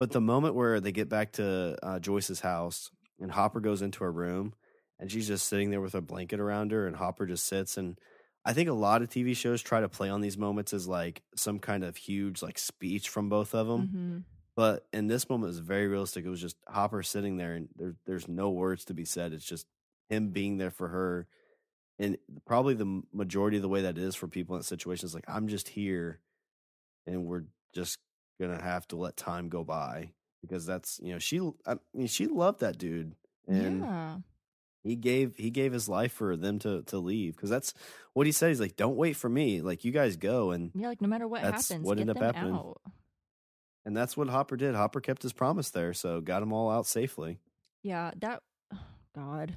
[0.00, 4.04] But the moment where they get back to uh, Joyce's house and Hopper goes into
[4.04, 4.54] her room
[4.98, 7.98] and she's just sitting there with a blanket around her and Hopper just sits and
[8.44, 11.22] I think a lot of TV shows try to play on these moments as like
[11.34, 13.82] some kind of huge like speech from both of them.
[13.82, 14.18] Mm-hmm.
[14.56, 16.24] But in this moment, it was very realistic.
[16.24, 19.32] It was just Hopper sitting there, and there, there's no words to be said.
[19.32, 19.66] It's just
[20.08, 21.26] him being there for her,
[21.98, 25.06] and probably the majority of the way that it is for people in that situation
[25.06, 26.20] is like, I'm just here,
[27.06, 27.44] and we're
[27.74, 27.98] just
[28.40, 32.26] gonna have to let time go by because that's you know she I mean she
[32.26, 33.14] loved that dude,
[33.48, 34.16] and yeah.
[34.82, 37.74] he gave he gave his life for them to to leave because that's
[38.12, 38.48] what he said.
[38.48, 40.88] He's like, don't wait for me, like you guys go, and Yeah.
[40.88, 42.54] Like no matter what happens, what get ended up happening.
[42.54, 42.80] out.
[43.84, 44.74] And that's what Hopper did.
[44.74, 47.38] Hopper kept his promise there, so got them all out safely.
[47.82, 48.78] Yeah, that oh,
[49.14, 49.56] God.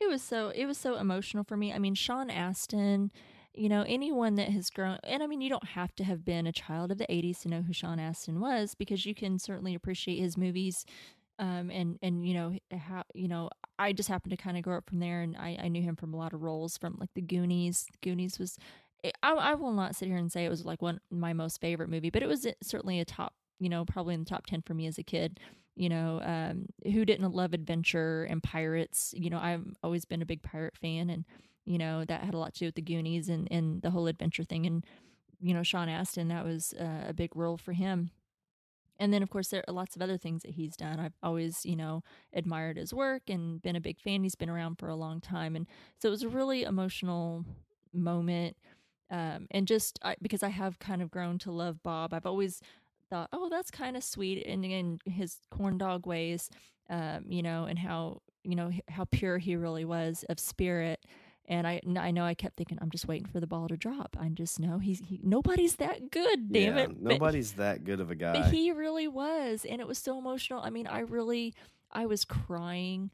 [0.00, 1.72] It was so it was so emotional for me.
[1.72, 3.10] I mean, Sean Astin,
[3.54, 6.46] you know, anyone that has grown and I mean, you don't have to have been
[6.46, 9.74] a child of the 80s to know who Sean Astin was because you can certainly
[9.74, 10.84] appreciate his movies
[11.40, 14.76] um and and you know how you know I just happened to kind of grow
[14.76, 17.10] up from there and I I knew him from a lot of roles from like
[17.14, 17.86] the Goonies.
[18.02, 18.56] Goonies was
[19.22, 21.88] I I will not sit here and say it was like one my most favorite
[21.88, 24.74] movie, but it was certainly a top, you know, probably in the top 10 for
[24.74, 25.40] me as a kid
[25.76, 30.26] you know um who didn't love adventure and pirates you know i've always been a
[30.26, 31.24] big pirate fan and
[31.64, 34.06] you know that had a lot to do with the goonies and and the whole
[34.06, 34.84] adventure thing and
[35.40, 38.10] you know sean astin that was uh, a big role for him.
[39.00, 41.00] And then of course there are lots of other things that he's done.
[41.00, 42.02] I've always you know
[42.32, 44.22] admired his work and been a big fan.
[44.22, 45.66] He's been around for a long time and
[45.98, 47.44] so it was a really emotional
[47.92, 48.56] moment
[49.10, 52.60] um, and just I, because I have kind of grown to love Bob, I've always
[53.10, 56.50] thought, oh, that's kind of sweet, and in his corn dog ways,
[56.90, 61.00] um, you know, and how you know how pure he really was of spirit.
[61.46, 64.16] And I, I know I kept thinking, I'm just waiting for the ball to drop.
[64.18, 66.50] I just know he's he, nobody's that good.
[66.50, 66.88] Damn Yeah, it!
[67.02, 68.32] But- Nobody's that good of a guy.
[68.40, 70.60] but he really was, and it was so emotional.
[70.62, 71.52] I mean, I really,
[71.92, 73.10] I was crying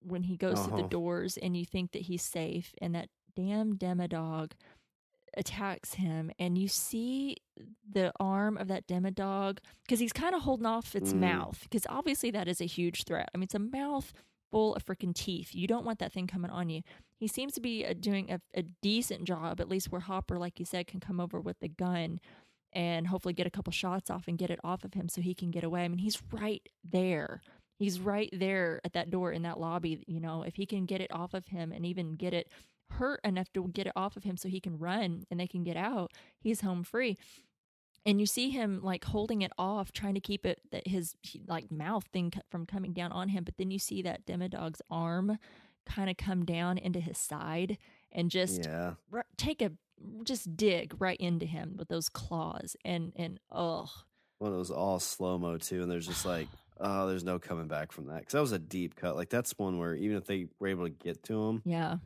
[0.00, 0.82] when he goes through Uh-huh.
[0.82, 4.52] the doors, and you think that he's safe, and that damn demodog
[5.36, 7.36] attacks him, and you see
[7.90, 11.20] the arm of that demodog because he's kind of holding off its Mm.
[11.20, 13.28] mouth because obviously that is a huge threat.
[13.34, 14.12] I mean, it's a mouth
[14.50, 15.54] full of freaking teeth.
[15.54, 16.82] You don't want that thing coming on you.
[17.16, 20.58] He seems to be uh, doing a, a decent job, at least where Hopper, like
[20.60, 22.20] you said, can come over with the gun
[22.72, 25.34] and hopefully get a couple shots off and get it off of him so he
[25.34, 25.84] can get away.
[25.84, 27.40] I mean, he's right there.
[27.78, 30.02] He's right there at that door in that lobby.
[30.06, 32.48] You know, if he can get it off of him and even get it
[32.90, 35.64] hurt enough to get it off of him so he can run and they can
[35.64, 37.16] get out, he's home free.
[38.06, 41.14] And you see him like holding it off, trying to keep it that his
[41.46, 43.44] like mouth thing from coming down on him.
[43.44, 45.38] But then you see that demodog's arm
[45.86, 47.78] kind of come down into his side
[48.12, 48.94] and just Yeah.
[49.12, 49.72] r- take a
[50.24, 53.88] just dig right into him with those claws and and oh
[54.40, 56.48] Well, it was all slow mo too, and there's just like,
[56.80, 59.16] oh, there's no coming back from that because that was a deep cut.
[59.16, 61.96] Like that's one where even if they were able to get to him, yeah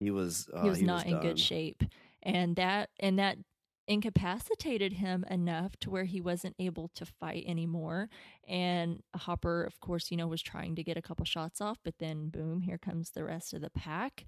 [0.00, 1.22] he was uh, he was not in done.
[1.22, 1.82] good shape.
[2.22, 3.38] And that and that
[3.86, 8.08] incapacitated him enough to where he wasn't able to fight anymore.
[8.48, 11.94] And hopper of course you know was trying to get a couple shots off but
[11.98, 14.24] then boom here comes the rest of the pack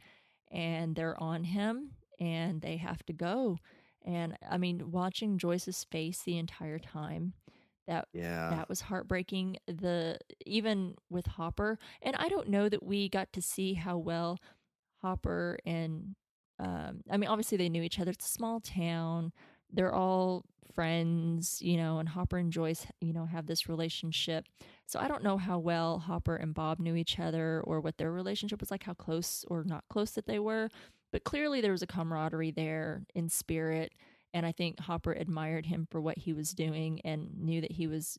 [0.50, 3.58] and they're on him and they have to go.
[4.04, 7.32] And i mean watching joyce's face the entire time
[7.86, 9.58] that Yeah, that was heartbreaking.
[9.66, 14.38] The even with hopper and i don't know that we got to see how well
[15.02, 16.14] hopper and
[16.58, 18.10] um i mean obviously they knew each other.
[18.10, 19.32] It's a small town.
[19.72, 20.44] They're all
[20.74, 24.46] friends you know and hopper and joyce you know have this relationship.
[24.86, 28.12] So i don't know how well hopper and bob knew each other or what their
[28.12, 30.68] relationship was like how close or not close that they were
[31.12, 33.92] but clearly there was a camaraderie there in spirit
[34.36, 37.86] and I think Hopper admired him for what he was doing and knew that he
[37.86, 38.18] was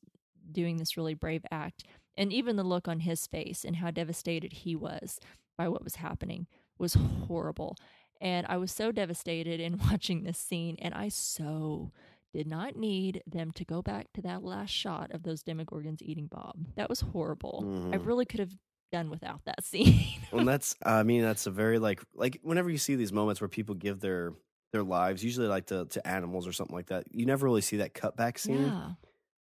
[0.52, 1.84] doing this really brave act.
[2.18, 5.20] And even the look on his face and how devastated he was
[5.60, 6.48] by what was happening
[6.80, 6.94] was
[7.28, 7.76] horrible.
[8.20, 10.76] And I was so devastated in watching this scene.
[10.82, 11.92] And I so
[12.34, 16.28] did not need them to go back to that last shot of those Demogorgons eating
[16.28, 16.56] Bob.
[16.76, 17.90] That was horrible.
[17.94, 18.06] I Mhm.
[18.06, 18.54] really could have
[18.92, 20.22] done without that scene.
[20.32, 23.40] well, and that's I mean that's a very like like whenever you see these moments
[23.42, 24.34] where people give their
[24.74, 27.78] their lives, usually like to to animals or something like that, you never really see
[27.78, 28.64] that cutback scene.
[28.68, 28.92] yeah.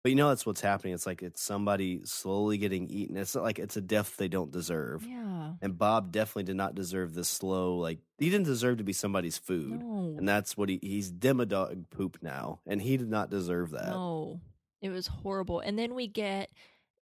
[0.07, 0.95] But you know that's what's happening.
[0.95, 3.16] It's like it's somebody slowly getting eaten.
[3.16, 5.05] It's not like it's a death they don't deserve.
[5.05, 5.55] Yeah.
[5.61, 7.78] And Bob definitely did not deserve this slow.
[7.78, 9.81] Like he didn't deserve to be somebody's food.
[9.81, 10.15] No.
[10.16, 13.89] And that's what he he's demodog poop now, and he did not deserve that.
[13.89, 14.39] No,
[14.81, 15.59] it was horrible.
[15.59, 16.53] And then we get,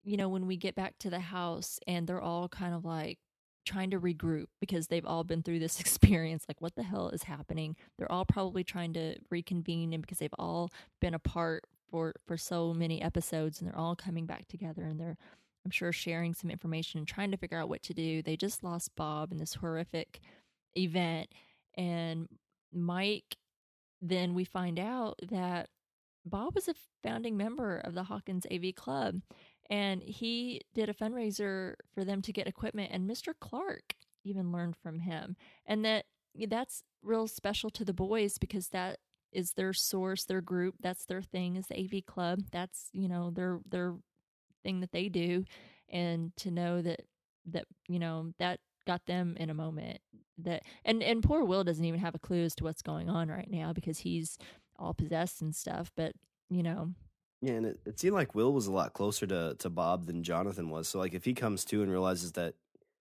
[0.05, 3.19] you know, when we get back to the house and they're all kind of like
[3.67, 6.45] trying to regroup because they've all been through this experience.
[6.47, 7.75] Like, what the hell is happening?
[7.99, 10.71] They're all probably trying to reconvene and because they've all
[11.01, 15.17] been apart for for so many episodes and they're all coming back together and they're
[15.65, 18.21] I'm sure sharing some information and trying to figure out what to do.
[18.21, 20.19] They just lost Bob in this horrific
[20.77, 21.29] event
[21.77, 22.27] and
[22.73, 23.37] Mike
[24.03, 25.69] then we find out that
[26.27, 29.21] Bob was a founding member of the Hawkins AV Club,
[29.71, 32.91] and he did a fundraiser for them to get equipment.
[32.93, 33.33] And Mr.
[33.41, 33.95] Clark
[34.25, 35.37] even learned from him,
[35.67, 36.07] and that
[36.49, 38.99] that's real special to the boys because that
[39.33, 40.77] is their source, their group.
[40.81, 42.41] That's their thing is the AV Club.
[42.51, 43.95] That's you know their their
[44.63, 45.45] thing that they do,
[45.89, 47.01] and to know that
[47.47, 50.01] that you know that got them in a moment
[50.39, 53.29] that and and poor Will doesn't even have a clue as to what's going on
[53.29, 54.39] right now because he's
[54.77, 55.91] all possessed and stuff.
[55.97, 56.13] But
[56.51, 56.91] you know,
[57.41, 60.23] Yeah, and it, it seemed like Will was a lot closer to to Bob than
[60.23, 60.89] Jonathan was.
[60.89, 62.55] So like if he comes to and realizes that,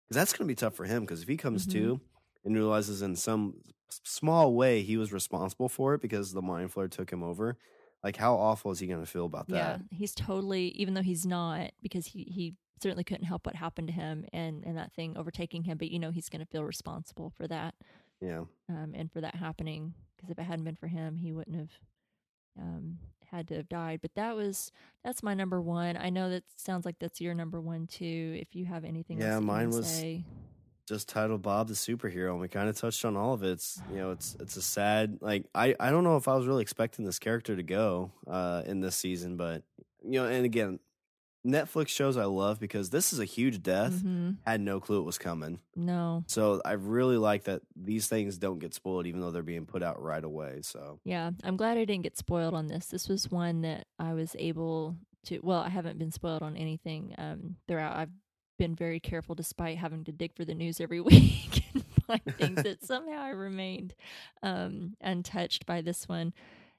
[0.09, 1.03] because that's going to be tough for him.
[1.03, 1.73] Because if he comes Mhm.
[1.73, 2.01] to
[2.45, 3.61] and realizes in some
[4.05, 7.57] small way he was responsible for it because the mind flayer took him over,
[8.05, 9.55] like how awful is he going to feel about that?
[9.57, 13.89] yeah, he's totally even though he's not because he he certainly couldn't help what happened
[13.89, 15.77] to him and and that thing overtaking him.
[15.79, 17.75] But you know, he's going to feel responsible for that
[18.21, 21.57] Yeah, um, and for that happening because if it hadn't been for him, he wouldn't
[21.57, 21.71] have
[22.61, 22.99] um,
[23.31, 24.01] had to have died.
[24.03, 24.73] But that was
[25.05, 25.97] that's my number one.
[25.97, 28.37] I know that sounds like that's your number one too.
[28.41, 30.25] If you have anything, Yeah, else that you mine was- say.
[30.91, 33.53] Just titled Bob the superhero, and we kind of touched on all of it.
[33.53, 36.47] It's you know it's it's a sad like I I don't know if I was
[36.47, 39.63] really expecting this character to go uh in this season, but
[40.05, 40.79] you know, and again.
[41.47, 43.95] Netflix shows I love because this is a huge death.
[43.95, 44.37] Mhm.
[44.45, 45.59] Had no clue it was coming.
[45.75, 49.65] No, So I really like that these things don't get spoiled, even though they're being
[49.65, 50.61] put out right away.
[50.61, 52.89] So Yeah, I'm glad I didn't get spoiled on this.
[52.89, 54.99] This was one that I was able
[55.29, 55.41] to.
[55.43, 57.97] Well, I haven't been spoiled on anything um, throughout.
[57.97, 58.11] I've
[58.61, 62.63] been very careful, despite having to dig for the news every week and find things
[62.65, 63.95] that somehow I remained
[64.45, 66.35] um, untouched by this one.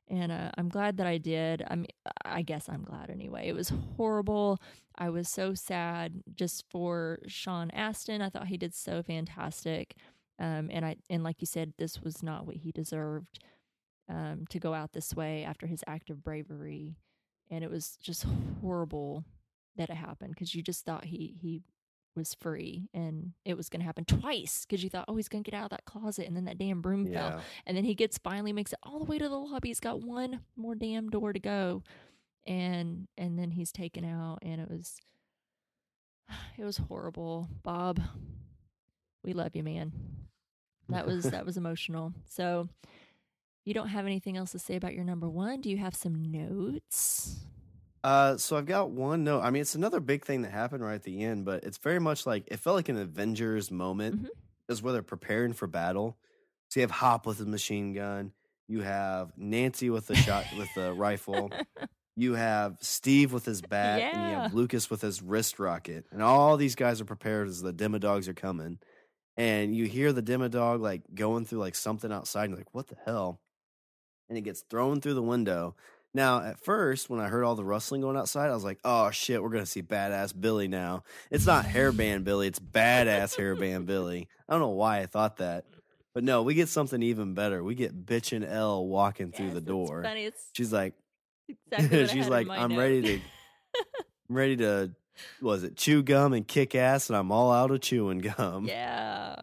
[0.09, 1.63] And uh, I'm glad that I did.
[1.69, 1.87] I mean,
[2.25, 3.47] I guess I'm glad anyway.
[3.49, 4.61] It was horrible.
[4.97, 8.21] I was so sad just for Sean Astin.
[8.21, 9.95] I thought he did so fantastic.
[10.39, 13.39] Um, and I and like you said, this was not what he deserved.
[14.09, 16.97] um, to go out this way after his act of bravery,
[17.49, 18.25] and it was just
[18.61, 19.23] horrible
[19.77, 21.61] that it happened because you just thought he he
[22.13, 25.41] was free and it was going to happen twice because you thought oh he's going
[25.41, 27.95] to get out of that closet and then that damn broom fell and then he
[27.95, 31.09] gets finally makes it all the way to the lobby he's got one more damn
[31.09, 31.81] door to go
[32.45, 34.99] and and then he's taken out and it was
[36.57, 37.47] it was horrible.
[37.63, 38.01] Bob
[39.23, 39.91] we love you man.
[40.89, 42.13] That was that was emotional.
[42.25, 42.69] So
[43.65, 45.61] you don't have anything else to say about your number one?
[45.61, 47.39] Do you have some notes
[48.03, 49.41] Uh, so I've got one note.
[49.41, 51.99] I mean, it's another big thing that happened right at the end, but it's very
[51.99, 54.23] much like it felt like an Avengers moment.
[54.23, 54.29] Mhm.
[54.69, 56.17] Is where they're preparing for battle.
[56.69, 58.31] So you have Hop with a machine gun.
[58.69, 61.49] You have Nancy with the shot with the rifle.
[62.17, 66.21] You have Steve with his bat, and you have Lucas with his wrist rocket, and
[66.21, 68.79] all these guys are prepared as the Demodogs are coming.
[69.37, 72.87] And you hear the Demodog like going through like something outside, and you're like, "What
[72.87, 73.39] the hell?"
[74.27, 75.75] And it gets thrown through the window.
[76.13, 79.11] Now, at first, when I heard all the rustling going outside, I was like, "Oh
[79.11, 84.27] shit, we're gonna see badass Billy now." It's not hairband Billy; it's badass hairband Billy.
[84.49, 85.63] I don't know why I thought that,
[86.13, 87.63] but no, we get something even better.
[87.63, 90.01] We get bitchin' L walking through Yes, the it's door.
[90.53, 90.95] She's like,
[91.47, 92.77] exactly she's like, I'm note.
[92.79, 93.13] ready to,
[94.29, 94.91] I'm ready to,
[95.41, 98.65] was it chew gum and kick ass, and I'm all out of chewing gum.
[98.67, 99.35] yeah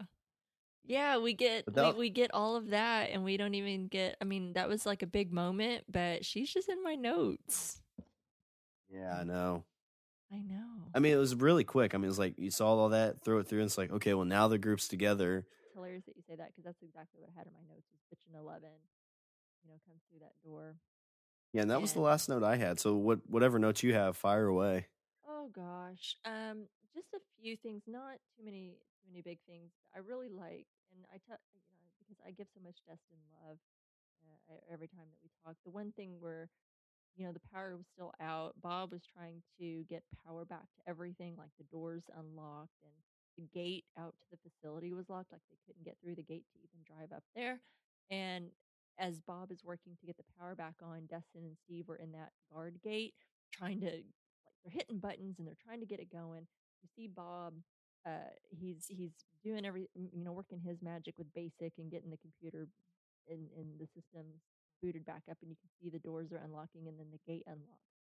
[0.89, 3.87] yeah we get But that- we, we get all of that and we don't even
[3.87, 7.81] get i mean that was like a big moment but she's just in my notes
[8.91, 9.63] Yeah, I know.
[10.33, 11.93] i know I mean, it was really quick.
[11.93, 14.15] I mean, it's like you saw all that, throw it through, and it's like, okay,
[14.15, 15.45] well, now the group's together.
[15.63, 17.85] it's hilarious that you say that because that's exactly what i had in my notes
[17.93, 18.67] was bitchin' 11
[19.63, 20.75] you know comes through that door
[21.53, 22.79] Yeah, and that was the last note I had.
[22.79, 24.87] So, what, whatever notes you have, fire away.
[25.27, 26.63] oh gosh um
[26.95, 31.05] just a few things not too many too many big things i really like and
[31.13, 33.57] I tell you know because i give so much Dustin love
[34.49, 36.49] uh, every time that we talk the one thing where
[37.15, 40.89] you know the power was still out bob was trying to get power back to
[40.89, 42.93] everything like the doors unlocked and
[43.37, 46.45] the gate out to the facility was locked like they couldn't get through the gate
[46.53, 47.59] to even drive up there
[48.11, 48.47] and
[48.99, 52.11] as bob is working to get the power back on Dustin and steve were in
[52.11, 53.13] that guard gate
[53.53, 54.03] trying to like
[54.63, 56.45] they're hitting buttons and they're trying to get it going.
[56.83, 57.53] You see bob
[58.05, 59.11] uh he's he's
[59.43, 62.67] doing every you know working his magic with basic and getting the computer
[63.27, 64.41] in in the systems
[64.81, 67.43] booted back up and you can see the doors are unlocking and then the gate
[67.47, 67.91] unlocks.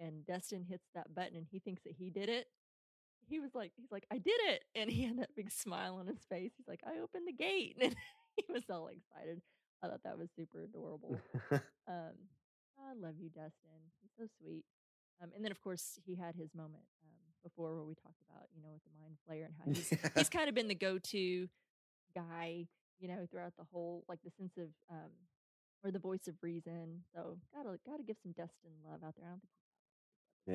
[0.00, 2.46] And Dustin hits that button and he thinks that he did it.
[3.28, 4.64] He was like he's like I did it!
[4.74, 6.52] And he had that big smile on his face.
[6.56, 7.76] He's like I opened the gate!
[8.36, 9.40] And he was all excited.
[9.82, 11.20] I thought that was super adorable.
[11.88, 12.16] Um
[12.78, 13.80] I love you Dustin.
[14.02, 14.64] He's so sweet.
[15.22, 18.46] Um, and then of course he had his moment um, before where we talked about
[18.56, 21.46] you know with the mind flayer and how he's he's kind of been the go-to
[22.14, 22.66] guy
[22.98, 25.10] you know throughout the whole like the sense of um
[25.84, 29.30] or the voice of reason so gotta gotta give some Dustin love out there i
[29.30, 29.50] don't think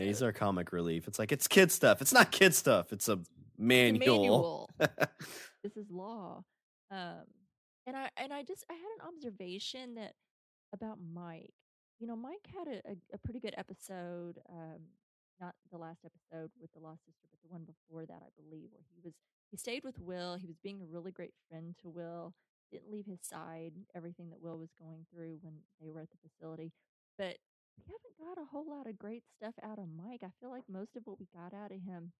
[0.01, 1.07] Yeah, he's our comic relief.
[1.07, 1.99] It's like it's kid stuff.
[2.01, 2.91] It's not kid stuff.
[2.93, 4.17] It's a It's a manual.
[4.17, 4.69] manual.
[5.63, 6.43] this is law
[6.91, 7.25] um
[7.85, 10.13] and i and i just i had an observation that
[10.73, 11.53] about mike
[11.99, 14.79] you know mike had a, a, a pretty good episode um
[15.39, 18.69] not the last episode with the lost sister but the one before that i believe
[18.71, 19.13] where he was
[19.51, 22.33] he stayed with will he was being a really great friend to will
[22.71, 26.29] didn't leave his side everything that will was going through when they were at the
[26.29, 26.71] facility
[27.17, 27.37] but
[27.77, 30.63] we haven't got a whole lot of great stuff out of mike i feel like
[30.69, 32.11] most of what we got out of him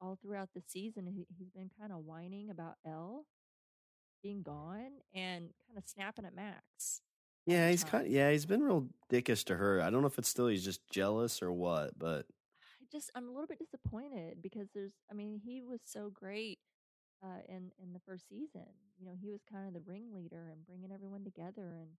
[0.00, 3.24] all throughout the season he, he's been kind of whining about Elle
[4.22, 7.00] being gone and kind of snapping at Max.
[7.46, 8.08] yeah, he's kind.
[8.08, 9.80] yeah, he's been real dickish to her.
[9.80, 12.26] I don't know if it's still he's just jealous or what, but
[12.90, 16.58] just I'm a little bit disappointed because there's I mean he was so great
[17.22, 18.66] uh, in in the first season.
[18.98, 21.90] You know he was kind of the ringleader and bringing everyone together and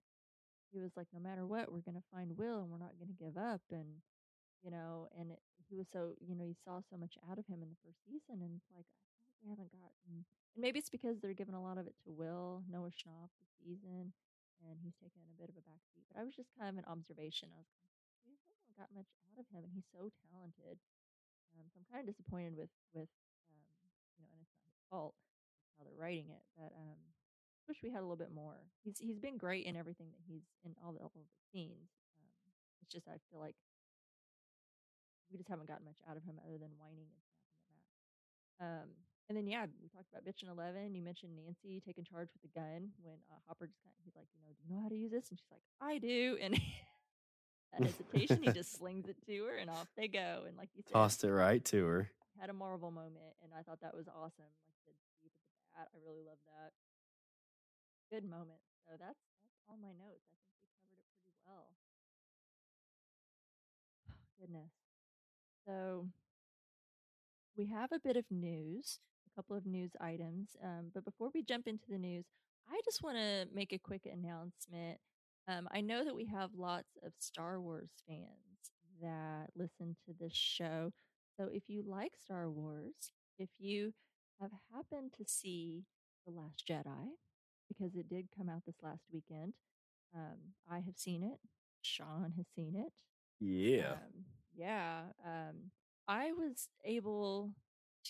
[0.71, 3.37] he was like no matter what we're gonna find Will and we're not gonna give
[3.37, 4.01] up and
[4.63, 5.39] you know and it,
[5.69, 7.99] he was so you know you saw so much out of him in the first
[8.05, 11.37] season and it's like I feel like we haven't gotten and maybe it's because they're
[11.37, 14.11] giving a lot of it to Will Noah Schnapp this season
[14.65, 16.89] and he's taken a bit of a backseat but I was just kind of an
[16.89, 20.07] observation I was kind of we haven't got much out of him and he's so
[20.29, 20.77] talented
[21.57, 23.09] um, so I'm kind of disappointed with with
[23.49, 23.65] um,
[24.17, 25.17] you know and it's not his fault
[25.77, 27.01] how they're writing it but um
[27.67, 30.47] wish we had a little bit more he's he's been great in everything that he's
[30.63, 32.31] in all the all of the scenes um
[32.81, 33.57] it's just I feel like
[35.31, 37.91] we just haven't gotten much out of him other than whining and snapping at Max.
[38.63, 38.87] Um,
[39.27, 40.95] and then yeah, we talked about bitch and eleven.
[40.95, 44.15] You mentioned Nancy taking charge with the gun when uh, Hopper just kind of he's
[44.15, 45.27] like, you know, do you know how to use this?
[45.29, 46.39] And she's like, I do.
[46.39, 46.55] And
[47.83, 50.43] hesitation, he just slings it to her, and off they go.
[50.47, 52.11] And like you said, tossed it right to her.
[52.39, 54.45] had a Marvel moment, and I thought that was awesome.
[54.45, 56.71] Like I said, Steve the bat, I really love that.
[58.11, 58.61] Good moment.
[58.87, 60.27] So that's that's all my notes.
[60.31, 61.67] I think we covered it pretty well.
[64.39, 64.71] Goodness.
[65.65, 66.07] So
[67.57, 68.99] we have a bit of news,
[69.31, 70.55] a couple of news items.
[70.63, 72.25] Um, but before we jump into the news,
[72.69, 74.99] I just want to make a quick announcement.
[75.47, 78.71] Um, I know that we have lots of Star Wars fans
[79.01, 80.91] that listen to this show.
[81.37, 83.93] So if you like Star Wars, if you
[84.41, 85.83] have happened to see
[86.25, 87.11] The Last Jedi,
[87.67, 89.53] because it did come out this last weekend,
[90.15, 90.37] um,
[90.69, 91.39] I have seen it.
[91.81, 92.93] Sean has seen it.
[93.39, 93.91] Yeah.
[93.93, 94.25] Um,
[94.55, 95.01] yeah.
[95.25, 95.71] Um,
[96.07, 97.51] I was able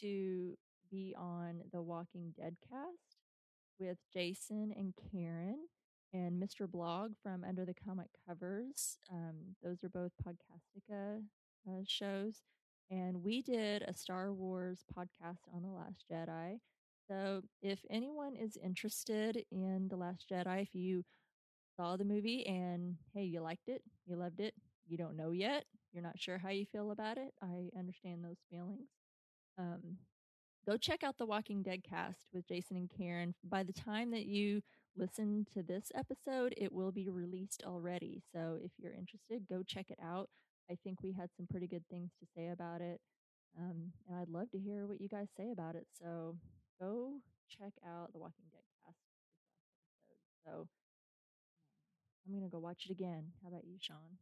[0.01, 0.57] to
[0.89, 3.17] be on the Walking Dead cast
[3.79, 5.67] with Jason and Karen
[6.13, 6.69] and Mr.
[6.69, 8.97] Blog from Under the Comic Covers.
[9.11, 11.21] Um, those are both Podcastica
[11.67, 12.41] uh, shows.
[12.89, 16.59] And we did a Star Wars podcast on The Last Jedi.
[17.09, 21.03] So if anyone is interested in The Last Jedi, if you
[21.75, 24.53] saw the movie and hey, you liked it, you loved it,
[24.87, 28.39] you don't know yet, you're not sure how you feel about it, I understand those
[28.49, 28.87] feelings.
[29.57, 29.97] Um,
[30.65, 33.35] go check out the Walking Dead cast with Jason and Karen.
[33.43, 34.61] By the time that you
[34.97, 38.21] listen to this episode, it will be released already.
[38.33, 40.29] So if you're interested, go check it out.
[40.69, 42.99] I think we had some pretty good things to say about it.
[43.57, 45.87] Um, and I'd love to hear what you guys say about it.
[45.99, 46.35] So
[46.79, 47.13] go
[47.49, 48.97] check out the Walking Dead cast
[50.05, 50.19] episode.
[50.45, 50.67] So
[52.25, 53.31] I'm going to go watch it again.
[53.41, 54.17] How about you, Sean?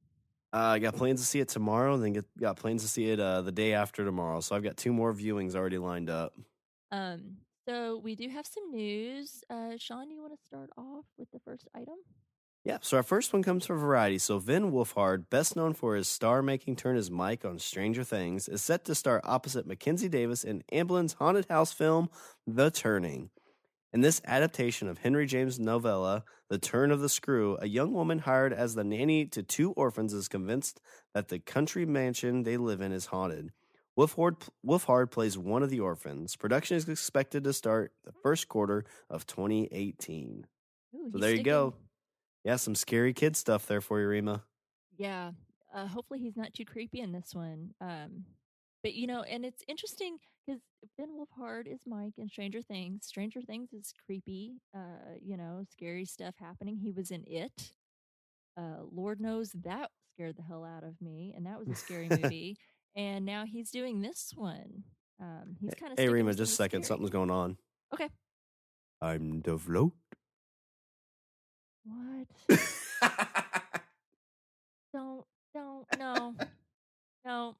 [0.53, 3.09] Uh, I got plans to see it tomorrow, and then get, got plans to see
[3.09, 4.39] it uh, the day after tomorrow.
[4.39, 6.33] So I've got two more viewings already lined up.
[6.91, 9.43] Um, so we do have some news.
[9.49, 11.95] Uh, Sean, you want to start off with the first item?
[12.63, 14.17] Yeah, so our first one comes from Variety.
[14.17, 18.63] So Finn Wolfhard, best known for his star-making turn as Mike on Stranger Things, is
[18.63, 22.09] set to star opposite Mackenzie Davis in Amblin's haunted house film
[22.47, 23.29] The Turning.
[23.93, 28.19] In this adaptation of Henry James' novella, The Turn of the Screw, a young woman
[28.19, 30.81] hired as the nanny to two orphans is convinced
[31.13, 33.51] that the country mansion they live in is haunted.
[33.97, 36.35] Wolfhard, Wolfhard plays one of the orphans.
[36.35, 40.45] Production is expected to start the first quarter of 2018.
[40.95, 41.75] Ooh, So there you go.
[42.43, 44.43] Yeah, some scary kid stuff there for you, Rima.
[44.97, 45.31] Yeah.
[45.73, 47.71] Uh, hopefully he's not too creepy in this one.
[47.81, 48.25] Um,
[48.83, 50.61] but you know, and it's interesting because
[50.95, 53.05] Finn Wolfhard is Mike in Stranger Things.
[53.05, 54.53] Stranger Things is creepy.
[54.75, 56.77] Uh, you know, scary stuff happening.
[56.77, 57.71] He was in it.
[58.57, 62.07] Uh, Lord knows that scared the hell out of me, and that was a scary
[62.21, 62.57] movie.
[62.95, 64.83] And now he's doing this one.
[65.21, 66.85] Um, he's kind of Hey, Rima, just a second.
[66.85, 67.57] Something's going on.
[67.93, 68.09] Okay.
[69.01, 69.93] I'm the float.
[71.85, 72.27] What?
[74.93, 76.35] don't don't no
[77.25, 77.55] no.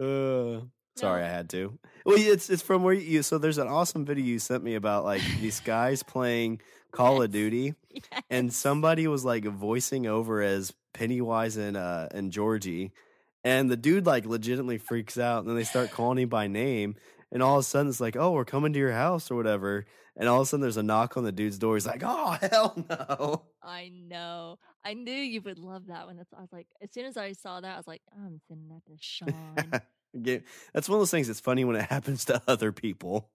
[0.00, 0.60] Uh,
[0.96, 1.26] sorry, No.
[1.26, 1.78] I had to.
[2.04, 3.22] Well, it's it's from where you.
[3.22, 6.60] So there's an awesome video you sent me about like these guys playing
[6.92, 8.04] Call of Duty, Yes.
[8.30, 12.92] and somebody was like voicing over as Pennywise and uh and Georgie,
[13.44, 16.96] and the dude like legitimately freaks out, and then they start calling him by name,
[17.30, 19.86] and all of a sudden it's like, oh, we're coming to your house or whatever,
[20.16, 21.74] and all of a sudden there's a knock on the dude's door.
[21.74, 23.42] He's like, oh hell no.
[23.62, 24.58] I know.
[24.84, 26.16] I knew you would love that one.
[26.16, 28.68] That's I was like, as soon as I saw that, I was like, I'm sending
[28.68, 29.82] that to Sean.
[30.72, 33.30] That's one of those things that's funny when it happens to other people.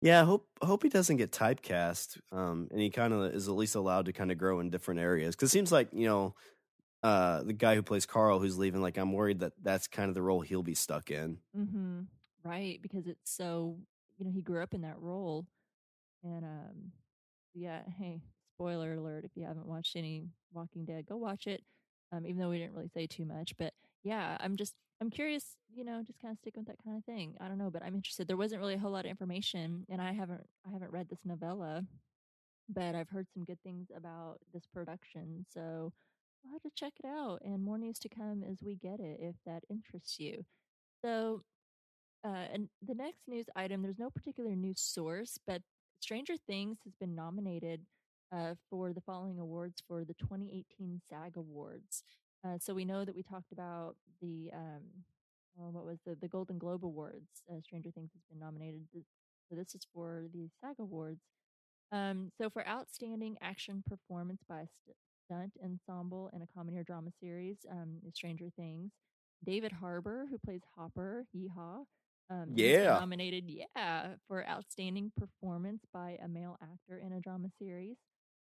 [0.00, 3.54] Yeah, I hope hope he doesn't get typecast, um, and he kind of is at
[3.54, 5.34] least allowed to kind of grow in different areas.
[5.34, 6.34] Because it seems like you know,
[7.04, 10.14] uh, the guy who plays Carl, who's leaving, like I'm worried that that's kind of
[10.14, 11.38] the role he'll be stuck in.
[11.56, 12.00] mm-hmm.
[12.42, 13.76] Right, because it's so
[14.16, 15.46] you know he grew up in that role,
[16.22, 16.92] and um,
[17.54, 17.80] yeah.
[17.98, 18.22] Hey,
[18.54, 19.24] spoiler alert!
[19.24, 21.62] If you haven't watched any Walking Dead, go watch it.
[22.12, 23.72] Um, even though we didn't really say too much, but
[24.02, 25.56] yeah, I'm just I'm curious.
[25.74, 27.34] You know, just kind of sticking with that kind of thing.
[27.40, 28.28] I don't know, but I'm interested.
[28.28, 31.20] There wasn't really a whole lot of information, and I haven't I haven't read this
[31.24, 31.84] novella,
[32.68, 35.44] but I've heard some good things about this production.
[35.52, 35.92] So
[36.44, 39.18] I'll have to check it out, and more news to come as we get it
[39.20, 40.44] if that interests you.
[41.02, 41.42] So,
[42.24, 45.62] uh, and the next news item, there's no particular news source, but
[46.00, 47.80] Stranger Things has been nominated
[48.32, 52.02] uh, for the following awards for the 2018 SAG Awards.
[52.46, 54.82] Uh, so we know that we talked about the um,
[55.58, 57.42] oh, what was the the Golden Globe Awards.
[57.50, 58.82] Uh, Stranger Things has been nominated.
[58.92, 61.22] So this is for the SAG Awards.
[61.92, 64.66] Um, so for outstanding action performance by
[65.24, 68.92] stunt ensemble in a comedy or drama series, um, Stranger Things.
[69.44, 71.84] David Harbour, who plays Hopper, Yeehaw.
[72.30, 72.80] Um, Yeah.
[72.80, 77.96] nominated, yeah, for outstanding performance by a male actor in a drama series.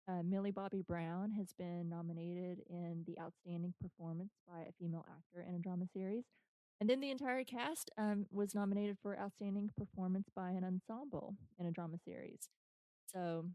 [0.07, 5.45] Uh, Millie Bobby Brown has been nominated in the outstanding performance by a female actor
[5.47, 6.23] in a drama series.
[6.79, 11.65] And then the entire cast um, was nominated for outstanding performance by an ensemble in
[11.67, 12.49] a drama series.
[13.07, 13.45] So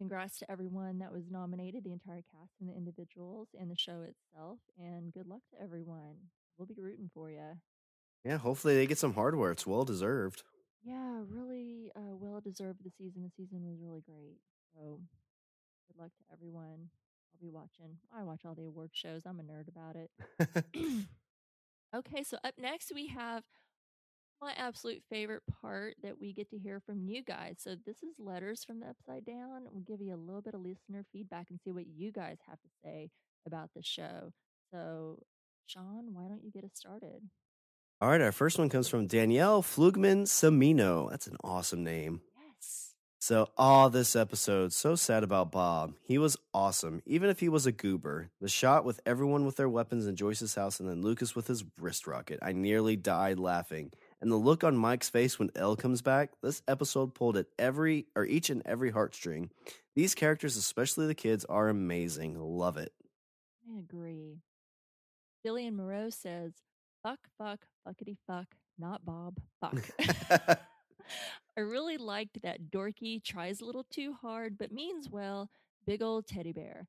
[0.00, 4.00] Congrats to everyone that was nominated, the entire cast and the individuals, and the show
[4.00, 4.58] itself.
[4.78, 6.16] And good luck to everyone.
[6.56, 7.58] We'll be rooting for you.
[8.24, 9.50] Yeah, hopefully they get some hardware.
[9.50, 10.42] It's well deserved.
[10.82, 13.22] Yeah, really uh, well deserved the season.
[13.22, 14.38] The season was really great.
[14.74, 15.00] So
[15.86, 16.88] good luck to everyone.
[17.34, 17.98] I'll be watching.
[18.10, 19.26] I watch all the award shows.
[19.26, 20.10] I'm a nerd about it.
[21.94, 23.42] okay, so up next we have
[24.40, 27.56] my absolute favorite part that we get to hear from you guys.
[27.58, 29.66] So this is letters from the upside down.
[29.70, 32.60] We'll give you a little bit of listener feedback and see what you guys have
[32.60, 33.10] to say
[33.46, 34.32] about the show.
[34.72, 35.18] So,
[35.66, 37.22] Sean, why don't you get us started?
[38.00, 41.10] All right, our first one comes from Danielle Flugman Samino.
[41.10, 42.22] That's an awesome name.
[42.56, 42.94] Yes.
[43.20, 45.92] So, oh, this episode, so sad about Bob.
[46.02, 48.30] He was awesome, even if he was a goober.
[48.40, 51.62] The shot with everyone with their weapons in Joyce's house and then Lucas with his
[51.78, 52.38] wrist rocket.
[52.40, 53.92] I nearly died laughing.
[54.22, 58.06] And the look on Mike's face when El comes back, this episode pulled at every
[58.14, 59.48] or each and every heartstring.
[59.94, 62.38] These characters, especially the kids, are amazing.
[62.38, 62.92] Love it.
[63.68, 64.42] I agree.
[65.44, 66.52] Jillian Moreau says,
[67.02, 68.46] fuck, fuck, fuckity fuck,
[68.78, 69.90] not Bob, fuck.
[71.56, 75.50] I really liked that dorky tries a little too hard but means well
[75.86, 76.86] big old teddy bear.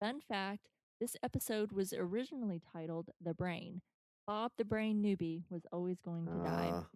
[0.00, 0.68] Fun fact
[1.00, 3.80] this episode was originally titled The Brain.
[4.26, 6.70] Bob the Brain Newby was always going to die.
[6.72, 6.86] Ah,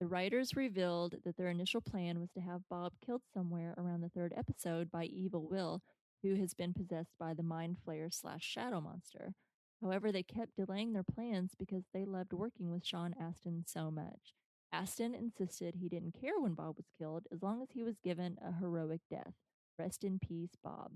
[0.00, 4.10] The writers revealed that their initial plan was to have Bob killed somewhere around the
[4.10, 5.82] third episode by Evil Will,
[6.22, 9.34] who has been possessed by the Mind Flayer slash Shadow Monster.
[9.80, 14.34] However, they kept delaying their plans because they loved working with Sean Astin so much.
[14.72, 18.36] Astin insisted he didn't care when Bob was killed as long as he was given
[18.42, 19.34] a heroic death.
[19.78, 20.92] Rest in peace, Bob.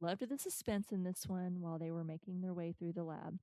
[0.00, 3.38] Loved the suspense in this one while they were making their way through the lab.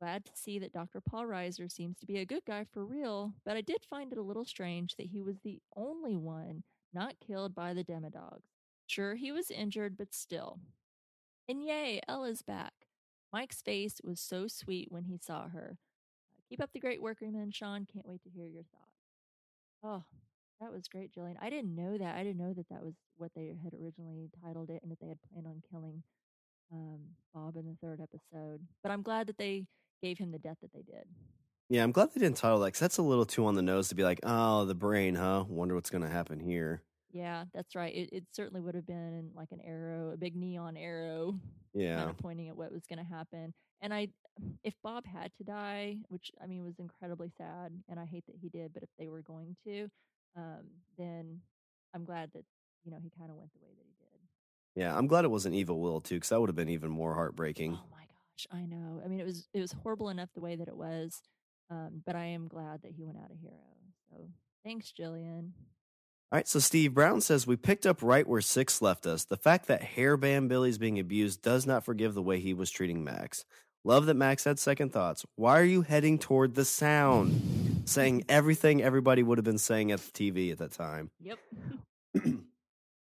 [0.00, 1.00] Glad to see that Dr.
[1.00, 4.18] Paul Reiser seems to be a good guy for real, but I did find it
[4.18, 6.62] a little strange that he was the only one
[6.94, 8.46] not killed by the Demodogs.
[8.86, 10.60] Sure, he was injured, but still.
[11.48, 12.72] And yay, Ella's back.
[13.32, 15.78] Mike's face was so sweet when he saw her.
[16.32, 17.54] Uh, keep up the great work, Rima and.
[17.54, 18.88] Sean, can't wait to hear your thoughts.
[19.82, 20.04] Oh,
[20.60, 21.36] that was great, Jillian.
[21.40, 22.14] I didn't know that.
[22.14, 25.08] I didn't know that that was what they had originally titled it and that they
[25.08, 26.02] had planned on killing
[26.72, 27.00] um,
[27.34, 28.60] Bob in the third episode.
[28.82, 29.66] But I'm glad that they
[30.02, 31.08] gave him the death that they did.
[31.68, 33.88] yeah, I'm glad they didn't title that 'cause that's a little too on the nose
[33.88, 35.44] to be like, oh, the brain, huh?
[35.48, 36.82] Wonder what's going to happen here.
[37.10, 37.94] Yeah, that's right.
[37.94, 41.40] It, it certainly would have been like an arrow, a big neon arrow,
[41.94, 42.12] kind Yeah.
[42.12, 43.54] of pointing at what was going to happen.
[43.80, 44.08] And I,
[44.62, 48.36] if Bob had to die, which I mean was incredibly sad, and I hate that
[48.36, 49.88] he did, but if they were going to,
[50.36, 50.68] um,
[50.98, 51.40] then
[51.94, 52.44] I'm glad that
[52.84, 54.20] you know he kind of went the way that he did.
[54.74, 57.14] Yeah, I'm glad it wasn't Evil Will, too, because that would have been even more
[57.14, 57.80] heartbreaking.
[57.80, 57.86] Oh
[58.38, 59.00] gosh, I know.
[59.04, 61.22] I mean, it was it was horrible enough the way that it was,
[61.70, 63.54] um, but I am glad that he went out a hero.
[64.10, 64.28] So
[64.64, 65.50] thanks, Jillian.
[66.30, 69.24] All right, so Steve Brown says we picked up right where six left us.
[69.24, 73.02] The fact that hairband Billy's being abused does not forgive the way he was treating
[73.02, 73.46] Max.
[73.82, 75.24] Love that Max had second thoughts.
[75.36, 77.84] Why are you heading toward the sound?
[77.86, 81.10] saying everything everybody would have been saying at the TV at that time.
[81.22, 81.38] Yep.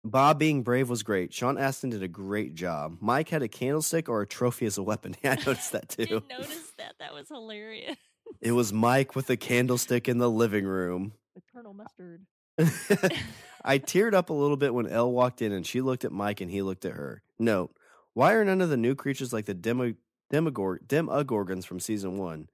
[0.03, 1.34] Bob being brave was great.
[1.34, 2.97] Sean Astin did a great job.
[3.01, 5.15] Mike had a candlestick or a trophy as a weapon.
[5.23, 6.05] Yeah, I noticed that too.
[6.05, 6.95] Didn't notice that.
[6.99, 7.97] That was hilarious.
[8.41, 11.13] It was Mike with a candlestick in the living room.
[11.35, 12.26] The Colonel Mustard.
[13.63, 16.41] I teared up a little bit when Elle walked in and she looked at Mike
[16.41, 17.21] and he looked at her.
[17.38, 17.76] Note,
[18.13, 19.93] why are none of the new creatures like the Demo,
[20.31, 22.49] Demogor, Demogorgons from season one?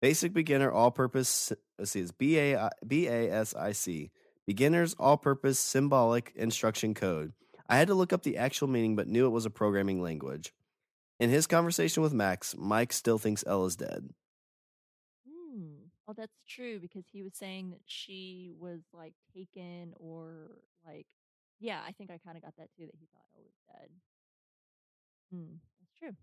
[0.00, 4.10] Basic beginner all purpose, let's see, it's B A B A S I C.
[4.46, 7.32] Beginners all purpose symbolic instruction code.
[7.68, 10.52] I had to look up the actual meaning but knew it was a programming language.
[11.20, 14.08] In his conversation with Max, Mike still thinks Ella's dead.
[15.28, 15.84] Hmm.
[16.08, 20.50] Oh, that's true because he was saying that she was like taken or
[20.84, 21.06] like,
[21.60, 23.90] yeah, I think I kind of got that too that he thought Elle was dead.
[25.30, 25.56] Hmm.
[25.78, 26.16] That's true.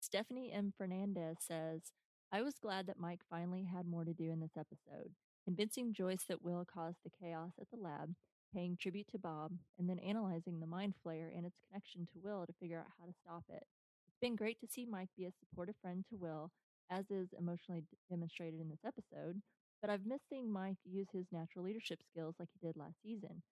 [0.00, 0.72] Stephanie M.
[0.76, 1.92] Fernandez says,
[2.32, 5.12] I was glad that Mike finally had more to do in this episode,
[5.44, 8.14] convincing Joyce that Will caused the chaos at the lab,
[8.54, 12.46] paying tribute to Bob, and then analyzing the mind flayer and its connection to Will
[12.46, 13.64] to figure out how to stop it.
[14.08, 16.50] It's been great to see Mike be a supportive friend to Will,
[16.90, 19.40] as is emotionally demonstrated in this episode,
[19.80, 23.42] but I've missed seeing Mike use his natural leadership skills like he did last season.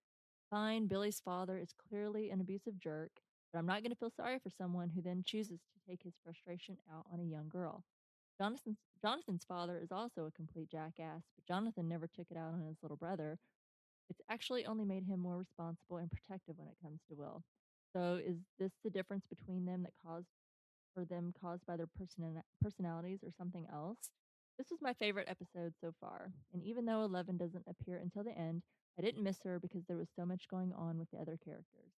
[0.51, 3.10] Fine, Billy's father is clearly an abusive jerk,
[3.52, 6.14] but I'm not going to feel sorry for someone who then chooses to take his
[6.24, 7.85] frustration out on a young girl.
[8.38, 12.60] Jonathan's, Jonathan's father is also a complete jackass, but Jonathan never took it out on
[12.62, 13.38] his little brother.
[14.10, 17.42] It's actually only made him more responsible and protective when it comes to Will.
[17.94, 20.26] So, is this the difference between them that caused
[20.94, 24.10] for them caused by their person- personalities or something else?
[24.59, 28.36] This was my favorite episode so far, and even though Eleven doesn't appear until the
[28.38, 28.62] end,
[28.98, 31.92] I didn't miss her because there was so much going on with the other characters.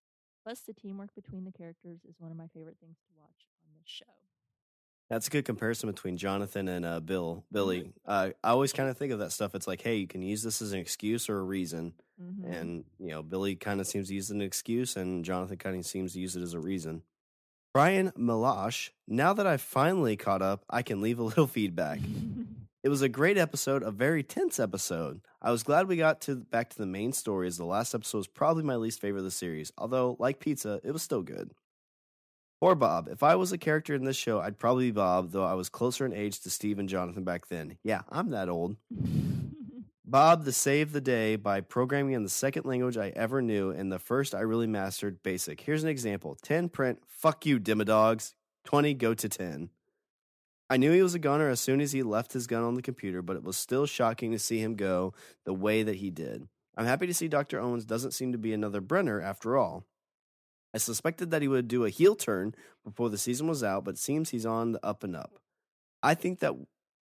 [0.44, 3.70] Plus, the teamwork between the characters is one of my favorite things to watch on
[3.74, 4.33] this show.
[5.10, 7.36] That's a good comparison between Jonathan and uh, Bill.
[7.36, 7.54] Mm-hmm.
[7.54, 7.92] Billy.
[8.06, 9.54] Uh, I always kind of think of that stuff.
[9.54, 11.92] It's like, hey, you can use this as an excuse or a reason.
[12.20, 12.60] Mhm.
[12.60, 15.56] And, you know, Billy kind of seems to use it as an excuse, and Jonathan
[15.56, 17.02] kind of seems to use it as a reason.
[17.72, 22.00] Brian Milosh, now that I've finally caught up, I can leave a little feedback.
[22.84, 25.22] It was a great episode, a very tense episode.
[25.40, 28.18] I was glad we got to back to the main story as the last episode
[28.18, 31.50] was probably my least favorite of the series, although like pizza, it was still good.
[32.64, 33.08] Poor Bob.
[33.08, 35.68] If I was a character in this show, I'd probably be Bob, though I was
[35.68, 37.76] closer in age to Steve and Jonathan back then.
[37.82, 38.76] Yeah, I'm that old.
[40.06, 43.92] Bob to save the day by programming in the second language I ever knew and
[43.92, 45.60] the first I really mastered, basic.
[45.60, 48.32] Here's an example 10 print, fuck you, Demodogs.
[48.64, 49.68] 20 go to 10.
[50.70, 52.80] I knew he was a gunner as soon as he left his gun on the
[52.80, 55.12] computer, but it was still shocking to see him go
[55.44, 56.48] the way that he did.
[56.78, 57.60] I'm happy to see Dr.
[57.60, 59.84] Owens doesn't seem to be another Brenner after all.
[60.74, 63.94] I suspected that he would do a heel turn before the season was out, but
[63.94, 65.38] it seems he's on the up and up.
[66.02, 66.52] I think that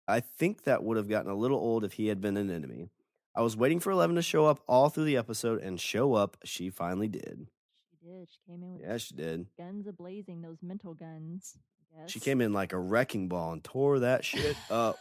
[0.07, 2.91] I think that would have gotten a little old if he had been an enemy.
[3.35, 6.37] I was waiting for Eleven to show up all through the episode, and show up
[6.45, 7.49] she finally did.
[7.91, 8.29] she did.
[8.29, 9.47] She came in with Yeah, she did.
[9.59, 11.57] guns ablazing, those mental guns.
[11.97, 12.11] I guess.
[12.13, 14.99] She came in like a wrecking ball and tore that shit up.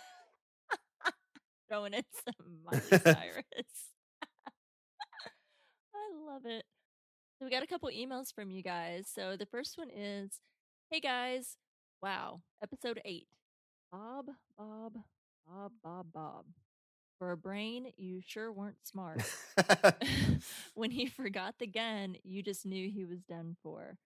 [1.69, 3.44] throwing in some Miley Cyrus.
[5.94, 6.64] I love it.
[7.44, 9.10] So we got a couple emails from you guys.
[9.14, 10.40] So the first one is,
[10.90, 11.57] "Hey guys,
[12.02, 13.28] wow, episode eight,
[13.91, 14.94] Bob, Bob,
[15.45, 16.45] Bob, Bob, Bob.
[17.20, 19.24] For a brain, you sure weren't smart.
[20.74, 23.98] when he forgot the gun, you just knew he was done for.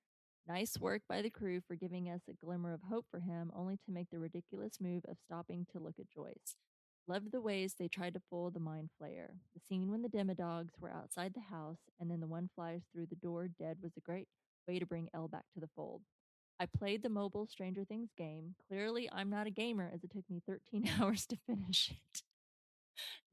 [0.48, 3.78] Nice work by the crew for giving us a glimmer of hope for him, only
[3.86, 6.56] to make the ridiculous move of stopping to look at Joyce.
[7.08, 9.30] Loved the ways they tried to fool the mind flayer.
[9.54, 13.06] The scene when the demodogs were outside the house and then the one flies through
[13.06, 14.28] the door dead was a great
[14.68, 16.02] way to bring El back to the fold.
[16.60, 18.56] I played the mobile Stranger Things game.
[18.68, 22.24] Clearly, I'm not a gamer as it took me 13 hours to finish it.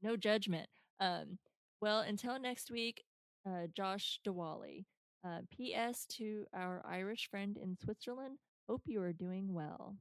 [0.01, 0.69] no judgment.
[1.01, 1.37] Um,
[1.81, 3.03] well, until next week,
[3.45, 4.85] uh, Josh Diwali.
[5.25, 6.05] Uh, P.S.
[6.05, 8.37] to our Irish friend in Switzerland.
[8.69, 9.95] Hope you are doing well.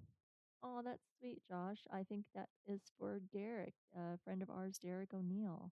[0.65, 1.79] Oh, that's sweet, Josh.
[1.93, 5.71] I think that is for Derek, a friend of ours, Derek O'Neill.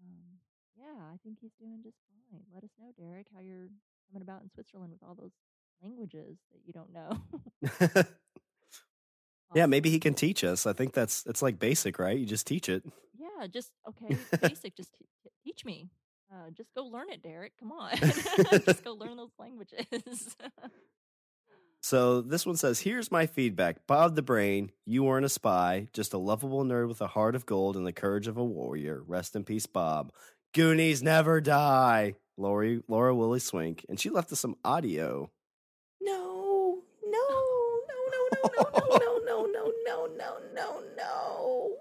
[0.00, 0.38] Um,
[0.74, 1.98] yeah, I think he's doing just
[2.30, 2.40] fine.
[2.54, 3.68] Let us know, Derek, how you're
[4.10, 5.32] coming about in Switzerland with all those
[5.82, 8.04] languages that you don't know.
[9.54, 10.66] yeah, maybe he can teach us.
[10.66, 12.16] I think that's it's like basic, right?
[12.16, 12.82] You just teach it.
[13.18, 14.74] Yeah, just okay, basic.
[14.76, 15.90] just t- t- teach me.
[16.32, 17.52] Uh, just go learn it, Derek.
[17.60, 20.36] Come on, just go learn those languages.
[21.84, 23.86] So this one says, "Here's my feedback.
[23.88, 27.44] Bob the Brain, you weren't a spy, just a lovable nerd with a heart of
[27.44, 29.02] gold and the courage of a warrior.
[29.04, 30.12] Rest in peace, Bob.
[30.54, 35.30] Goonies never die." Lori, Laura Willie Swink, and she left us some audio.
[36.00, 37.28] No, no,
[37.88, 37.98] no,
[38.32, 41.76] no, no, no, no, no, no, no, no, no, no.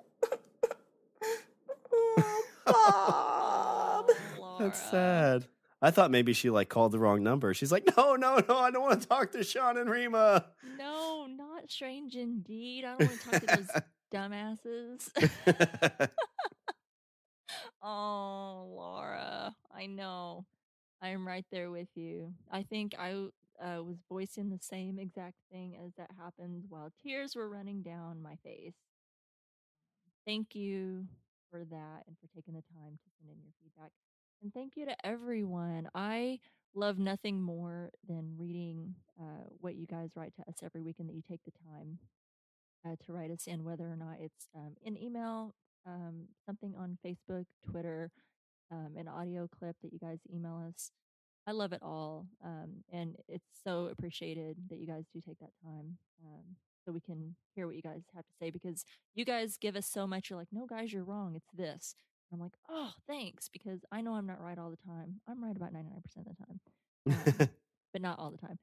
[2.68, 4.06] Oh,
[4.38, 4.60] Bob.
[4.60, 5.48] That's sad.
[5.82, 7.54] I thought maybe she like called the wrong number.
[7.54, 10.46] She's like, "No, no, no, I don't want to talk to Sean and Rima."
[10.78, 12.86] No, not strange indeed.
[12.86, 13.82] I don't want to talk to those
[14.14, 16.10] dumbasses.
[17.82, 20.46] oh, Laura, I know.
[21.02, 22.32] I'm right there with you.
[22.52, 23.14] I think I
[23.60, 28.22] uh, was voicing the same exact thing as that happened while tears were running down
[28.22, 28.76] my face.
[30.28, 31.08] Thank you
[31.50, 33.92] for that and for taking the time to send in your feedback.
[34.42, 35.90] And thank you to everyone.
[35.94, 36.40] I
[36.74, 41.08] love nothing more than reading uh, what you guys write to us every week and
[41.10, 42.00] that you take the time
[42.86, 45.54] uh, to write us in, whether or not it's um, an email,
[45.86, 48.10] um, something on Facebook, Twitter,
[48.72, 50.92] um, an audio clip that you guys email us.
[51.46, 52.26] I love it all.
[52.44, 56.56] Um, and it's so appreciated that you guys do take that time um,
[56.86, 59.86] so we can hear what you guys have to say because you guys give us
[59.86, 60.30] so much.
[60.30, 61.34] You're like, no, guys, you're wrong.
[61.36, 61.96] It's this.
[62.34, 65.22] I'm like, oh, thanks, because I know I'm not right all the time.
[65.28, 67.50] I'm right about 99% of the time, um,
[67.94, 68.58] but not all the time.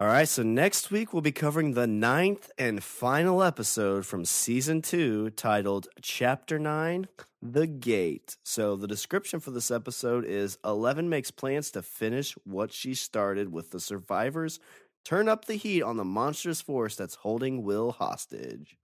[0.00, 4.82] All right, so next week we'll be covering the ninth and final episode from season
[4.82, 7.06] two titled Chapter 9
[7.40, 8.36] The Gate.
[8.44, 13.52] So, the description for this episode is Eleven makes plans to finish what she started
[13.52, 14.58] with the survivors,
[15.04, 18.76] turn up the heat on the monstrous force that's holding Will hostage.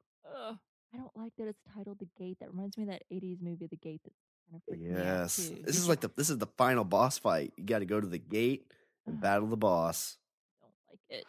[0.94, 2.38] I don't like that it's titled The Gate.
[2.40, 4.12] That reminds me of that 80s movie, The Gate, that
[4.50, 5.36] kind of freaked me out Yes.
[5.48, 5.62] too.
[5.64, 7.52] This is like the this is the final boss fight.
[7.56, 8.66] You got to go to the gate
[9.06, 9.20] and Ugh.
[9.22, 10.16] battle the boss.
[10.60, 11.24] don't like it.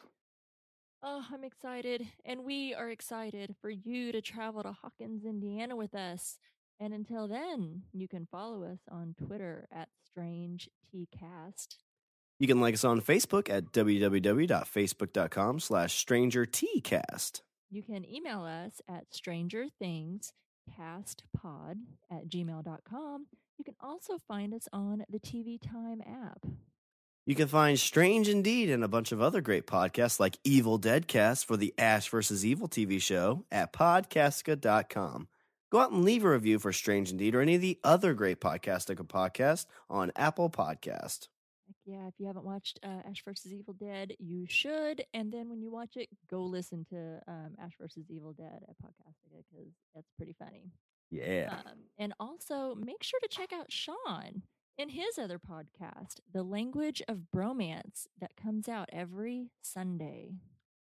[1.03, 2.07] Oh, I'm excited.
[2.25, 6.37] And we are excited for you to travel to Hawkins, Indiana with us.
[6.79, 11.75] And until then, you can follow us on Twitter at Strange TCast.
[12.39, 17.41] You can like us on Facebook at www.facebook.com slash strangertcast.
[17.71, 21.75] You can email us at strangerthingscastpod
[22.11, 23.27] at gmail.com.
[23.57, 26.45] You can also find us on the TV Time app.
[27.25, 31.45] You can find Strange Indeed and a bunch of other great podcasts like Evil Deadcast
[31.45, 32.45] for the Ash vs.
[32.45, 35.29] Evil TV show at podcastica.com.
[35.71, 38.41] Go out and leave a review for Strange Indeed or any of the other great
[38.41, 41.29] podcasts on Apple Podcast.
[41.85, 45.03] Yeah, if you haven't watched uh, Ash versus Evil Dead, you should.
[45.13, 48.75] And then when you watch it, go listen to um, Ash versus Evil Dead at
[48.77, 50.71] Podcastica because that's pretty funny.
[51.09, 51.55] Yeah.
[51.65, 54.43] Um, and also make sure to check out Sean
[54.77, 60.35] in his other podcast, The Language of Bromance, that comes out every Sunday.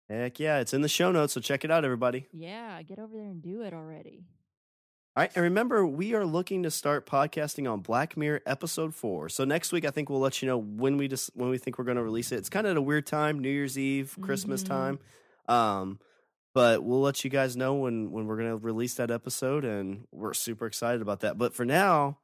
[0.09, 0.59] Heck yeah.
[0.59, 2.27] It's in the show notes, so check it out, everybody.
[2.33, 4.25] Yeah, get over there and do it already.
[5.17, 9.29] All right, and remember, we are looking to start podcasting on Black Mirror episode four.
[9.29, 11.79] So next week, I think we'll let you know when we just when we think
[11.79, 12.37] we're going to release it.
[12.37, 14.69] It's kind of at a weird time, New Year's Eve, Christmas Mhm.
[14.69, 14.99] time,
[15.49, 15.99] um,
[16.55, 20.07] but we'll let you guys know when when we're going to release that episode, and
[20.13, 21.37] we're super excited about that.
[21.37, 22.19] But for now,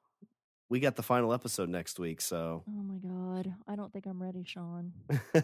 [0.71, 2.21] we got the final episode next week.
[2.21, 3.53] So, Oh my God.
[3.67, 4.93] I don't think I'm ready, Sean.
[5.35, 5.41] all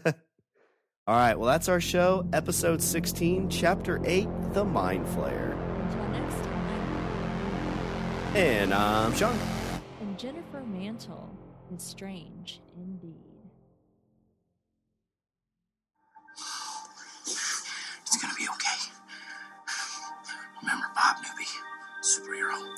[1.09, 5.72] right, well, that's our show, episode sixteen, chapter eight, the Mind Flayer, Until next time.
[8.35, 9.39] And I'm Sean.
[10.01, 11.29] And Jennifer Mantle
[11.77, 13.13] is strange indeed.
[17.27, 18.91] It's gonna be okay.
[20.63, 21.45] Remember Bob Newby,
[22.03, 22.72] superhero.